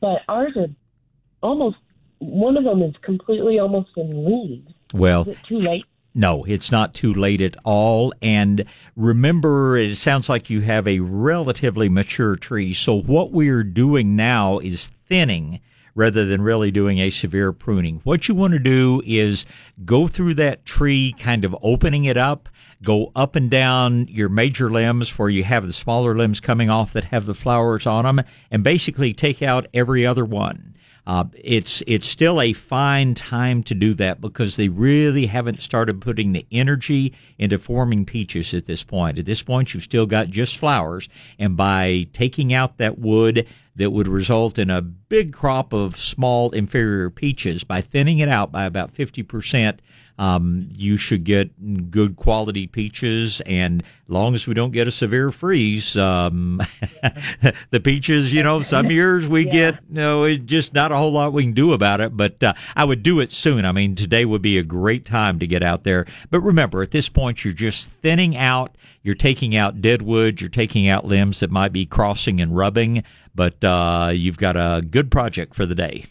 but 0.01 0.19
ours 0.27 0.53
are 0.55 0.67
almost. 1.41 1.77
One 2.19 2.55
of 2.55 2.63
them 2.63 2.81
is 2.81 2.95
completely 3.03 3.59
almost 3.59 3.89
in 3.97 4.25
leaves. 4.25 4.71
Well, 4.93 5.23
Is 5.23 5.27
it 5.29 5.39
too 5.49 5.59
late? 5.59 5.83
No, 6.17 6.45
it's 6.45 6.71
not 6.71 6.93
too 6.93 7.13
late 7.13 7.41
at 7.41 7.57
all. 7.65 8.13
And 8.21 8.63
remember, 8.95 9.77
it 9.77 9.97
sounds 9.97 10.29
like 10.29 10.49
you 10.49 10.61
have 10.61 10.87
a 10.87 10.99
relatively 10.99 11.89
mature 11.89 12.37
tree. 12.37 12.73
So 12.73 13.01
what 13.01 13.31
we're 13.31 13.65
doing 13.65 14.15
now 14.15 14.59
is 14.59 14.91
thinning 15.09 15.59
rather 15.93 16.23
than 16.23 16.41
really 16.41 16.71
doing 16.71 16.99
a 16.99 17.09
severe 17.09 17.51
pruning. 17.51 17.99
What 18.05 18.29
you 18.29 18.35
want 18.35 18.53
to 18.53 18.59
do 18.59 19.01
is 19.05 19.45
go 19.83 20.07
through 20.07 20.35
that 20.35 20.65
tree, 20.65 21.13
kind 21.19 21.43
of 21.43 21.55
opening 21.61 22.05
it 22.05 22.17
up, 22.17 22.47
go 22.81 23.11
up 23.13 23.35
and 23.35 23.49
down 23.49 24.07
your 24.07 24.29
major 24.29 24.69
limbs 24.69 25.19
where 25.19 25.29
you 25.29 25.43
have 25.43 25.67
the 25.67 25.73
smaller 25.73 26.15
limbs 26.15 26.39
coming 26.39 26.69
off 26.69 26.93
that 26.93 27.05
have 27.05 27.25
the 27.25 27.33
flowers 27.33 27.85
on 27.85 28.05
them, 28.05 28.25
and 28.51 28.63
basically 28.63 29.13
take 29.13 29.41
out 29.41 29.67
every 29.73 30.05
other 30.05 30.23
one. 30.23 30.75
Uh, 31.07 31.25
it's 31.35 31.83
it's 31.85 32.07
still 32.07 32.41
a 32.41 32.53
fine 32.53 33.13
time 33.13 33.61
to 33.63 33.75
do 33.75 33.93
that 33.93 34.19
because 34.21 34.55
they 34.55 34.69
really 34.69 35.25
haven't 35.27 35.61
started 35.61 36.01
putting 36.01 36.33
the 36.33 36.45
energy 36.51 37.13
into 37.37 37.59
forming 37.59 38.05
peaches 38.05 38.53
at 38.53 38.65
this 38.65 38.83
point. 38.83 39.19
At 39.19 39.25
this 39.25 39.43
point, 39.43 39.73
you've 39.73 39.83
still 39.83 40.07
got 40.07 40.29
just 40.29 40.57
flowers, 40.57 41.07
and 41.37 41.55
by 41.55 42.07
taking 42.13 42.53
out 42.53 42.77
that 42.77 42.97
wood 42.97 43.47
that 43.75 43.91
would 43.91 44.07
result 44.07 44.57
in 44.57 44.69
a 44.69 44.81
big 44.81 45.33
crop 45.33 45.73
of 45.73 45.97
small 45.97 46.49
inferior 46.51 47.09
peaches, 47.09 47.63
by 47.63 47.81
thinning 47.81 48.19
it 48.19 48.29
out 48.29 48.51
by 48.51 48.65
about 48.65 48.91
fifty 48.91 49.21
percent 49.21 49.81
um, 50.17 50.69
you 50.75 50.97
should 50.97 51.23
get 51.23 51.91
good 51.91 52.15
quality 52.15 52.67
peaches, 52.67 53.41
and 53.41 53.83
long 54.07 54.33
as 54.33 54.47
we 54.47 54.53
don't 54.53 54.71
get 54.71 54.87
a 54.87 54.91
severe 54.91 55.31
freeze, 55.31 55.97
um, 55.97 56.61
the 57.71 57.79
peaches, 57.79 58.31
you 58.31 58.41
know, 58.41 58.61
some 58.61 58.89
years 58.91 59.27
we 59.27 59.45
yeah. 59.45 59.51
get, 59.51 59.73
you 59.89 59.95
know, 59.95 60.23
it's 60.23 60.43
just 60.45 60.73
not 60.73 60.91
a 60.91 60.95
whole 60.95 61.11
lot 61.11 61.33
we 61.33 61.43
can 61.43 61.53
do 61.53 61.73
about 61.73 61.99
it. 61.99 62.15
But 62.15 62.41
uh, 62.41 62.53
I 62.75 62.85
would 62.85 63.03
do 63.03 63.19
it 63.19 63.31
soon. 63.31 63.65
I 63.65 63.71
mean, 63.73 63.95
today 63.95 64.23
would 64.23 64.41
be 64.41 64.57
a 64.57 64.63
great 64.63 65.05
time 65.05 65.39
to 65.39 65.47
get 65.47 65.63
out 65.63 65.83
there. 65.83 66.05
But 66.29 66.41
remember, 66.41 66.81
at 66.81 66.91
this 66.91 67.09
point, 67.09 67.43
you're 67.43 67.53
just 67.53 67.91
thinning 68.01 68.37
out. 68.37 68.77
You're 69.03 69.15
taking 69.15 69.55
out 69.55 69.81
dead 69.81 70.01
wood. 70.01 70.39
You're 70.39 70.49
taking 70.49 70.87
out 70.87 71.05
limbs 71.05 71.41
that 71.41 71.51
might 71.51 71.73
be 71.73 71.85
crossing 71.85 72.39
and 72.39 72.55
rubbing. 72.55 73.03
But 73.33 73.61
uh, 73.63 74.11
you've 74.13 74.37
got 74.37 74.55
a 74.55 74.81
good 74.81 75.11
project 75.11 75.55
for 75.55 75.65
the 75.65 75.75
day. 75.75 76.05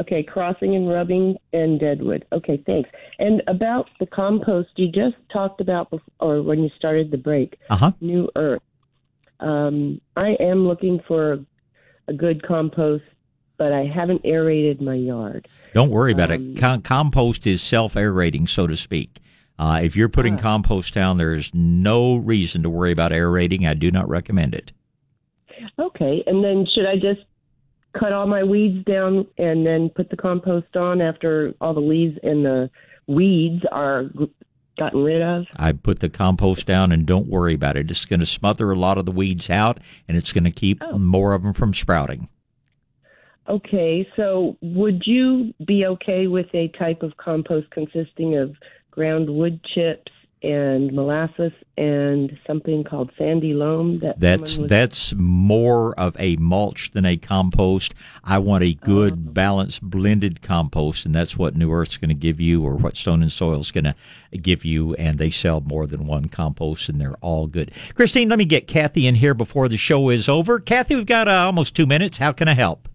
Okay, 0.00 0.24
crossing 0.24 0.74
and 0.74 0.88
rubbing 0.88 1.36
and 1.52 1.78
deadwood. 1.78 2.24
Okay, 2.32 2.62
thanks. 2.66 2.90
And 3.18 3.42
about 3.46 3.88
the 4.00 4.06
compost 4.06 4.70
you 4.76 4.88
just 4.88 5.16
talked 5.32 5.60
about, 5.60 5.90
before, 5.90 6.08
or 6.18 6.42
when 6.42 6.60
you 6.60 6.70
started 6.76 7.10
the 7.10 7.16
break, 7.16 7.56
uh-huh. 7.70 7.92
New 8.00 8.28
Earth. 8.34 8.62
Um, 9.38 10.00
I 10.16 10.36
am 10.40 10.66
looking 10.66 11.00
for 11.06 11.44
a 12.08 12.12
good 12.12 12.42
compost, 12.46 13.04
but 13.56 13.72
I 13.72 13.84
haven't 13.84 14.22
aerated 14.24 14.80
my 14.80 14.94
yard. 14.94 15.48
Don't 15.74 15.90
worry 15.90 16.12
about 16.12 16.32
um, 16.32 16.54
it. 16.56 16.60
Com- 16.60 16.82
compost 16.82 17.46
is 17.46 17.62
self 17.62 17.96
aerating, 17.96 18.48
so 18.48 18.66
to 18.66 18.76
speak. 18.76 19.20
Uh, 19.58 19.80
if 19.82 19.94
you're 19.94 20.08
putting 20.08 20.34
uh, 20.34 20.42
compost 20.42 20.92
down, 20.92 21.18
there 21.18 21.34
is 21.34 21.50
no 21.54 22.16
reason 22.16 22.64
to 22.64 22.70
worry 22.70 22.90
about 22.90 23.12
aerating. 23.12 23.66
I 23.66 23.74
do 23.74 23.90
not 23.90 24.08
recommend 24.08 24.54
it. 24.54 24.72
Okay, 25.78 26.24
and 26.26 26.42
then 26.42 26.66
should 26.74 26.86
I 26.86 26.96
just 26.96 27.24
cut 27.98 28.12
all 28.12 28.26
my 28.26 28.42
weeds 28.42 28.84
down 28.84 29.26
and 29.38 29.66
then 29.66 29.90
put 29.90 30.10
the 30.10 30.16
compost 30.16 30.76
on 30.76 31.00
after 31.00 31.54
all 31.60 31.74
the 31.74 31.80
leaves 31.80 32.18
and 32.22 32.44
the 32.44 32.70
weeds 33.06 33.62
are 33.70 34.04
gotten 34.78 35.02
rid 35.02 35.22
of. 35.22 35.46
I 35.56 35.72
put 35.72 36.00
the 36.00 36.08
compost 36.08 36.66
down 36.66 36.92
and 36.92 37.06
don't 37.06 37.28
worry 37.28 37.54
about 37.54 37.76
it. 37.76 37.90
It's 37.90 38.04
going 38.04 38.20
to 38.20 38.26
smother 38.26 38.70
a 38.70 38.76
lot 38.76 38.98
of 38.98 39.06
the 39.06 39.12
weeds 39.12 39.50
out 39.50 39.78
and 40.08 40.16
it's 40.16 40.32
going 40.32 40.44
to 40.44 40.50
keep 40.50 40.82
oh. 40.82 40.98
more 40.98 41.32
of 41.32 41.42
them 41.42 41.52
from 41.52 41.74
sprouting. 41.74 42.28
Okay, 43.48 44.08
so 44.16 44.56
would 44.62 45.02
you 45.04 45.52
be 45.66 45.84
okay 45.84 46.26
with 46.26 46.46
a 46.54 46.68
type 46.78 47.02
of 47.02 47.16
compost 47.18 47.70
consisting 47.70 48.38
of 48.38 48.56
ground 48.90 49.28
wood 49.28 49.60
chips 49.74 50.10
and 50.44 50.92
molasses 50.92 51.52
and 51.76 52.38
something 52.46 52.84
called 52.84 53.10
sandy 53.16 53.54
loam. 53.54 54.00
That 54.00 54.20
that's 54.20 54.58
that's 54.58 55.14
more 55.16 55.98
of 55.98 56.14
a 56.18 56.36
mulch 56.36 56.90
than 56.92 57.06
a 57.06 57.16
compost. 57.16 57.94
I 58.22 58.38
want 58.38 58.62
a 58.62 58.74
good 58.74 59.12
oh. 59.14 59.16
balanced 59.32 59.82
blended 59.82 60.42
compost, 60.42 61.06
and 61.06 61.14
that's 61.14 61.36
what 61.36 61.56
New 61.56 61.72
Earth's 61.72 61.96
going 61.96 62.10
to 62.10 62.14
give 62.14 62.40
you, 62.40 62.62
or 62.62 62.74
what 62.74 62.96
Stone 62.96 63.22
and 63.22 63.32
Soil 63.32 63.60
is 63.60 63.70
going 63.70 63.84
to 63.84 63.94
give 64.36 64.64
you. 64.64 64.94
And 64.94 65.18
they 65.18 65.30
sell 65.30 65.60
more 65.62 65.86
than 65.86 66.06
one 66.06 66.28
compost, 66.28 66.88
and 66.88 67.00
they're 67.00 67.16
all 67.20 67.46
good. 67.46 67.72
Christine, 67.94 68.28
let 68.28 68.38
me 68.38 68.44
get 68.44 68.68
Kathy 68.68 69.06
in 69.06 69.14
here 69.14 69.34
before 69.34 69.68
the 69.68 69.76
show 69.78 70.10
is 70.10 70.28
over. 70.28 70.60
Kathy, 70.60 70.94
we've 70.94 71.06
got 71.06 71.26
uh, 71.26 71.32
almost 71.32 71.74
two 71.74 71.86
minutes. 71.86 72.18
How 72.18 72.32
can 72.32 72.48
I 72.48 72.54
help? 72.54 72.88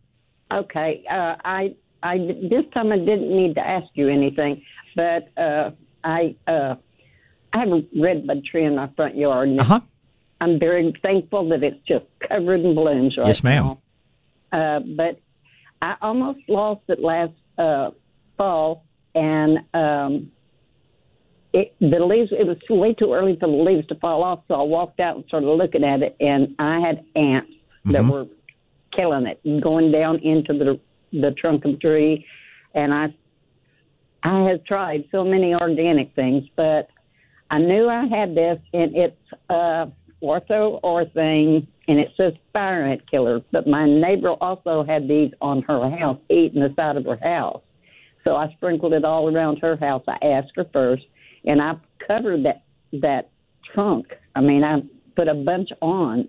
Okay, 0.51 1.03
uh, 1.09 1.35
I 1.43 1.75
I 2.03 2.17
this 2.17 2.65
time 2.73 2.91
I 2.91 2.97
didn't 2.97 3.35
need 3.35 3.55
to 3.55 3.61
ask 3.61 3.87
you 3.95 4.07
anything, 4.07 4.63
but 4.95 5.29
uh, 5.37 5.71
I. 6.03 6.35
Uh, 6.47 6.75
I 7.53 7.59
have 7.59 7.69
a 7.69 7.81
redbud 7.99 8.43
tree 8.45 8.65
in 8.65 8.75
my 8.75 8.89
front 8.95 9.15
yard. 9.15 9.49
And 9.49 9.59
uh-huh. 9.59 9.79
I'm 10.41 10.59
very 10.59 10.93
thankful 11.01 11.49
that 11.49 11.63
it's 11.63 11.79
just 11.87 12.05
covered 12.27 12.61
in 12.61 12.75
blooms 12.75 13.17
right 13.17 13.23
now. 13.23 13.27
yes, 13.27 13.43
ma'am. 13.43 13.77
now. 14.51 14.57
Uh, 14.59 14.79
but 14.79 15.19
I 15.81 15.95
almost 16.01 16.39
lost 16.47 16.81
it 16.87 16.99
last 16.99 17.33
uh, 17.57 17.91
fall, 18.37 18.85
and 19.15 19.59
um, 19.73 20.31
it, 21.53 21.75
the 21.79 21.99
leaves. 21.99 22.31
It 22.31 22.47
was 22.47 22.57
way 22.69 22.93
too 22.93 23.13
early 23.13 23.37
for 23.39 23.47
the 23.47 23.53
leaves 23.53 23.87
to 23.87 23.95
fall 23.95 24.23
off, 24.23 24.41
so 24.47 24.55
I 24.55 24.63
walked 24.63 24.99
out 24.99 25.17
and 25.17 25.25
started 25.27 25.47
looking 25.47 25.83
at 25.83 26.01
it, 26.01 26.15
and 26.19 26.55
I 26.59 26.79
had 26.79 27.03
ants 27.15 27.51
mm-hmm. 27.51 27.91
that 27.91 28.05
were 28.05 28.25
killing 28.95 29.27
it, 29.27 29.61
going 29.61 29.91
down 29.91 30.19
into 30.19 30.53
the 30.53 30.79
the 31.11 31.31
trunk 31.31 31.65
of 31.65 31.73
the 31.73 31.77
tree, 31.77 32.25
and 32.73 32.93
I 32.93 33.13
I 34.23 34.49
have 34.49 34.63
tried 34.65 35.05
so 35.11 35.23
many 35.23 35.53
organic 35.53 36.13
things, 36.15 36.43
but 36.55 36.89
I 37.51 37.59
knew 37.59 37.89
I 37.89 38.05
had 38.07 38.35
this, 38.35 38.59
and 38.73 38.95
it's 38.95 39.15
uh, 39.49 39.87
ortho 40.21 40.81
Orthene, 40.83 41.65
and 41.87 41.99
it 41.99 42.09
says 42.15 42.33
fire 42.53 42.85
ant 42.85 43.09
killer. 43.09 43.41
But 43.51 43.67
my 43.67 43.85
neighbor 43.87 44.33
also 44.41 44.83
had 44.83 45.07
these 45.07 45.31
on 45.41 45.63
her 45.63 45.89
house, 45.97 46.19
eating 46.29 46.61
the 46.61 46.73
side 46.75 46.97
of 46.97 47.05
her 47.05 47.19
house. 47.21 47.61
So 48.23 48.35
I 48.35 48.51
sprinkled 48.57 48.93
it 48.93 49.05
all 49.05 49.33
around 49.33 49.57
her 49.59 49.75
house. 49.77 50.03
I 50.07 50.23
asked 50.25 50.51
her 50.55 50.65
first, 50.71 51.03
and 51.45 51.61
I 51.61 51.73
covered 52.05 52.45
that 52.45 52.63
that 52.91 53.29
trunk. 53.73 54.07
I 54.35 54.41
mean, 54.41 54.63
I 54.63 54.81
put 55.15 55.27
a 55.27 55.33
bunch 55.33 55.69
on, 55.81 56.27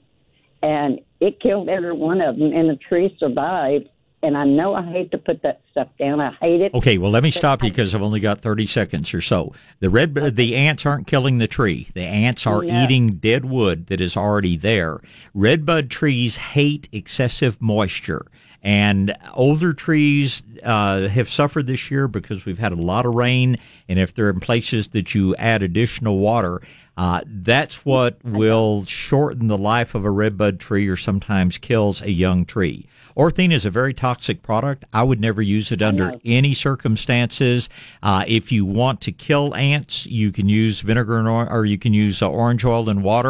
and 0.63 1.01
it 1.21 1.41
killed 1.41 1.69
every 1.69 1.93
one 1.93 2.21
of 2.21 2.39
them, 2.39 2.53
and 2.53 2.69
the 2.69 2.79
tree 2.89 3.15
survived 3.19 3.89
and 4.23 4.37
I 4.37 4.45
know 4.45 4.75
I 4.75 4.83
hate 4.83 5.11
to 5.13 5.19
put 5.19 5.43
that 5.43 5.63
stuff 5.71 5.89
down. 5.99 6.21
I 6.21 6.33
hate 6.41 6.61
it. 6.61 6.75
Okay, 6.75 6.99
well, 6.99 7.11
let 7.11 7.23
me 7.23 7.31
stop 7.31 7.63
you 7.63 7.71
because 7.71 7.95
I've 7.95 8.03
only 8.03 8.21
got 8.21 8.43
30 8.43 8.67
seconds 8.67 9.15
or 9.15 9.21
so. 9.21 9.55
The 9.81 9.89
red, 9.89 10.17
okay. 10.17 10.31
the 10.31 10.57
ants 10.57 10.85
aren't 10.85 11.07
killing 11.07 11.39
the 11.39 11.47
tree. 11.47 11.89
The 11.95 12.03
ants 12.03 12.47
are 12.47 12.63
no. 12.63 12.85
eating 12.85 13.15
dead 13.15 13.45
wood 13.45 13.87
that 13.87 14.01
is 14.01 14.17
already 14.17 14.57
there. 14.57 15.01
Redbud 15.35 15.91
trees 15.91 16.37
hate 16.37 16.89
excessive 16.93 17.61
moisture. 17.61 18.27
And 18.63 19.17
older 19.33 19.73
trees 19.73 20.43
uh, 20.63 21.09
have 21.09 21.31
suffered 21.31 21.67
this 21.67 21.91
year 21.91 22.07
because 22.09 22.45
we've 22.45 22.59
had 22.59 22.73
a 22.73 22.77
lot 22.77 23.07
of 23.07 23.15
rain. 23.15 23.57
And 23.89 23.99
if 23.99 24.15
they're 24.15 24.29
in 24.29 24.41
places 24.41 24.89
that 24.89 25.15
you 25.15 25.35
add 25.37 25.63
additional 25.63 26.19
water, 26.19 26.61
uh, 26.99 27.23
that's 27.25 27.87
what 27.87 28.23
will 28.23 28.85
shorten 28.85 29.47
the 29.47 29.57
life 29.57 29.95
of 29.95 30.05
a 30.05 30.11
redbud 30.11 30.61
tree 30.61 30.89
or 30.89 30.97
sometimes 30.99 31.57
kills 31.57 32.03
a 32.03 32.11
young 32.11 32.45
tree. 32.45 32.87
Orthene 33.17 33.53
is 33.53 33.67
a 33.67 33.71
very 33.71 33.95
toxic 33.95 34.43
product. 34.43 34.85
I 34.93 35.03
would 35.03 35.21
never 35.21 35.43
use 35.43 35.73
it 35.73 35.83
under 35.83 36.15
any 36.25 36.55
circumstances. 36.55 37.69
Uh, 38.03 38.25
if 38.27 38.51
you 38.51 38.65
want 38.65 39.01
to 39.03 39.13
kill 39.13 39.55
ants, 39.55 40.07
you 40.07 40.33
can 40.33 40.49
use 40.49 40.81
vinegar 40.81 41.19
and 41.19 41.29
or, 41.29 41.51
or 41.51 41.65
you 41.65 41.79
can 41.79 41.93
use 41.93 42.23
uh, 42.23 42.31
orange 42.31 42.65
oil 42.65 42.89
and 42.89 43.03
water. 43.03 43.29